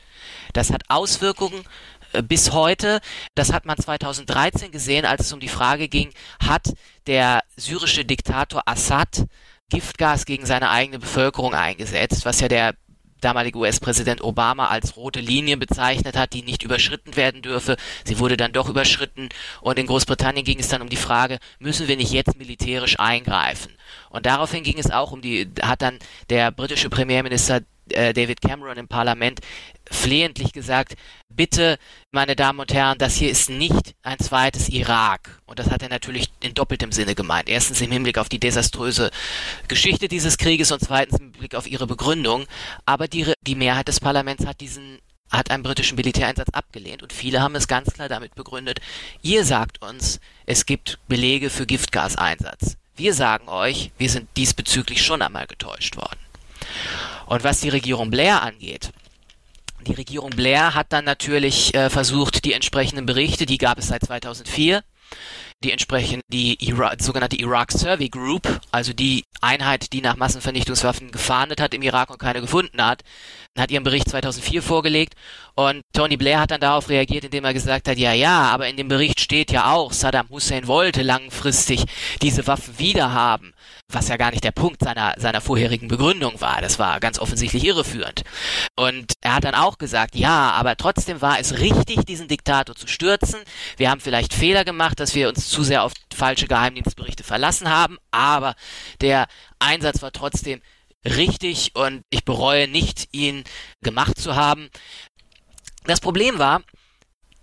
Das 0.52 0.70
hat 0.72 0.84
Auswirkungen 0.88 1.64
äh, 2.12 2.22
bis 2.22 2.52
heute. 2.52 3.00
Das 3.34 3.52
hat 3.52 3.66
man 3.66 3.76
2013 3.76 4.70
gesehen, 4.70 5.04
als 5.04 5.26
es 5.26 5.32
um 5.32 5.40
die 5.40 5.48
Frage 5.48 5.88
ging, 5.88 6.10
hat 6.40 6.72
der 7.06 7.42
syrische 7.56 8.04
Diktator 8.04 8.62
Assad 8.66 9.26
Giftgas 9.68 10.26
gegen 10.26 10.46
seine 10.46 10.70
eigene 10.70 11.00
Bevölkerung 11.00 11.54
eingesetzt, 11.54 12.24
was 12.24 12.40
ja 12.40 12.48
der 12.48 12.74
damalige 13.20 13.58
US-Präsident 13.58 14.22
Obama 14.22 14.66
als 14.66 14.96
rote 14.96 15.20
Linie 15.20 15.56
bezeichnet 15.56 16.16
hat, 16.16 16.32
die 16.32 16.42
nicht 16.42 16.62
überschritten 16.62 17.16
werden 17.16 17.42
dürfe. 17.42 17.76
Sie 18.04 18.18
wurde 18.18 18.36
dann 18.36 18.52
doch 18.52 18.68
überschritten 18.68 19.28
und 19.60 19.78
in 19.78 19.86
Großbritannien 19.86 20.44
ging 20.44 20.58
es 20.58 20.68
dann 20.68 20.82
um 20.82 20.88
die 20.88 20.96
Frage, 20.96 21.38
müssen 21.58 21.88
wir 21.88 21.96
nicht 21.96 22.12
jetzt 22.12 22.38
militärisch 22.38 22.98
eingreifen? 22.98 23.72
Und 24.10 24.26
daraufhin 24.26 24.62
ging 24.62 24.78
es 24.78 24.90
auch 24.90 25.12
um 25.12 25.22
die, 25.22 25.50
hat 25.62 25.82
dann 25.82 25.98
der 26.30 26.50
britische 26.50 26.90
Premierminister 26.90 27.60
äh, 27.92 28.12
David 28.12 28.40
Cameron 28.40 28.76
im 28.78 28.88
Parlament 28.88 29.40
flehentlich 29.90 30.52
gesagt, 30.52 30.94
bitte, 31.28 31.78
meine 32.10 32.36
Damen 32.36 32.60
und 32.60 32.72
Herren, 32.72 32.98
das 32.98 33.16
hier 33.16 33.30
ist 33.30 33.50
nicht 33.50 33.94
ein 34.02 34.18
zweites 34.18 34.68
Irak. 34.68 35.40
Und 35.46 35.58
das 35.58 35.70
hat 35.70 35.82
er 35.82 35.88
natürlich 35.88 36.30
in 36.40 36.54
doppeltem 36.54 36.92
Sinne 36.92 37.14
gemeint. 37.14 37.48
Erstens 37.48 37.80
im 37.80 37.92
Hinblick 37.92 38.18
auf 38.18 38.28
die 38.28 38.40
desaströse 38.40 39.10
Geschichte 39.68 40.08
dieses 40.08 40.38
Krieges 40.38 40.72
und 40.72 40.80
zweitens 40.80 41.20
im 41.20 41.32
Blick 41.32 41.54
auf 41.54 41.66
ihre 41.66 41.86
Begründung. 41.86 42.46
Aber 42.84 43.08
die, 43.08 43.32
die 43.42 43.54
Mehrheit 43.54 43.88
des 43.88 44.00
Parlaments 44.00 44.46
hat 44.46 44.60
diesen 44.60 44.98
hat 45.30 45.50
einen 45.50 45.64
britischen 45.64 45.96
Militäreinsatz 45.96 46.50
abgelehnt 46.50 47.02
und 47.02 47.12
viele 47.12 47.40
haben 47.40 47.56
es 47.56 47.66
ganz 47.66 47.92
klar 47.92 48.08
damit 48.08 48.36
begründet, 48.36 48.80
ihr 49.22 49.44
sagt 49.44 49.82
uns, 49.82 50.20
es 50.46 50.66
gibt 50.66 51.00
Belege 51.08 51.50
für 51.50 51.66
Giftgaseinsatz. 51.66 52.76
Wir 52.94 53.12
sagen 53.12 53.48
euch, 53.48 53.90
wir 53.98 54.08
sind 54.08 54.28
diesbezüglich 54.36 55.02
schon 55.02 55.22
einmal 55.22 55.46
getäuscht 55.46 55.96
worden. 55.96 56.18
Und 57.26 57.44
was 57.44 57.60
die 57.60 57.68
Regierung 57.68 58.10
Blair 58.10 58.42
angeht, 58.42 58.90
die 59.86 59.94
Regierung 59.94 60.30
Blair 60.30 60.74
hat 60.74 60.92
dann 60.92 61.04
natürlich 61.04 61.74
äh, 61.74 61.90
versucht, 61.90 62.44
die 62.44 62.52
entsprechenden 62.52 63.06
Berichte, 63.06 63.46
die 63.46 63.58
gab 63.58 63.78
es 63.78 63.88
seit 63.88 64.04
2004, 64.04 64.82
die 65.62 65.70
entsprechend 65.70 66.22
die 66.28 66.56
Ira 66.64 66.92
sogenannte 66.98 67.36
Iraq 67.36 67.72
Survey 67.72 68.08
Group, 68.08 68.60
also 68.72 68.92
die 68.92 69.24
Einheit, 69.40 69.92
die 69.92 70.00
nach 70.00 70.16
Massenvernichtungswaffen 70.16 71.10
gefahndet 71.12 71.60
hat 71.60 71.72
im 71.72 71.82
Irak 71.82 72.10
und 72.10 72.18
keine 72.18 72.40
gefunden 72.40 72.82
hat, 72.82 73.02
hat 73.56 73.70
ihren 73.70 73.84
Bericht 73.84 74.08
2004 74.10 74.62
vorgelegt. 74.62 75.14
Und 75.54 75.82
Tony 75.92 76.16
Blair 76.16 76.40
hat 76.40 76.50
dann 76.50 76.60
darauf 76.60 76.88
reagiert, 76.88 77.24
indem 77.24 77.44
er 77.44 77.54
gesagt 77.54 77.88
hat, 77.88 77.96
ja, 77.96 78.12
ja, 78.12 78.42
aber 78.42 78.68
in 78.68 78.76
dem 78.76 78.88
Bericht 78.88 79.20
steht 79.20 79.50
ja 79.50 79.72
auch, 79.72 79.92
Saddam 79.92 80.28
Hussein 80.28 80.66
wollte 80.66 81.02
langfristig 81.02 81.84
diese 82.20 82.46
Waffen 82.46 82.78
wiederhaben, 82.78 83.54
was 83.88 84.08
ja 84.08 84.16
gar 84.16 84.30
nicht 84.30 84.42
der 84.42 84.50
Punkt 84.50 84.82
seiner, 84.82 85.14
seiner 85.16 85.40
vorherigen 85.40 85.88
Begründung 85.88 86.40
war. 86.40 86.60
Das 86.60 86.78
war 86.78 86.98
ganz 86.98 87.18
offensichtlich 87.18 87.64
irreführend. 87.64 88.22
Und 88.74 89.12
er 89.20 89.34
hat 89.34 89.44
dann 89.44 89.54
auch 89.54 89.78
gesagt, 89.78 90.16
ja, 90.16 90.50
aber 90.50 90.76
trotzdem 90.76 91.22
war 91.22 91.38
es 91.38 91.58
richtig, 91.58 92.04
diesen 92.04 92.26
Diktator 92.28 92.74
zu 92.74 92.88
stürzen. 92.88 93.40
Wir 93.76 93.90
haben 93.90 94.00
vielleicht 94.00 94.34
Fehler 94.34 94.64
gemacht, 94.64 94.98
dass 94.98 95.14
wir 95.14 95.28
uns 95.28 95.48
zu 95.48 95.62
sehr 95.62 95.84
auf 95.84 95.92
falsche 96.12 96.48
Geheimdienstberichte 96.48 97.22
verlassen 97.22 97.70
haben, 97.70 97.98
aber 98.10 98.54
der 99.00 99.28
Einsatz 99.58 100.02
war 100.02 100.12
trotzdem 100.12 100.60
richtig 101.04 101.72
und 101.74 102.02
ich 102.10 102.24
bereue 102.24 102.66
nicht, 102.66 103.08
ihn 103.12 103.44
gemacht 103.82 104.18
zu 104.18 104.34
haben. 104.34 104.68
Das 105.84 106.00
Problem 106.00 106.38
war, 106.38 106.62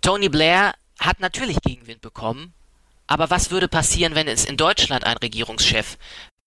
Tony 0.02 0.28
Blair 0.28 0.74
hat 1.00 1.20
natürlich 1.20 1.62
Gegenwind 1.62 2.02
bekommen, 2.02 2.52
aber 3.06 3.30
was 3.30 3.50
würde 3.50 3.68
passieren, 3.68 4.14
wenn 4.14 4.28
es 4.28 4.44
in 4.44 4.56
Deutschland 4.56 5.04
ein 5.04 5.16
Regierungschef 5.16 5.96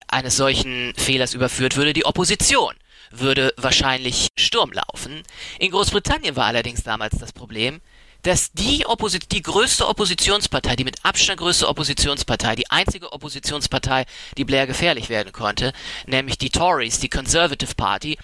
eines 0.07 0.37
solchen 0.37 0.93
Fehlers 0.95 1.33
überführt 1.33 1.75
würde? 1.75 1.93
Die 1.93 2.05
Opposition 2.05 2.73
würde 3.11 3.53
wahrscheinlich 3.57 4.29
Sturm 4.37 4.71
laufen. 4.71 5.23
In 5.59 5.71
Großbritannien 5.71 6.35
war 6.35 6.45
allerdings 6.45 6.83
damals 6.83 7.17
das 7.17 7.31
Problem, 7.33 7.81
dass 8.23 8.51
die, 8.51 8.85
Opposi 8.85 9.19
die 9.19 9.41
größte 9.41 9.87
Oppositionspartei, 9.87 10.75
die 10.75 10.83
mit 10.83 11.05
Abstand 11.05 11.39
größte 11.39 11.67
Oppositionspartei, 11.67 12.55
die 12.55 12.69
einzige 12.69 13.11
Oppositionspartei, 13.13 14.05
die 14.37 14.43
Blair 14.43 14.67
gefährlich 14.67 15.09
werden 15.09 15.31
konnte, 15.31 15.71
nämlich 16.05 16.37
die 16.37 16.49
Tories, 16.49 16.99
die 16.99 17.09
Conservative 17.09 17.75
Party, 17.75 18.17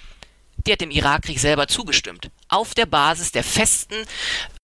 die 0.66 0.72
hat 0.72 0.82
dem 0.82 0.92
Irakkrieg 0.92 1.40
selber 1.40 1.68
zugestimmt. 1.68 2.30
Auf 2.50 2.74
der 2.74 2.86
Basis 2.86 3.32
der 3.32 3.44
festen, 3.44 3.96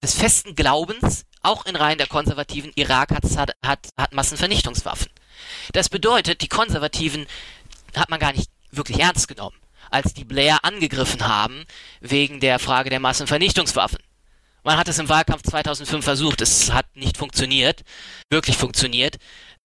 des 0.03 0.13
festen 0.15 0.55
Glaubens, 0.55 1.25
auch 1.41 1.65
in 1.65 1.75
Reihen 1.75 1.97
der 1.97 2.07
Konservativen, 2.07 2.71
Irak 2.75 3.11
hat, 3.11 3.23
hat, 3.65 3.89
hat 3.97 4.13
Massenvernichtungswaffen. 4.13 5.09
Das 5.71 5.89
bedeutet, 5.89 6.41
die 6.41 6.47
Konservativen 6.47 7.27
hat 7.95 8.09
man 8.09 8.19
gar 8.19 8.33
nicht 8.33 8.49
wirklich 8.71 8.99
ernst 8.99 9.27
genommen, 9.27 9.57
als 9.89 10.13
die 10.13 10.25
Blair 10.25 10.63
angegriffen 10.63 11.27
haben 11.27 11.65
wegen 12.01 12.39
der 12.39 12.59
Frage 12.59 12.89
der 12.89 12.99
Massenvernichtungswaffen. 12.99 13.99
Man 14.63 14.77
hat 14.77 14.87
es 14.87 14.99
im 14.99 15.09
Wahlkampf 15.09 15.43
2005 15.43 16.03
versucht, 16.03 16.41
es 16.41 16.71
hat 16.71 16.85
nicht 16.95 17.17
funktioniert, 17.17 17.83
wirklich 18.29 18.57
funktioniert. 18.57 19.17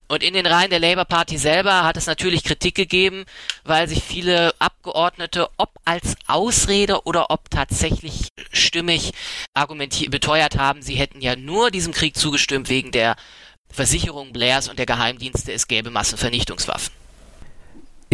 Und 0.07 0.22
in 0.22 0.34
den 0.34 0.46
Reihen 0.46 0.70
der 0.70 0.80
Labour 0.80 1.07
Party 1.07 1.38
selber 1.38 1.82
hat 1.82 1.96
es 1.96 2.07
natürlich 2.07 2.44
Kritik 2.44 2.74
gegeben, 2.74 3.24
weil 3.64 3.88
sich 3.88 4.02
viele 4.02 4.55
Abgeordnete, 4.59 5.48
ob 5.57 5.70
als 5.86 6.14
Ausrede 6.26 7.05
oder 7.05 7.30
ob 7.30 7.50
tatsächlich 7.50 8.28
stimmig 8.52 9.12
argumentiert, 9.55 10.11
beteuert 10.11 10.59
haben, 10.59 10.82
sie 10.82 10.96
hätten 10.96 11.22
ja 11.22 11.36
nur 11.36 11.70
diesem 11.70 11.94
Krieg 11.94 12.16
zugestimmt 12.16 12.68
wegen 12.68 12.92
der 12.92 13.16
Versicherung 13.75 14.33
Blairs 14.33 14.68
und 14.68 14.79
der 14.79 14.87
Geheimdienste, 14.87 15.53
es 15.53 15.66
gäbe 15.66 15.91
Massenvernichtungswaffen 15.91 16.93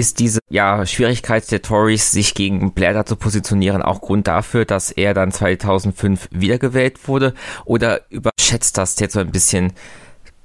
ist 0.00 0.18
diese 0.18 0.40
ja, 0.48 0.86
Schwierigkeit 0.86 1.48
der 1.50 1.60
Tories, 1.60 2.10
sich 2.10 2.34
gegen 2.34 2.72
Blair 2.72 2.94
da 2.94 3.04
zu 3.04 3.16
positionieren, 3.16 3.82
auch 3.82 4.00
Grund 4.00 4.26
dafür, 4.26 4.64
dass 4.64 4.90
er 4.90 5.12
dann 5.12 5.30
2005 5.30 6.28
wiedergewählt 6.30 7.06
wurde? 7.06 7.34
Oder 7.66 8.10
überschätzt 8.10 8.78
das 8.78 8.98
jetzt 8.98 9.12
so 9.12 9.20
ein 9.20 9.30
bisschen 9.30 9.74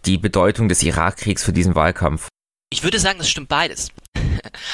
die 0.05 0.18
Bedeutung 0.18 0.68
des 0.68 0.84
Irakkriegs 0.84 1.43
für 1.43 1.53
diesen 1.53 1.74
Wahlkampf? 1.74 2.28
Ich 2.70 2.84
würde 2.84 2.99
sagen, 2.99 3.20
es 3.22 3.30
stimmt 3.30 3.47
beides. 3.47 3.89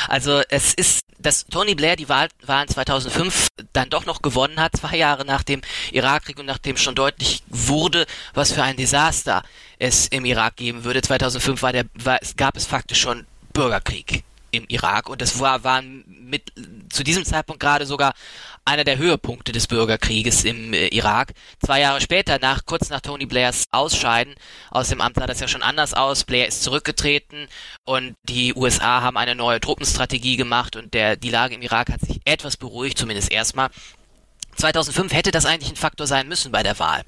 Also 0.07 0.41
es 0.49 0.73
ist, 0.73 1.01
dass 1.19 1.45
Tony 1.45 1.75
Blair 1.75 1.95
die 1.95 2.09
Wahl, 2.09 2.27
Wahlen 2.45 2.67
2005 2.67 3.47
dann 3.73 3.89
doch 3.89 4.05
noch 4.05 4.21
gewonnen 4.21 4.59
hat, 4.59 4.75
zwei 4.75 4.97
Jahre 4.97 5.23
nach 5.23 5.43
dem 5.43 5.61
Irakkrieg 5.91 6.39
und 6.39 6.47
nachdem 6.47 6.77
schon 6.77 6.95
deutlich 6.95 7.43
wurde, 7.47 8.05
was 8.33 8.51
für 8.51 8.63
ein 8.63 8.75
Desaster 8.75 9.43
es 9.81 10.07
im 10.07 10.25
Irak 10.25 10.57
geben 10.57 10.83
würde. 10.83 11.01
2005 11.01 11.61
war 11.61 11.73
der, 11.73 11.85
war, 11.95 12.19
gab 12.37 12.55
es 12.55 12.65
faktisch 12.65 13.01
schon 13.01 13.25
Bürgerkrieg 13.51 14.23
im 14.51 14.65
Irak 14.67 15.09
und 15.09 15.21
das 15.21 15.39
war, 15.39 15.63
waren 15.63 16.03
mit 16.07 16.51
zu 16.89 17.03
diesem 17.03 17.25
Zeitpunkt 17.25 17.61
gerade 17.61 17.85
sogar 17.85 18.13
einer 18.65 18.83
der 18.83 18.97
Höhepunkte 18.97 19.53
des 19.53 19.65
Bürgerkrieges 19.67 20.43
im 20.43 20.73
äh, 20.73 20.87
Irak. 20.89 21.33
Zwei 21.65 21.79
Jahre 21.79 22.01
später, 22.01 22.37
nach 22.39 22.65
kurz 22.65 22.89
nach 22.89 23.01
Tony 23.01 23.25
Blairs 23.25 23.65
Ausscheiden 23.71 24.35
aus 24.69 24.89
dem 24.89 25.01
Amt 25.01 25.15
sah 25.15 25.25
das 25.25 25.39
ja 25.39 25.47
schon 25.47 25.63
anders 25.63 25.93
aus. 25.93 26.25
Blair 26.25 26.47
ist 26.47 26.63
zurückgetreten 26.63 27.47
und 27.85 28.15
die 28.23 28.53
USA 28.53 29.01
haben 29.01 29.17
eine 29.17 29.35
neue 29.35 29.61
Truppenstrategie 29.61 30.35
gemacht 30.35 30.75
und 30.75 30.93
der 30.93 31.15
die 31.15 31.29
Lage 31.29 31.55
im 31.55 31.61
Irak 31.61 31.89
hat 31.89 32.01
sich 32.01 32.21
etwas 32.25 32.57
beruhigt, 32.57 32.97
zumindest 32.97 33.31
erstmal. 33.31 33.69
2005 34.55 35.13
hätte 35.13 35.31
das 35.31 35.45
eigentlich 35.45 35.71
ein 35.71 35.77
Faktor 35.77 36.07
sein 36.07 36.27
müssen 36.27 36.51
bei 36.51 36.63
der 36.63 36.79
Wahl. 36.79 37.03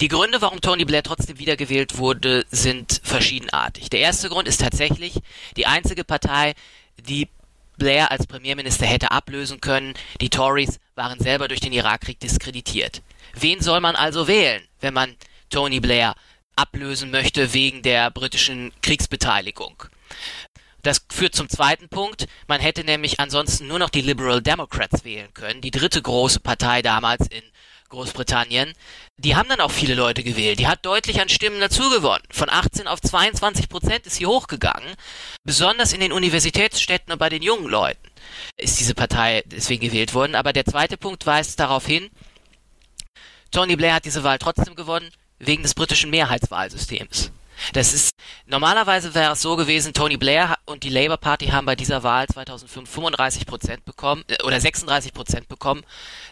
Die 0.00 0.08
Gründe, 0.08 0.42
warum 0.42 0.60
Tony 0.60 0.84
Blair 0.84 1.02
trotzdem 1.02 1.38
wiedergewählt 1.38 1.98
wurde, 1.98 2.44
sind 2.50 3.00
verschiedenartig. 3.04 3.90
Der 3.90 4.00
erste 4.00 4.28
Grund 4.28 4.48
ist 4.48 4.60
tatsächlich 4.60 5.14
die 5.56 5.66
einzige 5.66 6.04
Partei, 6.04 6.54
die 6.98 7.28
Blair 7.76 8.10
als 8.10 8.26
Premierminister 8.26 8.86
hätte 8.86 9.10
ablösen 9.10 9.60
können. 9.60 9.94
Die 10.20 10.30
Tories 10.30 10.78
waren 10.94 11.18
selber 11.18 11.48
durch 11.48 11.60
den 11.60 11.72
Irakkrieg 11.72 12.20
diskreditiert. 12.20 13.02
Wen 13.34 13.60
soll 13.60 13.80
man 13.80 13.96
also 13.96 14.28
wählen, 14.28 14.62
wenn 14.80 14.94
man 14.94 15.14
Tony 15.50 15.80
Blair 15.80 16.14
ablösen 16.56 17.10
möchte 17.10 17.52
wegen 17.52 17.82
der 17.82 18.10
britischen 18.10 18.72
Kriegsbeteiligung? 18.82 19.84
Das 20.84 21.04
führt 21.10 21.34
zum 21.34 21.48
zweiten 21.48 21.88
Punkt. 21.88 22.26
Man 22.46 22.60
hätte 22.60 22.84
nämlich 22.84 23.18
ansonsten 23.18 23.66
nur 23.66 23.78
noch 23.80 23.90
die 23.90 24.02
Liberal 24.02 24.40
Democrats 24.40 25.04
wählen 25.04 25.32
können, 25.34 25.60
die 25.60 25.72
dritte 25.72 26.00
große 26.00 26.40
Partei 26.40 26.82
damals 26.82 27.26
in 27.26 27.42
Großbritannien, 27.88 28.72
die 29.18 29.36
haben 29.36 29.48
dann 29.48 29.60
auch 29.60 29.70
viele 29.70 29.94
Leute 29.94 30.24
gewählt. 30.24 30.58
Die 30.58 30.66
hat 30.66 30.84
deutlich 30.84 31.20
an 31.20 31.28
Stimmen 31.28 31.60
dazugewonnen. 31.60 32.26
Von 32.30 32.50
18 32.50 32.88
auf 32.88 33.00
22 33.00 33.68
Prozent 33.68 34.06
ist 34.06 34.16
sie 34.16 34.26
hochgegangen. 34.26 34.94
Besonders 35.44 35.92
in 35.92 36.00
den 36.00 36.12
Universitätsstädten 36.12 37.12
und 37.12 37.18
bei 37.18 37.28
den 37.28 37.42
jungen 37.42 37.68
Leuten 37.68 38.08
ist 38.56 38.80
diese 38.80 38.94
Partei 38.94 39.44
deswegen 39.46 39.86
gewählt 39.86 40.12
worden. 40.12 40.34
Aber 40.34 40.52
der 40.52 40.64
zweite 40.64 40.96
Punkt 40.96 41.24
weist 41.24 41.60
darauf 41.60 41.86
hin, 41.86 42.10
Tony 43.52 43.76
Blair 43.76 43.94
hat 43.94 44.04
diese 44.04 44.24
Wahl 44.24 44.38
trotzdem 44.38 44.74
gewonnen, 44.74 45.10
wegen 45.38 45.62
des 45.62 45.74
britischen 45.74 46.10
Mehrheitswahlsystems. 46.10 47.30
Das 47.72 47.92
ist 47.92 48.14
normalerweise 48.46 49.14
wäre 49.14 49.32
es 49.32 49.42
so 49.42 49.56
gewesen, 49.56 49.92
Tony 49.92 50.16
Blair 50.16 50.56
und 50.66 50.82
die 50.84 50.90
Labour 50.90 51.16
Party 51.16 51.46
haben 51.46 51.66
bei 51.66 51.76
dieser 51.76 52.02
Wahl 52.02 52.26
2005 52.26 52.88
35 52.88 53.46
Prozent 53.46 53.84
bekommen 53.84 54.24
äh, 54.28 54.42
oder 54.44 54.60
36 54.60 55.12
Prozent 55.12 55.48
bekommen, 55.48 55.82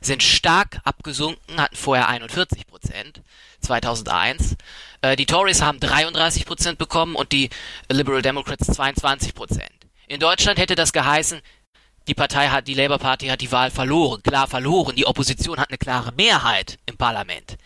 sind 0.01 0.23
stark 0.23 0.81
abgesunken, 0.85 1.61
hatten 1.61 1.77
vorher 1.77 2.09
41 2.09 2.67
Prozent 2.67 3.23
2001. 3.61 4.57
Äh, 5.01 5.17
die 5.17 5.27
Tories 5.27 5.63
haben 5.63 5.81
33 5.81 6.47
Prozent 6.47 6.79
bekommen 6.79 7.15
und 7.15 7.33
die 7.33 7.51
Liberal 7.91 8.23
Democrats 8.23 8.67
22 8.67 9.35
Prozent. 9.35 9.71
In 10.07 10.21
Deutschland 10.21 10.59
hätte 10.59 10.75
das 10.75 10.93
geheißen, 10.93 11.41
die 12.09 12.15
Partei 12.15 12.49
hat, 12.49 12.67
die 12.67 12.75
Labour 12.75 12.99
Party 12.99 13.29
hat 13.29 13.41
die 13.41 13.53
Wahl 13.53 13.71
verloren, 13.71 14.23
klar 14.23 14.47
verloren. 14.47 14.97
Die 14.97 15.07
Opposition 15.07 15.59
hat 15.59 15.71
eine 15.71 15.79
klare 15.79 16.13
Mehrheit 16.13 16.79
im 16.87 16.97
Parlament. 16.97 17.57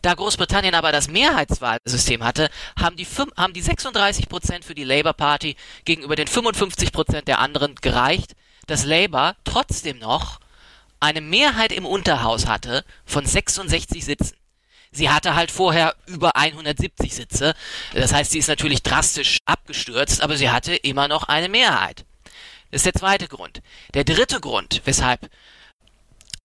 Da 0.00 0.14
Großbritannien 0.14 0.74
aber 0.74 0.92
das 0.92 1.08
Mehrheitswahlsystem 1.08 2.24
hatte, 2.24 2.50
haben 2.78 2.96
die, 2.96 3.06
haben 3.36 3.52
die 3.52 3.60
36 3.60 4.28
Prozent 4.28 4.64
für 4.64 4.74
die 4.74 4.84
Labour 4.84 5.12
Party 5.12 5.56
gegenüber 5.84 6.16
den 6.16 6.26
55 6.26 6.92
Prozent 6.92 7.28
der 7.28 7.38
anderen 7.38 7.74
gereicht, 7.76 8.34
dass 8.66 8.84
Labour 8.84 9.36
trotzdem 9.44 9.98
noch 9.98 10.40
eine 11.00 11.20
Mehrheit 11.20 11.72
im 11.72 11.84
Unterhaus 11.84 12.46
hatte 12.46 12.84
von 13.04 13.26
66 13.26 14.04
Sitzen. 14.04 14.36
Sie 14.92 15.10
hatte 15.10 15.34
halt 15.34 15.50
vorher 15.50 15.94
über 16.06 16.36
170 16.36 17.14
Sitze. 17.14 17.54
Das 17.94 18.12
heißt, 18.12 18.30
sie 18.30 18.38
ist 18.38 18.48
natürlich 18.48 18.82
drastisch 18.82 19.38
abgestürzt, 19.46 20.20
aber 20.20 20.36
sie 20.36 20.50
hatte 20.50 20.74
immer 20.74 21.08
noch 21.08 21.24
eine 21.24 21.48
Mehrheit. 21.48 22.04
Das 22.72 22.80
ist 22.80 22.86
der 22.86 22.94
zweite 22.94 23.28
Grund. 23.28 23.60
Der 23.92 24.02
dritte 24.02 24.40
Grund, 24.40 24.80
weshalb 24.86 25.28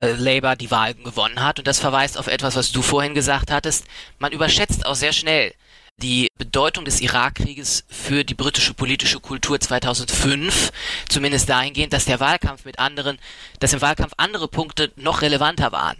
äh, 0.01 0.11
Labour 0.11 0.57
die 0.57 0.69
Wahl 0.71 0.93
gewonnen 0.93 1.41
hat, 1.41 1.57
und 1.57 1.67
das 1.67 1.79
verweist 1.79 2.17
auf 2.17 2.27
etwas, 2.27 2.57
was 2.57 2.73
du 2.73 2.81
vorhin 2.81 3.13
gesagt 3.13 3.49
hattest, 3.49 3.85
man 4.19 4.33
überschätzt 4.33 4.85
auch 4.85 4.95
sehr 4.95 5.13
schnell 5.13 5.53
die 5.95 6.27
Bedeutung 6.37 6.83
des 6.83 6.99
Irakkrieges 6.99 7.85
für 7.87 8.25
die 8.25 8.33
britische 8.33 8.73
politische 8.73 9.21
Kultur 9.21 9.57
2005, 9.57 10.71
zumindest 11.07 11.47
dahingehend, 11.47 11.93
dass 11.93 12.03
der 12.03 12.19
Wahlkampf 12.19 12.65
mit 12.65 12.77
anderen, 12.77 13.17
dass 13.61 13.71
im 13.71 13.81
Wahlkampf 13.81 14.13
andere 14.17 14.49
Punkte 14.49 14.91
noch 14.97 15.21
relevanter 15.21 15.71
waren. 15.71 15.97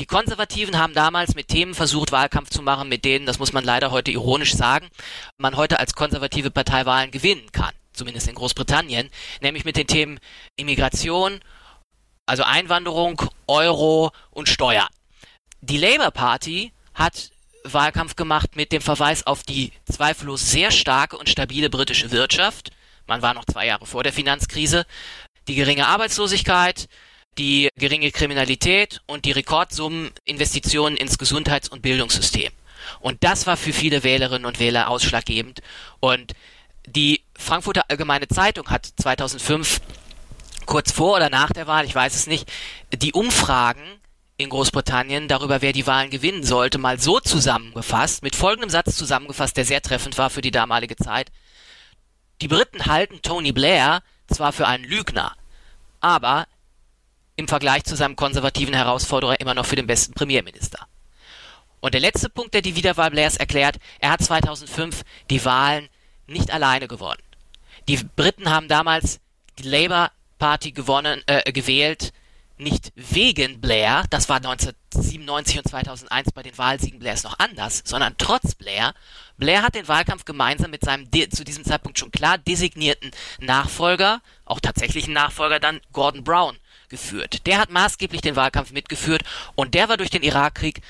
Die 0.00 0.06
Konservativen 0.06 0.78
haben 0.78 0.94
damals 0.94 1.34
mit 1.34 1.48
Themen 1.48 1.74
versucht, 1.74 2.10
Wahlkampf 2.10 2.48
zu 2.48 2.62
machen, 2.62 2.88
mit 2.88 3.04
denen, 3.04 3.26
das 3.26 3.38
muss 3.38 3.52
man 3.52 3.64
leider 3.64 3.90
heute 3.90 4.12
ironisch 4.12 4.54
sagen, 4.54 4.88
man 5.36 5.56
heute 5.56 5.78
als 5.78 5.94
konservative 5.94 6.50
Partei 6.50 6.86
Wahlen 6.86 7.10
gewinnen 7.10 7.52
kann 7.52 7.74
zumindest 7.92 8.28
in 8.28 8.34
Großbritannien, 8.34 9.10
nämlich 9.40 9.64
mit 9.64 9.76
den 9.76 9.86
Themen 9.86 10.18
Immigration, 10.56 11.40
also 12.26 12.42
Einwanderung, 12.44 13.22
Euro 13.46 14.12
und 14.30 14.48
Steuern. 14.48 14.88
Die 15.60 15.78
Labour 15.78 16.10
Party 16.10 16.72
hat 16.94 17.30
Wahlkampf 17.64 18.16
gemacht 18.16 18.56
mit 18.56 18.72
dem 18.72 18.82
Verweis 18.82 19.26
auf 19.26 19.42
die 19.42 19.72
zweifellos 19.90 20.50
sehr 20.50 20.70
starke 20.70 21.16
und 21.16 21.28
stabile 21.28 21.70
britische 21.70 22.10
Wirtschaft. 22.10 22.70
Man 23.06 23.22
war 23.22 23.34
noch 23.34 23.44
zwei 23.44 23.66
Jahre 23.66 23.86
vor 23.86 24.02
der 24.02 24.12
Finanzkrise. 24.12 24.84
Die 25.48 25.54
geringe 25.54 25.86
Arbeitslosigkeit, 25.86 26.88
die 27.38 27.68
geringe 27.76 28.10
Kriminalität 28.10 29.00
und 29.06 29.24
die 29.24 29.32
Rekordsummen 29.32 30.10
Investitionen 30.24 30.96
ins 30.96 31.18
Gesundheits- 31.18 31.68
und 31.68 31.82
Bildungssystem. 31.82 32.52
Und 33.00 33.22
das 33.22 33.46
war 33.46 33.56
für 33.56 33.72
viele 33.72 34.02
Wählerinnen 34.02 34.44
und 34.44 34.58
Wähler 34.58 34.88
ausschlaggebend. 34.88 35.60
Und 36.00 36.32
die 36.86 37.22
Frankfurter 37.36 37.84
Allgemeine 37.88 38.28
Zeitung 38.28 38.68
hat 38.68 38.86
2005 38.86 39.80
kurz 40.66 40.92
vor 40.92 41.16
oder 41.16 41.30
nach 41.30 41.50
der 41.50 41.66
Wahl, 41.66 41.84
ich 41.84 41.94
weiß 41.94 42.14
es 42.14 42.26
nicht, 42.26 42.50
die 42.94 43.12
Umfragen 43.12 43.82
in 44.36 44.48
Großbritannien 44.48 45.28
darüber, 45.28 45.62
wer 45.62 45.72
die 45.72 45.86
Wahlen 45.86 46.10
gewinnen 46.10 46.42
sollte, 46.42 46.78
mal 46.78 46.98
so 46.98 47.20
zusammengefasst, 47.20 48.22
mit 48.22 48.36
folgendem 48.36 48.70
Satz 48.70 48.96
zusammengefasst, 48.96 49.56
der 49.56 49.64
sehr 49.64 49.82
treffend 49.82 50.18
war 50.18 50.30
für 50.30 50.40
die 50.40 50.50
damalige 50.50 50.96
Zeit. 50.96 51.30
Die 52.40 52.48
Briten 52.48 52.86
halten 52.86 53.22
Tony 53.22 53.52
Blair 53.52 54.02
zwar 54.26 54.52
für 54.52 54.66
einen 54.66 54.84
Lügner, 54.84 55.36
aber 56.00 56.46
im 57.36 57.48
Vergleich 57.48 57.84
zu 57.84 57.96
seinem 57.96 58.16
konservativen 58.16 58.74
Herausforderer 58.74 59.40
immer 59.40 59.54
noch 59.54 59.66
für 59.66 59.76
den 59.76 59.86
besten 59.86 60.14
Premierminister. 60.14 60.86
Und 61.80 61.94
der 61.94 62.00
letzte 62.00 62.28
Punkt, 62.28 62.54
der 62.54 62.62
die 62.62 62.76
Wiederwahl 62.76 63.10
Blairs 63.10 63.36
erklärt, 63.36 63.76
er 63.98 64.10
hat 64.12 64.22
2005 64.22 65.02
die 65.30 65.44
Wahlen 65.44 65.88
nicht 66.26 66.50
alleine 66.50 66.88
gewonnen. 66.88 67.22
Die 67.88 67.96
Briten 67.96 68.50
haben 68.50 68.68
damals 68.68 69.20
die 69.58 69.68
Labour 69.68 70.10
Party 70.38 70.72
gewonnen, 70.72 71.22
äh, 71.26 71.52
gewählt, 71.52 72.12
nicht 72.58 72.92
wegen 72.94 73.60
Blair, 73.60 74.04
das 74.10 74.28
war 74.28 74.36
1997 74.36 75.58
und 75.58 75.68
2001 75.68 76.32
bei 76.32 76.42
den 76.42 76.56
Wahlsiegen 76.56 76.98
Blairs 76.98 77.24
noch 77.24 77.38
anders, 77.38 77.82
sondern 77.84 78.14
trotz 78.18 78.54
Blair. 78.54 78.94
Blair 79.36 79.62
hat 79.62 79.74
den 79.74 79.88
Wahlkampf 79.88 80.24
gemeinsam 80.24 80.70
mit 80.70 80.84
seinem 80.84 81.10
zu 81.30 81.44
diesem 81.44 81.64
Zeitpunkt 81.64 81.98
schon 81.98 82.10
klar 82.10 82.38
designierten 82.38 83.10
Nachfolger, 83.40 84.20
auch 84.44 84.60
tatsächlichen 84.60 85.12
Nachfolger 85.12 85.60
dann, 85.60 85.80
Gordon 85.92 86.24
Brown, 86.24 86.56
geführt. 86.88 87.46
Der 87.46 87.58
hat 87.58 87.70
maßgeblich 87.70 88.20
den 88.20 88.36
Wahlkampf 88.36 88.72
mitgeführt 88.72 89.22
und 89.54 89.74
der 89.74 89.88
war 89.88 89.96
durch 89.96 90.10
den 90.10 90.22
Irakkrieg 90.22 90.82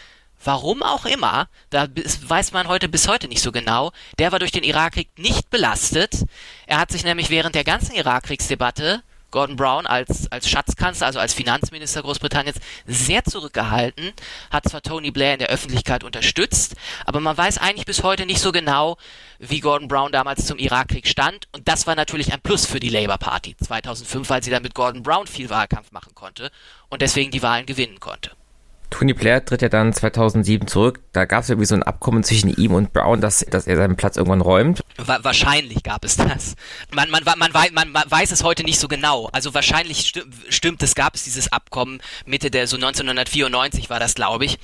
Warum 0.45 0.83
auch 0.83 1.05
immer, 1.05 1.49
da 1.71 1.87
weiß 1.87 2.53
man 2.53 2.67
heute 2.69 2.89
bis 2.89 3.07
heute 3.07 3.29
nicht 3.29 3.43
so 3.43 3.53
genau, 3.53 3.93
der 4.19 4.33
war 4.33 4.41
durch 4.41 4.51
den 4.51 4.65
Irakkrieg 4.65 5.09
nicht 5.17 5.51
belastet. 5.51 6.25
Er 6.67 6.79
hat 6.79 6.91
sich 6.91 7.05
nämlich 7.05 7.31
während 7.31 7.55
der 7.55 7.65
ganzen 7.65 7.95
Irakkriegsdebatte 7.95 9.03
Gordon 9.31 9.57
Brown 9.57 9.87
als, 9.87 10.31
als 10.31 10.49
Schatzkanzler, 10.49 11.07
also 11.07 11.19
als 11.19 11.33
Finanzminister 11.33 12.03
Großbritanniens, 12.03 12.59
sehr 12.87 13.25
zurückgehalten, 13.25 14.13
hat 14.51 14.69
zwar 14.69 14.83
Tony 14.83 15.11
Blair 15.11 15.33
in 15.33 15.39
der 15.39 15.49
Öffentlichkeit 15.49 16.05
unterstützt, 16.05 16.77
aber 17.07 17.19
man 17.19 17.37
weiß 17.37 17.59
eigentlich 17.59 17.87
bis 17.87 18.03
heute 18.03 18.27
nicht 18.27 18.41
so 18.41 18.53
genau, 18.53 18.99
wie 19.39 19.61
Gordon 19.61 19.89
Brown 19.89 20.13
damals 20.13 20.47
zum 20.47 20.59
Irakkrieg 20.59 21.09
stand. 21.09 21.49
Und 21.53 21.67
das 21.67 21.87
war 21.87 21.97
natürlich 21.97 22.33
ein 22.33 22.41
Plus 22.41 22.67
für 22.67 22.79
die 22.79 22.91
Labour 22.91 23.19
Party 23.19 23.57
2005, 23.57 24.29
weil 24.29 24.43
sie 24.43 24.51
dann 24.51 24.63
mit 24.63 24.75
Gordon 24.75 25.03
Brown 25.03 25.27
viel 25.27 25.51
Wahlkampf 25.51 25.93
machen 25.93 26.15
konnte 26.15 26.51
und 26.91 27.01
deswegen 27.01 27.31
die 27.31 27.43
Wahlen 27.43 27.67
gewinnen 27.67 27.99
konnte. 27.99 28.33
Tony 28.93 29.15
Blair 29.15 29.43
tritt 29.45 29.63
ja 29.63 29.71
dann 29.71 29.93
2007 29.93 30.69
zurück. 30.69 31.01
Da 31.13 31.25
gab 31.25 31.43
es 31.43 31.49
irgendwie 31.49 31.67
so 31.67 31.75
ein 31.75 31.83
Abkommen 31.83 32.23
zwischen 32.23 32.51
ihm 32.55 32.75
und 32.75 32.93
Brown, 32.93 33.23
dass, 33.23 33.41
dass 33.41 33.67
er 33.67 33.77
seinen 33.77 33.97
Platz 33.97 34.17
irgendwann 34.19 34.43
räumt. 34.43 34.83
wahrscheinlich 34.99 35.83
gab 35.83 36.05
es 36.05 36.17
das. 36.17 36.55
Man, 36.95 37.11
man, 37.11 37.25
man, 37.25 37.51
man, 37.73 37.91
man 37.91 38.05
weiß 38.11 38.31
es 38.33 38.45
heute 38.45 38.65
nicht 38.65 38.79
so 38.79 38.89
genau. 38.89 39.31
Also 39.33 39.55
wahrscheinlich 39.55 40.09
sti 40.09 40.23
stimmt 40.51 40.83
es, 40.83 40.95
gab 40.95 41.15
es 41.15 41.25
dieses 41.25 41.51
Abkommen 41.51 42.03
Mitte 42.27 42.51
der, 42.51 42.67
so 42.67 42.77
1994 42.77 43.89
war 43.89 43.99
das, 43.99 44.15
glaube 44.15 44.45
ich. 44.45 44.59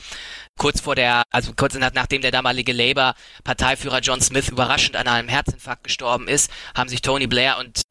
Kurz 0.59 0.81
vor 0.81 0.95
der, 0.95 1.23
also 1.31 1.53
kurz 1.57 1.75
nach, 1.75 1.93
nachdem 1.95 2.21
der 2.21 2.31
damalige 2.31 2.73
Labour-Parteiführer 2.73 4.01
John 4.01 4.21
Smith 4.21 4.49
überraschend 4.51 4.97
an 4.97 5.09
einem 5.09 5.29
Herzinfarkt 5.29 5.85
gestorben 5.85 6.29
ist, 6.29 6.51
haben 6.75 6.91
sich 6.91 7.01
Tony 7.01 7.29
Blair 7.29 7.57
und 7.59 7.83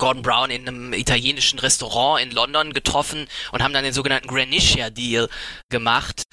Gordon 0.00 0.22
Brown 0.22 0.50
in 0.50 0.66
einem 0.66 0.92
italienischen 0.92 1.60
Restaurant 1.60 2.20
in 2.20 2.32
London 2.32 2.72
getroffen 2.72 3.28
und 3.52 3.62
haben 3.62 3.72
dann 3.72 3.84
den 3.84 3.92
sogenannten 3.92 4.26
Granitia 4.26 4.90
Deal 4.90 5.28
gemacht. 5.68 6.24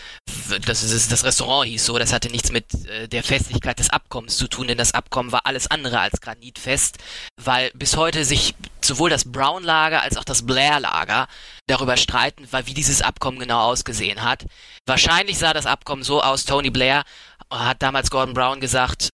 Das, 0.66 0.82
ist, 0.82 1.12
das 1.12 1.24
Restaurant 1.24 1.68
hieß 1.68 1.86
so, 1.86 2.00
das 2.00 2.14
hatte 2.14 2.32
nichts 2.32 2.52
mit 2.52 2.74
äh, 2.88 3.08
der 3.08 3.24
Festlichkeit 3.24 3.78
des 3.78 3.90
Abkommens 3.90 4.38
zu 4.38 4.48
tun, 4.48 4.68
denn 4.68 4.78
das 4.78 4.94
Abkommen 4.94 5.32
war 5.32 5.46
alles 5.46 5.70
andere 5.70 6.00
als 6.00 6.22
granitfest, 6.22 6.98
weil 7.36 7.70
bis 7.76 7.98
heute 7.98 8.26
sich 8.26 8.56
sowohl 8.84 9.10
das 9.10 9.30
Brown-Lager 9.30 10.02
als 10.02 10.18
auch 10.18 10.24
das 10.24 10.46
Blair-Lager 10.46 11.28
darüber 11.68 11.98
streiten, 11.98 12.48
weil 12.52 12.66
wie 12.68 12.74
dieses 12.74 13.02
Abkommen 13.02 13.38
genau 13.38 13.60
ausgesehen 13.60 14.24
hat. 14.24 14.46
Wahrscheinlich 14.86 15.38
sah 15.38 15.54
das 15.54 15.66
Abkommen 15.66 16.04
so 16.04 16.24
aus, 16.24 16.46
Tony 16.46 16.70
Blair 16.70 17.04
hat 17.52 17.82
damals 17.82 18.10
Gordon 18.10 18.34
Brown 18.34 18.60
gesagt, 18.60 19.10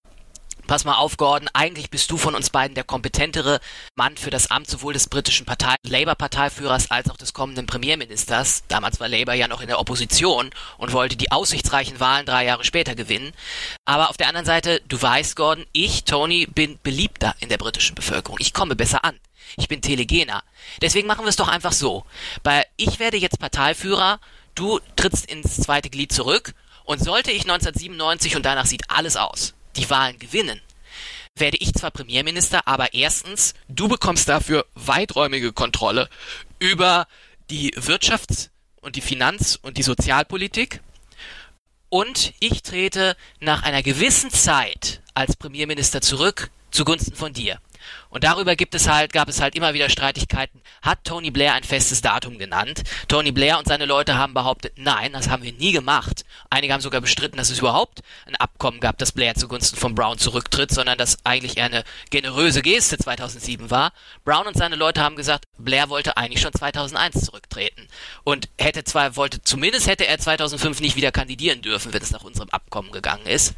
Pass 0.73 0.85
mal 0.85 0.95
auf, 0.95 1.17
Gordon, 1.17 1.51
eigentlich 1.53 1.91
bist 1.91 2.09
du 2.09 2.17
von 2.17 2.33
uns 2.33 2.49
beiden 2.49 2.73
der 2.73 2.83
kompetentere 2.83 3.59
Mann 3.93 4.17
für 4.17 4.31
das 4.31 4.49
Amt 4.49 4.67
sowohl 4.67 4.93
des 4.93 5.07
britischen 5.07 5.45
Partei 5.45 5.75
Labour-Parteiführers 5.85 6.89
als 6.89 7.11
auch 7.11 7.17
des 7.17 7.31
kommenden 7.31 7.67
Premierministers. 7.67 8.63
Damals 8.69 8.99
war 8.99 9.07
Labour 9.07 9.35
ja 9.35 9.47
noch 9.47 9.61
in 9.61 9.67
der 9.67 9.79
Opposition 9.79 10.49
und 10.79 10.91
wollte 10.91 11.15
die 11.15 11.31
aussichtsreichen 11.31 11.99
Wahlen 11.99 12.25
drei 12.25 12.45
Jahre 12.45 12.63
später 12.63 12.95
gewinnen. 12.95 13.33
Aber 13.85 14.09
auf 14.09 14.17
der 14.17 14.27
anderen 14.27 14.47
Seite, 14.47 14.81
du 14.87 14.99
weißt, 14.99 15.35
Gordon, 15.35 15.63
ich, 15.73 16.05
Tony, 16.05 16.47
bin 16.47 16.79
beliebter 16.81 17.35
in 17.39 17.49
der 17.49 17.59
britischen 17.59 17.93
Bevölkerung. 17.93 18.39
Ich 18.41 18.55
komme 18.55 18.75
besser 18.75 19.05
an. 19.05 19.19
Ich 19.57 19.67
bin 19.67 19.79
telegener. 19.79 20.41
Deswegen 20.81 21.05
machen 21.05 21.23
wir 21.23 21.29
es 21.29 21.35
doch 21.35 21.49
einfach 21.49 21.73
so. 21.73 22.03
Bei 22.41 22.65
ich 22.77 22.97
werde 22.97 23.17
jetzt 23.17 23.37
Parteiführer, 23.37 24.19
du 24.55 24.79
trittst 24.95 25.27
ins 25.27 25.55
zweite 25.55 25.91
Glied 25.91 26.11
zurück 26.11 26.55
und 26.83 26.99
sollte 26.99 27.29
ich 27.29 27.43
1997 27.43 28.35
und 28.35 28.43
danach 28.43 28.65
sieht 28.65 28.89
alles 28.89 29.17
aus 29.17 29.53
die 29.75 29.89
Wahlen 29.89 30.19
gewinnen, 30.19 30.61
werde 31.35 31.57
ich 31.57 31.73
zwar 31.73 31.91
Premierminister, 31.91 32.67
aber 32.67 32.93
erstens, 32.93 33.53
du 33.67 33.87
bekommst 33.87 34.29
dafür 34.29 34.65
weiträumige 34.75 35.51
Kontrolle 35.53 36.09
über 36.59 37.07
die 37.49 37.73
Wirtschafts- 37.75 38.49
und 38.81 38.95
die 38.95 39.01
Finanz- 39.01 39.57
und 39.61 39.77
die 39.77 39.83
Sozialpolitik. 39.83 40.81
Und 41.89 42.33
ich 42.39 42.63
trete 42.63 43.15
nach 43.39 43.63
einer 43.63 43.83
gewissen 43.83 44.31
Zeit 44.31 45.01
als 45.13 45.35
Premierminister 45.35 46.01
zurück 46.01 46.49
zugunsten 46.71 47.15
von 47.15 47.33
dir. 47.33 47.59
Und 48.09 48.23
darüber 48.23 48.55
gibt 48.55 48.75
es 48.75 48.87
halt, 48.87 49.11
gab 49.13 49.27
es 49.27 49.41
halt 49.41 49.55
immer 49.55 49.73
wieder 49.73 49.89
Streitigkeiten. 49.89 50.61
Hat 50.81 51.03
Tony 51.03 51.31
Blair 51.31 51.53
ein 51.53 51.63
festes 51.63 52.01
Datum 52.01 52.37
genannt? 52.37 52.83
Tony 53.07 53.31
Blair 53.31 53.57
und 53.57 53.67
seine 53.67 53.85
Leute 53.85 54.17
haben 54.17 54.33
behauptet, 54.33 54.73
nein, 54.75 55.13
das 55.13 55.29
haben 55.29 55.43
wir 55.43 55.53
nie 55.53 55.71
gemacht. 55.71 56.25
Einige 56.49 56.73
haben 56.73 56.81
sogar 56.81 57.01
bestritten, 57.01 57.37
dass 57.37 57.49
es 57.49 57.59
überhaupt 57.59 58.01
ein 58.25 58.35
Abkommen 58.35 58.79
gab, 58.79 58.97
dass 58.97 59.11
Blair 59.11 59.35
zugunsten 59.35 59.77
von 59.77 59.95
Brown 59.95 60.17
zurücktritt, 60.17 60.71
sondern 60.71 60.97
dass 60.97 61.25
eigentlich 61.25 61.57
eher 61.57 61.65
eine 61.65 61.83
generöse 62.09 62.61
Geste 62.61 62.97
2007 62.97 63.69
war. 63.71 63.93
Brown 64.25 64.47
und 64.47 64.57
seine 64.57 64.75
Leute 64.75 65.01
haben 65.01 65.15
gesagt, 65.15 65.45
Blair 65.57 65.89
wollte 65.89 66.17
eigentlich 66.17 66.41
schon 66.41 66.53
2001 66.53 67.25
zurücktreten. 67.25 67.87
Und 68.23 68.49
hätte 68.59 68.83
zwar, 68.83 69.15
wollte, 69.15 69.41
zumindest 69.41 69.87
hätte 69.87 70.07
er 70.07 70.17
2005 70.17 70.81
nicht 70.81 70.95
wieder 70.95 71.11
kandidieren 71.11 71.61
dürfen, 71.61 71.93
wenn 71.93 72.01
es 72.01 72.11
nach 72.11 72.23
unserem 72.23 72.49
Abkommen 72.49 72.91
gegangen 72.91 73.25
ist. 73.25 73.53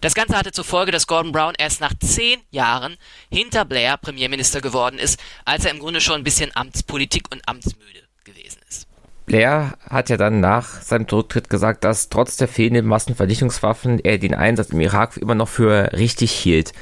Das 0.00 0.14
Ganze 0.14 0.36
hatte 0.36 0.52
zur 0.52 0.64
Folge, 0.64 0.92
dass 0.92 1.06
Gordon 1.06 1.32
Brown 1.32 1.54
erst 1.56 1.80
nach 1.80 1.92
zehn 2.00 2.40
Jahren 2.50 2.96
hinter 3.30 3.64
Blair 3.64 3.77
Premierminister 3.96 4.60
geworden 4.60 4.98
ist, 4.98 5.20
als 5.44 5.64
er 5.64 5.70
im 5.70 5.78
Grunde 5.78 6.00
schon 6.00 6.16
ein 6.16 6.24
bisschen 6.24 6.50
Amtspolitik 6.54 7.24
und 7.30 7.46
amtsmüde 7.46 8.02
gewesen 8.24 8.60
ist. 8.68 8.86
Blair 9.26 9.74
hat 9.88 10.08
ja 10.08 10.16
dann 10.16 10.40
nach 10.40 10.80
seinem 10.82 11.06
Rücktritt 11.06 11.50
gesagt, 11.50 11.84
dass 11.84 12.08
trotz 12.08 12.36
der 12.36 12.48
fehlenden 12.48 12.86
Massenvernichtungswaffen 12.86 14.00
er 14.00 14.18
den 14.18 14.34
Einsatz 14.34 14.70
im 14.70 14.80
Irak 14.80 15.16
immer 15.16 15.34
noch 15.34 15.48
für 15.48 15.92
richtig 15.92 16.32
hielt. 16.32 16.72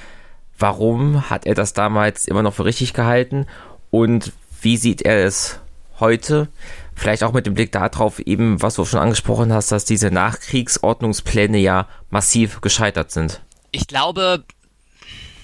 Warum 0.59 1.29
hat 1.29 1.45
er 1.45 1.55
das 1.55 1.75
damals 1.75 2.27
immer 2.27 2.43
noch 2.43 2.55
für 2.55 2.65
richtig 2.65 2.95
gehalten 2.95 3.47
und 3.91 4.33
wie 4.63 4.77
sieht 4.77 5.03
er 5.03 5.25
es 5.25 5.61
heute? 6.01 6.49
Vielleicht 6.95 7.25
auch 7.25 7.33
mit 7.33 7.47
dem 7.47 7.55
Blick 7.55 7.73
darauf, 7.73 8.21
eben, 8.21 8.63
was 8.63 8.77
du 8.77 8.85
schon 8.87 9.01
angesprochen 9.01 9.53
hast, 9.53 9.71
dass 9.71 9.85
diese 9.85 10.11
Nachkriegsordnungspläne 10.11 11.59
ja 11.59 11.89
massiv 12.11 12.63
gescheitert 12.63 13.11
sind. 13.11 13.43
Ich 13.71 13.87
glaube, 13.87 14.45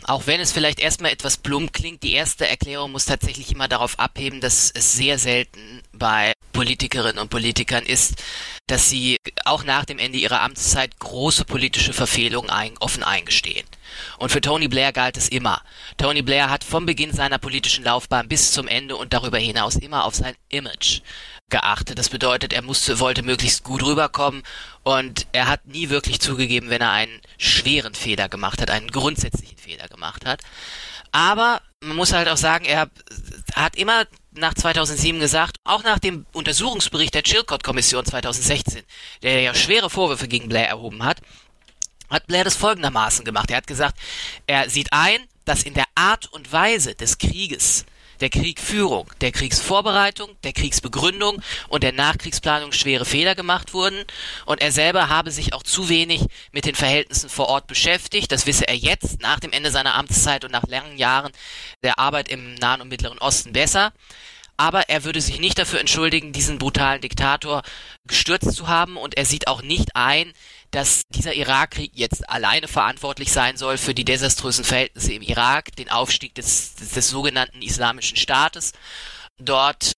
auch 0.05 0.27
wenn 0.27 0.41
es 0.41 0.53
vielleicht 0.53 0.81
erstmal 0.81 1.13
etwas 1.13 1.37
plump 1.37 1.73
klingt, 1.73 2.03
die 2.03 2.15
erste 2.15 2.47
Erklärung 2.47 2.93
muss 2.93 3.05
tatsächlich 3.05 3.53
immer 3.53 3.69
darauf 3.69 3.99
abheben, 3.99 4.41
dass 4.41 4.71
es 4.71 4.95
sehr 4.95 5.19
selten 5.19 5.83
bei 5.93 6.33
Politikerinnen 6.53 7.19
und 7.19 7.31
Politikern 7.31 7.85
ist, 7.85 8.15
dass 8.67 8.91
sie 8.91 9.17
auch 9.45 9.65
nach 9.65 9.85
dem 9.85 9.99
Ende 9.99 10.19
ihrer 10.19 10.41
Amtszeit 10.41 10.99
große 10.99 11.45
politische 11.45 11.93
Verfehlungen 11.93 12.51
ein, 12.51 12.77
offen 12.79 13.03
eingestehen. 13.03 13.67
Und 14.19 14.31
für 14.31 14.41
Tony 14.41 14.69
Blair 14.69 14.93
galt 14.93 15.17
es 15.17 15.29
immer. 15.29 15.63
Tony 15.97 16.23
Blair 16.23 16.51
hat 16.51 16.65
vom 16.65 16.87
Beginn 16.87 17.13
seiner 17.13 17.39
politischen 17.39 17.85
Laufbahn 17.85 18.29
bis 18.29 18.53
zum 18.53 18.69
Ende 18.69 18.97
und 18.97 19.13
darüber 19.13 19.39
hinaus 19.39 19.77
immer 19.77 20.05
auf 20.05 20.15
sein 20.15 20.35
Image 20.49 21.01
geachtet. 21.53 21.99
Das 21.99 22.09
bedeutet, 22.09 22.53
er 22.53 22.63
musste, 22.63 22.99
wollte 22.99 23.23
möglichst 23.23 23.63
gut 23.63 23.85
rüberkommen 23.85 24.43
und 24.83 25.29
er 25.31 25.47
hat 25.47 25.67
nie 25.67 25.89
wirklich 25.89 26.19
zugegeben, 26.21 26.71
wenn 26.71 26.83
er 26.83 26.91
einen 26.91 27.21
schweren 27.39 27.95
Fehler 27.95 28.29
gemacht 28.29 28.61
hat, 28.61 28.71
einen 28.71 28.91
grundsätzlichen 28.91 29.57
Fehler 29.57 29.87
gemacht 29.87 30.27
hat. 30.27 30.41
Aber 31.13 31.61
man 31.81 31.97
muss 31.97 32.13
halt 32.13 32.29
auch 32.29 32.37
sagen, 32.37 32.65
er 32.65 32.89
hat 33.55 33.77
immer 33.77 34.07
nach 34.33 34.55
2007 34.55 35.21
gesagt, 35.21 35.59
auch 35.63 35.85
nach 35.85 35.99
dem 35.99 36.27
Untersuchungsbericht 36.33 37.15
der 37.15 37.23
Chilcott-Kommission 37.23 38.05
2016, 38.05 38.83
der 39.23 39.43
ja 39.43 39.55
schwere 39.55 39.91
Vorwürfe 39.91 40.27
gegen 40.27 40.49
Blair 40.49 40.69
erhoben 40.69 41.05
hat, 41.05 41.21
hat 42.09 42.27
Blair 42.27 42.45
das 42.45 42.57
folgendermaßen 42.57 43.25
gemacht. 43.25 43.51
Er 43.51 43.59
hat 43.59 43.67
gesagt, 43.67 43.99
er 44.47 44.69
sieht 44.71 44.93
ein, 44.93 45.21
dass 45.45 45.63
in 45.63 45.75
der 45.75 45.85
Art 45.95 46.33
und 46.33 46.51
Weise 46.53 46.95
des 46.95 47.19
Krieges 47.19 47.85
der 48.23 48.31
Kriegführung, 48.31 49.11
der 49.21 49.33
Kriegsvorbereitung, 49.33 50.31
der 50.45 50.53
Kriegsbegründung 50.53 51.43
und 51.69 51.83
der 51.83 51.93
Nachkriegsplanung 51.93 52.73
schwere 52.73 53.05
Fehler 53.05 53.35
gemacht 53.35 53.75
wurden 53.75 54.05
und 54.47 54.63
er 54.63 54.73
selber 54.73 55.09
habe 55.09 55.31
sich 55.31 55.53
auch 55.53 55.65
zu 55.65 55.89
wenig 55.89 56.25
mit 56.53 56.65
den 56.65 56.77
Verhältnissen 56.77 57.29
vor 57.29 57.49
Ort 57.49 57.67
beschäftigt. 57.67 58.31
Das 58.31 58.47
wisse 58.47 58.69
er 58.69 58.77
jetzt 58.77 59.21
nach 59.21 59.41
dem 59.41 59.53
Ende 59.53 59.71
seiner 59.71 59.95
Amtszeit 59.95 60.45
und 60.45 60.53
nach 60.53 60.67
langen 60.69 60.97
Jahren 60.97 61.33
der 61.83 61.99
Arbeit 61.99 62.29
im 62.29 62.55
Nahen 62.55 62.81
und 62.81 62.89
Mittleren 62.89 63.19
Osten 63.19 63.53
besser 63.53 63.93
aber 64.63 64.89
er 64.89 65.03
würde 65.03 65.21
sich 65.21 65.41
nicht 65.41 65.59
dafür 65.59 65.81
entschuldigen, 65.81 66.33
diesen 66.33 66.59
brutalen 66.59 67.01
Diktator 67.01 67.63
gestürzt 68.07 68.53
zu 68.53 68.69
haben 68.69 68.97
und 68.97 69.17
er 69.17 69.25
sieht 69.25 69.49
auch 69.49 69.61
nicht 69.61 69.97
ein, 69.97 70.33
dass 70.71 71.03
dieser 71.09 71.35
Irakkrieg 71.35 71.91
jetzt 71.95 72.31
alleine 72.31 72.69
verantwortlich 72.69 73.33
sein 73.33 73.57
soll 73.57 73.77
für 73.77 73.93
die 73.93 74.05
desaströsen 74.05 74.65
Verhältnisse 74.65 75.15
im 75.15 75.23
Irak, 75.23 75.75
den 75.75 75.91
Aufstieg 75.91 76.37
des, 76.37 76.77
des, 76.77 76.91
des 76.91 77.11
sogenannten 77.11 77.61
Islamischen 77.61 78.17
Staates 78.17 78.73
dort, 79.37 79.95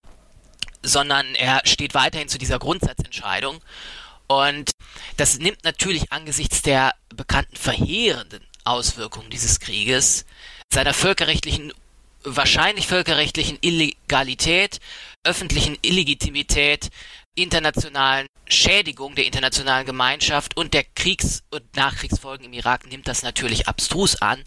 sondern 0.83 1.35
er 1.35 1.61
steht 1.67 1.93
weiterhin 1.93 2.31
zu 2.31 2.39
dieser 2.39 2.59
Grundsatzentscheidung. 2.59 3.61
Und 4.29 4.71
das 5.19 5.39
nimmt 5.39 5.63
natürlich 5.65 6.11
angesichts 6.11 6.63
der 6.63 6.95
bekannten 7.15 7.57
verheerenden 7.57 8.43
Auswirkungen 8.65 9.29
dieses 9.29 9.61
Krieges, 9.61 10.25
seiner 10.73 10.95
völkerrechtlichen, 10.95 11.75
wahrscheinlich 12.25 12.87
völkerrechtlichen 12.87 13.59
Illegalität, 13.61 14.81
öffentlichen 15.23 15.79
Illegitimität, 15.83 16.91
internationalen 17.35 18.27
Schädigung 18.47 19.15
der 19.15 19.27
internationalen 19.27 19.87
Gemeinschaft 19.87 20.57
und 20.57 20.75
der 20.75 20.85
Kriegs- 20.85 21.43
und 21.51 21.77
Nachkriegsfolgen 21.77 22.47
im 22.47 22.53
Irak 22.53 22.87
nimmt 22.87 23.09
das 23.09 23.23
natürlich 23.23 23.69
abstrus 23.69 24.21
an. 24.21 24.43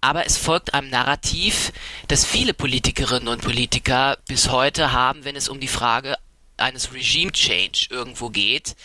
Aber 0.00 0.24
es 0.26 0.38
folgt 0.38 0.72
einem 0.72 0.88
Narrativ, 0.88 1.72
das 2.08 2.24
viele 2.24 2.54
Politikerinnen 2.54 3.28
und 3.28 3.42
Politiker 3.42 4.16
bis 4.26 4.48
heute 4.50 4.92
haben, 4.92 5.24
wenn 5.24 5.36
es 5.36 5.48
um 5.48 5.60
die 5.60 5.68
Frage 5.68 6.16
eines 6.56 6.92
Regime 6.92 7.32
Change 7.32 7.88
irgendwo 7.90 8.30
geht, 8.30 8.76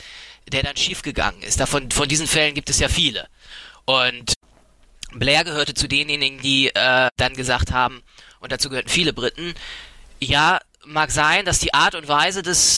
der 0.51 0.63
dann 0.63 0.75
schiefgegangen 0.75 1.41
ist. 1.41 1.59
Davon, 1.59 1.89
von 1.91 2.07
diesen 2.07 2.27
Fällen 2.27 2.53
gibt 2.53 2.69
es 2.69 2.79
ja 2.79 2.89
viele. 2.89 3.27
Und 3.85 4.33
Blair 5.13 5.43
gehörte 5.43 5.73
zu 5.73 5.87
denjenigen, 5.87 6.39
die 6.41 6.67
äh, 6.67 7.07
dann 7.15 7.33
gesagt 7.35 7.71
haben, 7.71 8.03
und 8.45 8.51
dazu 8.51 8.69
gehörten 8.69 8.89
viele 8.89 9.11
Briten, 9.11 9.53
ja, 10.21 10.59
mag 10.85 11.09
sein, 11.09 11.45
dass 11.45 11.59
die 11.59 11.73
Art 11.73 11.95
und 11.95 12.07
Weise 12.07 12.43
des, 12.43 12.77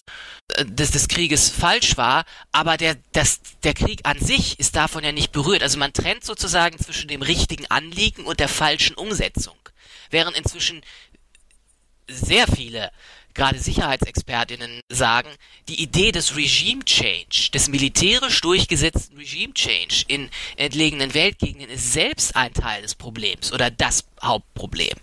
äh, 0.55 0.65
des, 0.65 0.91
des 0.91 1.09
Krieges 1.09 1.49
falsch 1.49 1.97
war, 1.97 2.24
aber 2.53 2.78
der, 2.78 2.95
das, 3.11 3.41
der 3.63 3.74
Krieg 3.74 3.99
an 4.03 4.18
sich 4.20 4.59
ist 4.59 4.78
davon 4.78 5.03
ja 5.03 5.11
nicht 5.11 5.34
berührt. 5.34 5.61
Also 5.61 5.78
man 5.78 5.91
trennt 5.91 6.24
sozusagen 6.24 6.80
zwischen 6.80 7.09
dem 7.09 7.22
richtigen 7.22 7.68
Anliegen 7.68 8.26
und 8.26 8.39
der 8.39 8.47
falschen 8.47 8.95
Umsetzung. 8.95 9.57
Während 10.09 10.38
inzwischen 10.38 10.82
sehr 12.07 12.47
viele 12.47 12.91
gerade 13.38 13.60
Sicherheitsexpertinnen 13.60 14.82
sagen, 14.90 15.30
die 15.70 15.82
Idee 15.82 16.12
des 16.12 16.36
Regime 16.36 16.84
Change, 16.84 17.52
des 17.54 17.70
militärisch 17.70 18.42
durchgesetzten 18.42 19.18
Regime 19.18 19.54
Change 19.54 20.04
in 20.08 20.30
entlegenen 20.58 21.14
Weltgegenden 21.14 21.70
ist 21.70 21.94
selbst 21.94 22.36
ein 22.36 22.54
Teil 22.54 22.82
des 22.82 22.96
Problems 22.96 23.54
oder 23.54 23.72
das 23.72 24.06
Hauptproblem. 24.22 24.98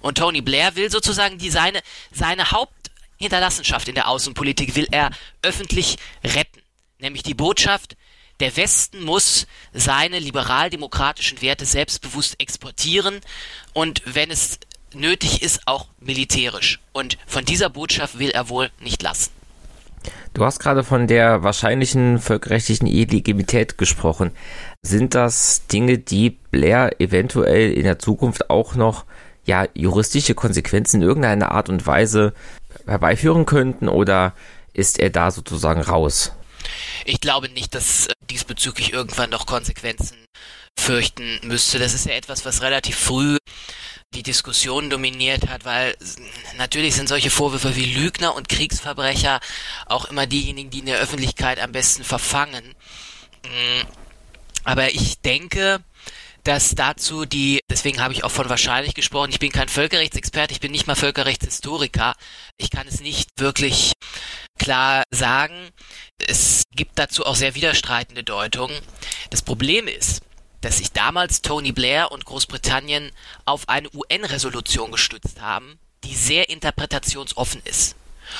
Und 0.00 0.18
Tony 0.18 0.42
Blair 0.42 0.74
will 0.76 0.90
sozusagen 0.90 1.38
die 1.38 1.48
seine, 1.48 1.80
seine 2.12 2.50
Haupthinterlassenschaft 2.50 3.88
in 3.88 3.94
der 3.94 4.08
Außenpolitik 4.08 4.74
will 4.74 4.88
er 4.90 5.10
öffentlich 5.42 5.96
retten. 6.24 6.60
Nämlich 6.98 7.22
die 7.22 7.34
Botschaft, 7.34 7.96
der 8.40 8.56
Westen 8.56 9.02
muss 9.04 9.46
seine 9.72 10.18
liberal-demokratischen 10.18 11.40
Werte 11.40 11.64
selbstbewusst 11.64 12.34
exportieren 12.38 13.20
und 13.72 14.02
wenn 14.04 14.30
es 14.30 14.58
nötig 14.94 15.42
ist, 15.42 15.60
auch 15.66 15.86
militärisch. 16.00 16.80
Und 16.92 17.18
von 17.26 17.44
dieser 17.44 17.70
Botschaft 17.70 18.18
will 18.18 18.30
er 18.30 18.48
wohl 18.48 18.70
nicht 18.80 19.02
lassen. 19.02 19.30
Du 20.34 20.44
hast 20.44 20.58
gerade 20.58 20.84
von 20.84 21.06
der 21.06 21.42
wahrscheinlichen 21.42 22.18
völkerrechtlichen 22.18 22.86
Illegitimität 22.86 23.78
gesprochen. 23.78 24.30
Sind 24.82 25.14
das 25.14 25.66
Dinge, 25.66 25.98
die 25.98 26.30
Blair 26.30 27.00
eventuell 27.00 27.72
in 27.72 27.84
der 27.84 27.98
Zukunft 27.98 28.50
auch 28.50 28.74
noch 28.74 29.04
ja 29.44 29.66
juristische 29.74 30.34
Konsequenzen 30.34 31.00
in 31.00 31.08
irgendeiner 31.08 31.52
Art 31.52 31.68
und 31.68 31.86
Weise 31.86 32.34
herbeiführen 32.86 33.46
könnten 33.46 33.88
oder 33.88 34.34
ist 34.74 34.98
er 34.98 35.10
da 35.10 35.30
sozusagen 35.30 35.80
raus? 35.80 36.32
Ich 37.04 37.20
glaube 37.20 37.48
nicht, 37.48 37.74
dass 37.74 38.08
diesbezüglich 38.28 38.92
irgendwann 38.92 39.30
noch 39.30 39.46
Konsequenzen 39.46 40.18
fürchten 40.78 41.40
müsste. 41.44 41.78
Das 41.78 41.94
ist 41.94 42.06
ja 42.06 42.12
etwas, 42.12 42.44
was 42.44 42.62
relativ 42.62 42.96
früh 42.96 43.38
die 44.14 44.22
Diskussion 44.22 44.88
dominiert 44.88 45.48
hat, 45.48 45.64
weil 45.64 45.96
natürlich 46.56 46.94
sind 46.94 47.08
solche 47.08 47.30
Vorwürfe 47.30 47.76
wie 47.76 47.94
Lügner 47.94 48.34
und 48.34 48.48
Kriegsverbrecher 48.48 49.40
auch 49.86 50.06
immer 50.06 50.26
diejenigen, 50.26 50.70
die 50.70 50.80
in 50.80 50.86
der 50.86 50.98
Öffentlichkeit 50.98 51.60
am 51.60 51.72
besten 51.72 52.04
verfangen. 52.04 52.74
Mm, 53.44 53.82
aber 54.64 54.94
ich 54.94 55.20
denke, 55.20 55.80
dass 56.46 56.76
dazu 56.76 57.24
die, 57.24 57.60
deswegen 57.68 58.00
habe 58.00 58.14
ich 58.14 58.22
auch 58.22 58.30
von 58.30 58.48
wahrscheinlich 58.48 58.94
gesprochen, 58.94 59.30
ich 59.30 59.40
bin 59.40 59.50
kein 59.50 59.68
Völkerrechtsexperte, 59.68 60.52
ich 60.52 60.60
bin 60.60 60.70
nicht 60.70 60.86
mal 60.86 60.94
Völkerrechtshistoriker, 60.94 62.14
ich 62.56 62.70
kann 62.70 62.86
es 62.86 63.00
nicht 63.00 63.30
wirklich 63.36 63.94
klar 64.56 65.02
sagen. 65.10 65.70
Es 66.24 66.62
gibt 66.70 66.98
dazu 67.00 67.26
auch 67.26 67.34
sehr 67.34 67.56
widerstreitende 67.56 68.22
Deutungen. 68.22 68.78
Das 69.30 69.42
Problem 69.42 69.88
ist, 69.88 70.22
dass 70.66 70.78
sich 70.78 70.90
damals 70.90 71.42
Tony 71.42 71.70
Blair 71.70 72.10
und 72.10 72.24
Großbritannien 72.24 73.12
auf 73.44 73.68
eine 73.68 73.88
UN-Resolution 73.94 74.90
gestützt 74.90 75.40
haben, 75.40 75.78
die 76.02 76.16
sehr 76.16 76.48
interpretationsoffen 76.48 77.62
ist. 77.64 77.94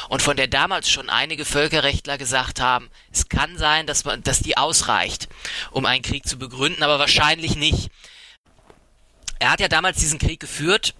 Und 0.09 0.23
von 0.23 0.37
der 0.37 0.49
damals 0.49 0.91
schon 0.91 1.09
einige 1.09 1.45
Völkerrechtler 1.45 2.19
gesagt 2.19 2.61
haben, 2.61 2.91
es 3.13 3.29
kann 3.29 3.57
sein, 3.57 3.87
dass 3.87 4.05
man, 4.05 4.25
dass 4.25 4.41
die 4.41 4.57
ausreicht, 4.57 5.29
um 5.71 5.87
einen 5.87 6.03
Krieg 6.03 6.27
zu 6.27 6.37
begründen, 6.37 6.83
aber 6.83 6.99
wahrscheinlich 6.99 7.55
nicht. 7.55 7.91
Er 9.39 9.53
hat 9.53 9.61
ja 9.61 9.69
damals 9.69 9.99
diesen 9.99 10.19
Krieg 10.19 10.41
geführt 10.41 10.97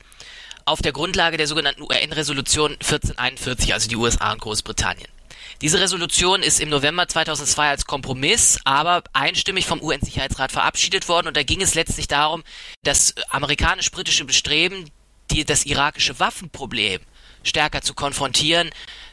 auf 0.65 0.81
der 0.81 0.93
Grundlage 0.93 1.39
der 1.39 1.49
sogenannten 1.49 1.83
UN-Resolution 1.83 2.75
1441, 2.75 3.75
also 3.75 3.89
die 3.89 3.97
USA 3.97 4.31
und 4.31 4.43
Großbritannien. 4.43 5.16
Diese 5.63 5.81
Resolution 5.81 6.43
ist 6.43 6.61
im 6.61 6.69
November 6.69 7.09
2002 7.09 7.69
als 7.69 7.87
Kompromiss, 7.87 8.59
aber 8.65 9.03
einstimmig 9.15 9.67
vom 9.67 9.81
UN-Sicherheitsrat 9.81 10.53
verabschiedet 10.53 11.09
worden 11.09 11.29
und 11.29 11.37
da 11.37 11.43
ging 11.43 11.63
es 11.63 11.75
letztlich 11.75 12.09
darum, 12.09 12.43
das 12.83 13.15
amerikanisch-britische 13.31 14.27
Bestreben, 14.27 14.91
die, 15.31 15.45
das 15.45 15.65
irakische 15.65 16.21
Waffenproblem 16.21 17.01
stärker 17.43 17.81
zu 17.81 17.95
konfrontieren, 17.95 18.71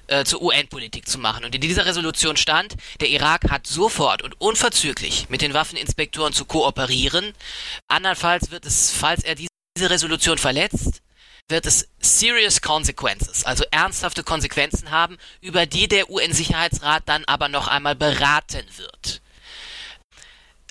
äh, 0.08 0.26
zur 0.26 0.42
UN-Politik 0.42 1.08
zu 1.08 1.18
machen. 1.18 1.46
Und 1.46 1.56
in 1.56 1.62
dieser 1.62 1.86
Resolution 1.86 2.36
stand, 2.36 2.76
der 3.00 3.10
Irak 3.10 3.50
hat 3.50 3.66
sofort 3.66 4.22
und 4.22 4.40
unverzüglich 4.42 5.28
mit 5.30 5.42
den 5.42 5.54
Waffeninspektoren 5.54 6.34
zu 6.34 6.44
kooperieren. 6.46 7.34
Andernfalls 7.88 8.52
wird 8.52 8.66
es, 8.66 8.92
falls 8.92 9.24
er 9.24 9.36
diese 9.36 9.50
Resolution 9.90 10.38
verletzt, 10.38 11.02
wird 11.50 11.66
es 11.66 11.88
serious 12.00 12.62
consequences, 12.62 13.46
also 13.46 13.64
ernsthafte 13.72 14.24
Konsequenzen 14.24 14.92
haben, 14.92 15.18
über 15.42 15.66
die 15.66 15.88
der 15.88 16.10
UN-Sicherheitsrat 16.10 17.04
dann 17.06 17.26
aber 17.26 17.50
noch 17.50 17.68
einmal 17.68 17.96
beraten 17.96 18.66
wird. 18.78 19.22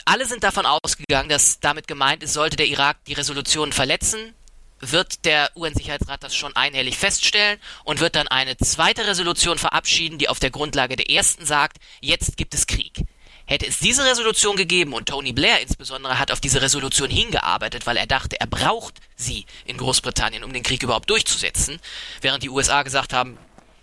Alle 0.05 0.27
sind 0.27 0.43
davon 0.43 0.67
ausgegangen, 0.67 1.29
dass 1.29 1.61
damit 1.61 1.87
gemeint 1.87 2.23
ist, 2.23 2.33
sollte 2.33 2.57
der 2.57 2.67
Irak 2.67 3.05
die 3.07 3.13
Resolution 3.13 3.73
verletzen, 3.73 4.35
wird 4.81 5.25
der 5.25 5.51
UN-Sicherheitsrat 5.55 6.25
das 6.25 6.35
schon 6.35 6.57
einhellig 6.57 6.99
feststellen 6.99 7.61
und 7.85 8.01
wird 8.01 8.17
dann 8.17 8.27
eine 8.27 8.57
zweite 8.57 9.07
Resolution 9.07 9.59
verabschieden, 9.59 10.19
die 10.19 10.29
auf 10.29 10.41
der 10.41 10.51
Grundlage 10.51 10.97
der 10.97 11.09
ersten 11.09 11.47
sagt, 11.47 11.79
jetzt 12.01 12.37
gibt 12.37 12.55
es 12.55 12.67
Krieg. 12.67 13.05
Hätte 13.53 13.67
es 13.67 13.81
diese 13.81 14.07
Resolution 14.07 14.57
gegeben 14.57 14.95
und 14.95 15.11
Tony 15.11 15.35
Blair 15.35 15.61
insbesondere 15.61 16.19
hat 16.19 16.33
auf 16.33 16.41
diese 16.41 16.63
Resolution 16.63 17.11
hingearbeitet, 17.11 17.85
weil 17.85 17.99
er 17.99 18.07
dachte, 18.07 18.41
er 18.41 18.47
braucht 18.47 18.95
sie 19.15 19.45
in 19.67 19.77
Großbritannien, 19.77 20.43
um 20.43 20.55
den 20.55 20.63
Krieg 20.63 20.83
überhaupt 20.83 21.11
durchzusetzen, 21.11 21.79
während 22.23 22.43
die 22.43 22.49
USA 22.49 22.83
gesagt 22.83 23.13
haben, 23.13 23.37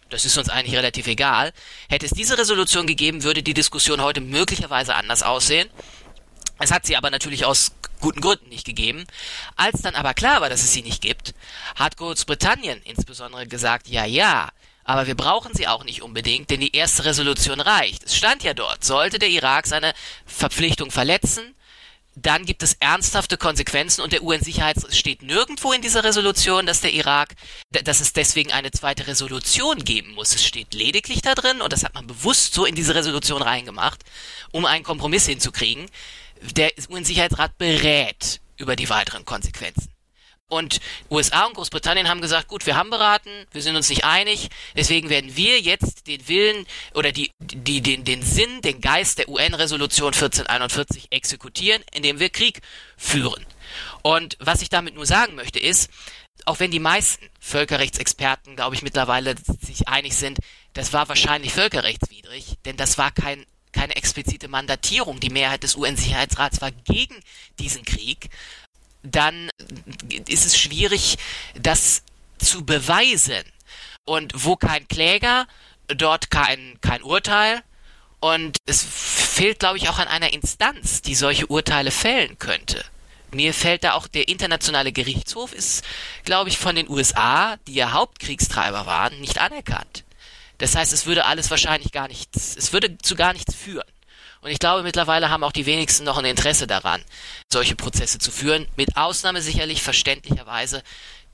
das 0.10 0.26
ist 0.26 0.40
uns 0.40 0.50
eigentlich 0.50 0.76
relativ 0.76 1.06
egal. 1.06 1.54
Hätte 1.88 2.08
es 2.08 2.14
diese 2.14 2.36
Resolution 2.36 2.88
gegeben, 2.88 3.22
würde 3.22 3.44
die 3.44 3.54
Diskussion 3.54 4.02
heute 4.02 4.22
möglicherweise 4.22 4.96
anders 4.96 5.22
aussehen. 5.22 5.70
Es 6.58 6.72
hat 6.72 6.88
sie 6.88 6.98
aber 6.98 7.12
natürlich 7.12 7.46
aus 7.46 7.74
guten 8.00 8.22
Gründen 8.22 8.50
nicht 8.50 8.66
gegeben. 8.66 9.06
Als 9.56 9.84
dann 9.84 9.94
aber 9.94 10.16
klar 10.16 10.42
war, 10.42 10.50
dass 10.50 10.64
es 10.64 10.74
sie 10.74 10.82
nicht 10.82 11.04
gibt, 11.04 11.36
hat 11.76 11.96
Großbritannien 11.96 12.82
insbesondere 12.86 13.46
gesagt, 13.46 13.88
ja, 13.88 14.06
ja, 14.06 14.50
aber 14.90 15.06
wir 15.06 15.14
brauchen 15.14 15.54
sie 15.54 15.68
auch 15.68 15.84
nicht 15.84 16.02
unbedingt, 16.02 16.50
denn 16.50 16.62
die 16.62 16.76
erste 16.76 17.06
Resolution 17.06 17.60
reicht. 17.60 18.06
Es 18.06 18.16
stand 18.16 18.42
ja 18.42 18.56
dort, 18.56 18.84
sollte 18.84 19.20
der 19.20 19.30
Irak 19.30 19.68
seine 19.68 19.94
Verpflichtung 20.26 20.90
verletzen, 20.90 21.54
dann 22.16 22.44
gibt 22.44 22.64
es 22.64 22.74
ernsthafte 22.80 23.38
Konsequenzen 23.38 24.02
und 24.02 24.14
der 24.14 24.24
UN-Sicherheitsrat 24.24 24.96
steht 24.96 25.22
nirgendwo 25.22 25.74
in 25.74 25.84
dieser 25.84 26.04
Resolution, 26.04 26.66
dass 26.66 26.82
der 26.82 26.92
Irak, 26.92 27.36
dass 27.70 28.02
es 28.02 28.14
deswegen 28.14 28.52
eine 28.52 28.72
zweite 28.72 29.06
Resolution 29.06 29.78
geben 29.84 30.16
muss. 30.16 30.34
Es 30.34 30.44
steht 30.44 30.74
lediglich 30.74 31.22
da 31.22 31.36
drin 31.36 31.62
und 31.62 31.72
das 31.72 31.84
hat 31.84 31.94
man 31.94 32.08
bewusst 32.08 32.56
so 32.56 32.66
in 32.66 32.74
diese 32.74 32.96
Resolution 32.96 33.44
reingemacht, 33.44 34.04
um 34.52 34.66
einen 34.66 34.84
Kompromiss 34.84 35.28
hinzukriegen. 35.28 35.86
Der 36.42 36.72
UN-Sicherheitsrat 36.90 37.60
berät 37.60 38.42
über 38.58 38.76
die 38.76 38.90
weiteren 38.90 39.24
Konsequenzen. 39.24 39.99
Und 40.50 40.80
USA 41.12 41.46
und 41.46 41.54
Großbritannien 41.54 42.10
haben 42.10 42.22
gesagt, 42.22 42.48
gut, 42.48 42.66
wir 42.66 42.76
haben 42.76 42.90
beraten, 42.90 43.30
wir 43.52 43.62
sind 43.62 43.76
uns 43.76 43.88
nicht 43.88 44.04
einig, 44.04 44.50
deswegen 44.76 45.10
werden 45.10 45.36
wir 45.36 45.60
jetzt 45.60 46.08
den 46.08 46.28
Willen 46.28 46.66
oder 46.96 47.12
die, 47.12 47.32
die, 47.40 47.82
den, 47.82 48.04
den 48.04 48.24
Sinn, 48.24 48.62
den 48.62 48.82
Geist 48.82 49.20
der 49.20 49.30
UN-Resolution 49.30 50.08
1441 50.08 51.12
exekutieren, 51.12 51.84
indem 51.94 52.20
wir 52.20 52.30
Krieg 52.30 52.62
führen. 52.98 53.46
Und 54.02 54.38
was 54.40 54.64
ich 54.64 54.70
damit 54.70 54.96
nur 54.96 55.06
sagen 55.06 55.36
möchte 55.36 55.60
ist, 55.60 55.92
auch 56.46 56.60
wenn 56.60 56.72
die 56.72 56.80
meisten 56.80 57.26
Völkerrechtsexperten, 57.40 58.56
glaube 58.56 58.74
ich, 58.74 58.82
mittlerweile 58.82 59.36
sich 59.62 59.88
einig 59.88 60.16
sind, 60.16 60.40
das 60.74 60.94
war 60.94 61.10
wahrscheinlich 61.10 61.54
völkerrechtswidrig, 61.54 62.56
denn 62.66 62.76
das 62.76 62.98
war 62.98 63.12
kein 63.12 63.46
keine 63.72 63.96
explizite 63.96 64.48
Mandatierung. 64.48 65.20
Die 65.20 65.30
Mehrheit 65.30 65.64
des 65.64 65.76
UN-Sicherheitsrats 65.76 66.62
war 66.62 66.72
gegen 66.72 67.16
diesen 67.60 67.86
Krieg 67.86 68.30
dann 69.04 69.50
ist 70.28 70.46
es 70.46 70.58
schwierig, 70.58 71.18
das 71.56 72.04
zu 72.38 72.66
beweisen. 72.66 73.44
Und 74.06 74.34
wo 74.46 74.56
kein 74.56 74.88
Kläger, 74.88 75.48
dort 75.88 76.32
kein, 76.32 76.78
kein 76.82 77.04
Urteil. 77.04 77.62
Und 78.20 78.58
es 78.66 78.84
fehlt, 78.84 79.60
glaube 79.60 79.78
ich, 79.78 79.90
auch 79.90 80.00
an 80.00 80.08
einer 80.08 80.34
Instanz, 80.34 81.02
die 81.02 81.16
solche 81.16 81.48
Urteile 81.48 81.92
fällen 81.92 82.38
könnte. 82.38 82.84
Mir 83.32 83.54
fällt 83.54 83.84
da 83.84 83.94
auch 83.94 84.08
der 84.08 84.28
internationale 84.28 84.92
Gerichtshof 84.92 85.54
ist, 85.54 85.86
glaube 86.26 86.50
ich, 86.50 86.58
von 86.58 86.76
den 86.76 86.90
USA, 86.90 87.58
die 87.68 87.76
ja 87.76 87.92
Hauptkriegstreiber 87.92 88.86
waren, 88.86 89.20
nicht 89.22 89.38
anerkannt. 89.40 90.04
Das 90.58 90.76
heißt, 90.76 90.92
es 90.92 91.06
würde 91.06 91.26
alles 91.26 91.50
wahrscheinlich 91.52 91.92
gar 91.92 92.08
nichts, 92.08 92.56
es 92.58 92.74
würde 92.74 92.98
zu 92.98 93.16
gar 93.16 93.34
nichts 93.34 93.56
führen. 93.56 93.88
Und 94.42 94.52
ich 94.52 94.60
glaube, 94.60 94.84
mittlerweile 94.84 95.30
haben 95.30 95.44
auch 95.44 95.52
die 95.52 95.66
wenigsten 95.66 96.06
noch 96.06 96.18
ein 96.18 96.26
Interesse 96.26 96.66
daran, 96.66 97.04
solche 97.52 97.76
Prozesse 97.76 98.20
zu 98.20 98.32
führen, 98.32 98.68
mit 98.78 98.96
Ausnahme 98.96 99.42
sicherlich 99.42 99.82
verständlicherweise 99.82 100.84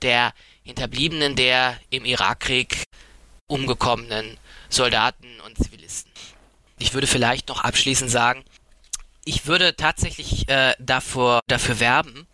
der 0.02 0.32
Hinterbliebenen 0.64 1.36
der 1.36 1.78
im 1.90 2.04
Irakkrieg 2.04 2.84
umgekommenen 3.46 4.38
Soldaten 4.68 5.40
und 5.46 5.56
Zivilisten. 5.56 6.10
Ich 6.78 6.92
würde 6.92 7.06
vielleicht 7.06 7.48
noch 7.48 7.60
abschließend 7.60 8.10
sagen, 8.10 8.44
ich 9.24 9.46
würde 9.46 9.76
tatsächlich 9.76 10.48
äh, 10.48 10.74
davor, 10.78 11.40
dafür 11.46 11.80
werben, 11.80 12.26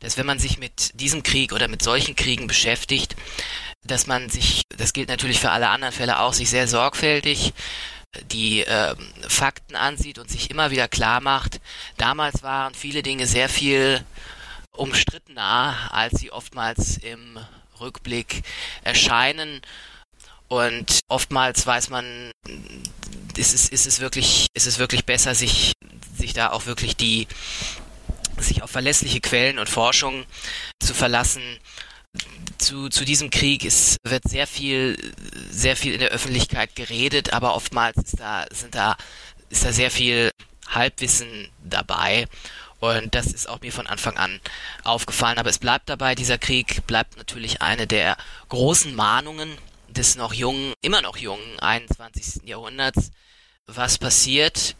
dass 0.00 0.16
wenn 0.16 0.26
man 0.26 0.38
sich 0.38 0.58
mit 0.58 1.00
diesem 1.00 1.22
Krieg 1.22 1.52
oder 1.52 1.68
mit 1.68 1.82
solchen 1.82 2.14
Kriegen 2.14 2.46
beschäftigt, 2.46 3.16
dass 3.82 4.06
man 4.06 4.28
sich, 4.28 4.62
das 4.76 4.92
gilt 4.92 5.08
natürlich 5.08 5.40
für 5.40 5.50
alle 5.50 5.68
anderen 5.68 5.94
Fälle 5.94 6.20
auch, 6.20 6.32
sich 6.32 6.50
sehr 6.50 6.68
sorgfältig 6.68 7.52
die 8.30 8.62
äh, 8.62 8.94
Fakten 9.28 9.76
ansieht 9.76 10.18
und 10.18 10.30
sich 10.30 10.50
immer 10.50 10.70
wieder 10.70 10.88
klar 10.88 11.20
macht, 11.20 11.60
damals 11.96 12.42
waren 12.42 12.74
viele 12.74 13.02
Dinge 13.02 13.26
sehr 13.26 13.48
viel 13.48 14.04
umstrittener, 14.72 15.90
als 15.90 16.18
sie 16.18 16.30
oftmals 16.30 16.98
im 16.98 17.38
Rückblick 17.80 18.42
erscheinen. 18.82 19.60
Und 20.48 21.00
oftmals 21.08 21.66
weiß 21.66 21.90
man, 21.90 22.30
ist 23.36 23.54
es, 23.54 23.68
ist 23.68 23.86
es 23.86 24.00
wirklich, 24.00 24.46
ist 24.54 24.66
es 24.66 24.78
wirklich 24.78 25.04
besser, 25.04 25.34
sich, 25.34 25.72
sich 26.16 26.32
da 26.32 26.50
auch 26.50 26.64
wirklich 26.66 26.96
die, 26.96 27.28
sich 28.38 28.62
auf 28.62 28.70
verlässliche 28.70 29.20
Quellen 29.20 29.58
und 29.58 29.68
Forschung 29.68 30.24
zu 30.80 30.94
verlassen, 30.94 31.42
zu, 32.58 32.88
zu 32.88 33.04
diesem 33.04 33.30
Krieg 33.30 33.64
ist, 33.64 33.96
wird 34.04 34.24
sehr 34.24 34.46
viel, 34.46 34.96
sehr 35.50 35.76
viel 35.76 35.94
in 35.94 36.00
der 36.00 36.10
Öffentlichkeit 36.10 36.74
geredet, 36.76 37.32
aber 37.32 37.54
oftmals 37.54 37.96
ist 37.96 38.20
da, 38.20 38.46
sind 38.50 38.74
da, 38.74 38.96
ist 39.48 39.64
da 39.64 39.72
sehr 39.72 39.90
viel 39.90 40.30
Halbwissen 40.68 41.48
dabei. 41.64 42.26
Und 42.80 43.14
das 43.14 43.26
ist 43.26 43.48
auch 43.48 43.60
mir 43.60 43.72
von 43.72 43.86
Anfang 43.86 44.16
an 44.16 44.40
aufgefallen. 44.84 45.38
Aber 45.38 45.50
es 45.50 45.58
bleibt 45.58 45.88
dabei, 45.88 46.14
dieser 46.14 46.38
Krieg 46.38 46.86
bleibt 46.86 47.16
natürlich 47.16 47.60
eine 47.60 47.86
der 47.86 48.16
großen 48.48 48.94
Mahnungen 48.94 49.58
des 49.88 50.16
noch 50.16 50.32
jungen, 50.32 50.74
immer 50.80 51.02
noch 51.02 51.16
jungen 51.16 51.58
21. 51.58 52.44
Jahrhunderts. 52.44 53.10
Was 53.66 53.98
passiert, 53.98 54.76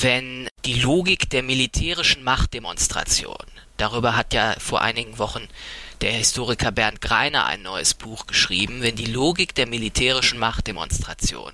wenn 0.00 0.48
die 0.64 0.80
Logik 0.80 1.28
der 1.30 1.42
militärischen 1.42 2.24
Machtdemonstration, 2.24 3.44
darüber 3.76 4.16
hat 4.16 4.32
ja 4.32 4.54
vor 4.58 4.80
einigen 4.80 5.18
Wochen 5.18 5.48
der 6.00 6.12
Historiker 6.12 6.72
Bernd 6.72 7.00
Greiner 7.00 7.46
ein 7.46 7.62
neues 7.62 7.94
Buch 7.94 8.26
geschrieben, 8.26 8.82
wenn 8.82 8.96
die 8.96 9.06
Logik 9.06 9.54
der 9.54 9.66
militärischen 9.66 10.38
Machtdemonstration 10.38 11.52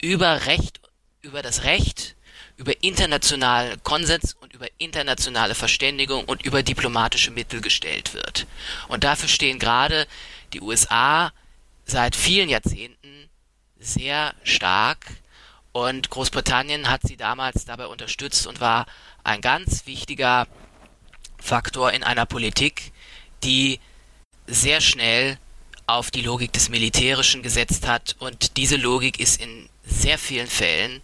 über 0.00 0.46
Recht, 0.46 0.80
über 1.20 1.42
das 1.42 1.64
Recht 1.64 2.16
über 2.58 2.82
internationalen 2.82 3.80
Konsens 3.84 4.34
und 4.40 4.52
über 4.52 4.66
internationale 4.78 5.54
Verständigung 5.54 6.24
und 6.24 6.44
über 6.44 6.62
diplomatische 6.62 7.30
Mittel 7.30 7.60
gestellt 7.60 8.14
wird. 8.14 8.46
Und 8.88 9.04
dafür 9.04 9.28
stehen 9.28 9.60
gerade 9.60 10.06
die 10.52 10.60
USA 10.60 11.32
seit 11.86 12.16
vielen 12.16 12.48
Jahrzehnten 12.48 13.30
sehr 13.78 14.34
stark 14.42 15.06
und 15.78 16.10
Großbritannien 16.10 16.90
hat 16.90 17.02
sie 17.04 17.16
damals 17.16 17.64
dabei 17.64 17.86
unterstützt 17.86 18.48
und 18.48 18.60
war 18.60 18.84
ein 19.22 19.40
ganz 19.40 19.86
wichtiger 19.86 20.48
Faktor 21.38 21.92
in 21.92 22.02
einer 22.02 22.26
Politik, 22.26 22.90
die 23.44 23.78
sehr 24.48 24.80
schnell 24.80 25.38
auf 25.86 26.10
die 26.10 26.22
Logik 26.22 26.52
des 26.52 26.68
Militärischen 26.68 27.44
gesetzt 27.44 27.86
hat. 27.86 28.16
Und 28.18 28.56
diese 28.56 28.74
Logik 28.74 29.20
ist 29.20 29.40
in 29.40 29.68
sehr 29.84 30.18
vielen 30.18 30.48
Fällen 30.48 31.00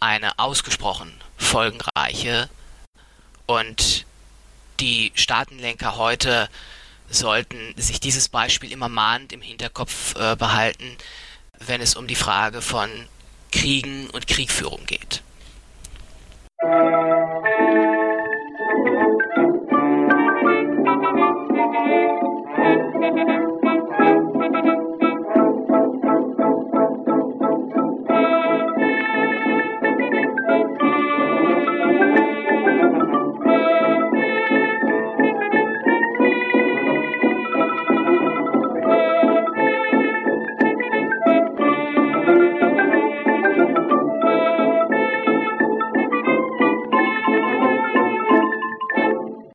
eine 0.00 0.36
ausgesprochen 0.40 1.12
folgenreiche. 1.36 2.50
Und 3.46 4.04
die 4.80 5.12
Staatenlenker 5.14 5.96
heute 5.96 6.48
sollten 7.08 7.72
sich 7.76 8.00
dieses 8.00 8.28
Beispiel 8.28 8.72
immer 8.72 8.88
mahnend 8.88 9.32
im 9.32 9.42
Hinterkopf 9.42 10.16
äh, 10.16 10.34
behalten, 10.34 10.96
wenn 11.60 11.80
es 11.80 11.94
um 11.94 12.08
die 12.08 12.16
Frage 12.16 12.62
von 12.62 12.90
Kriegen 13.56 14.10
und 14.12 14.26
Kriegführung 14.26 14.80
geht. 14.86 15.22
Musik 16.62 17.46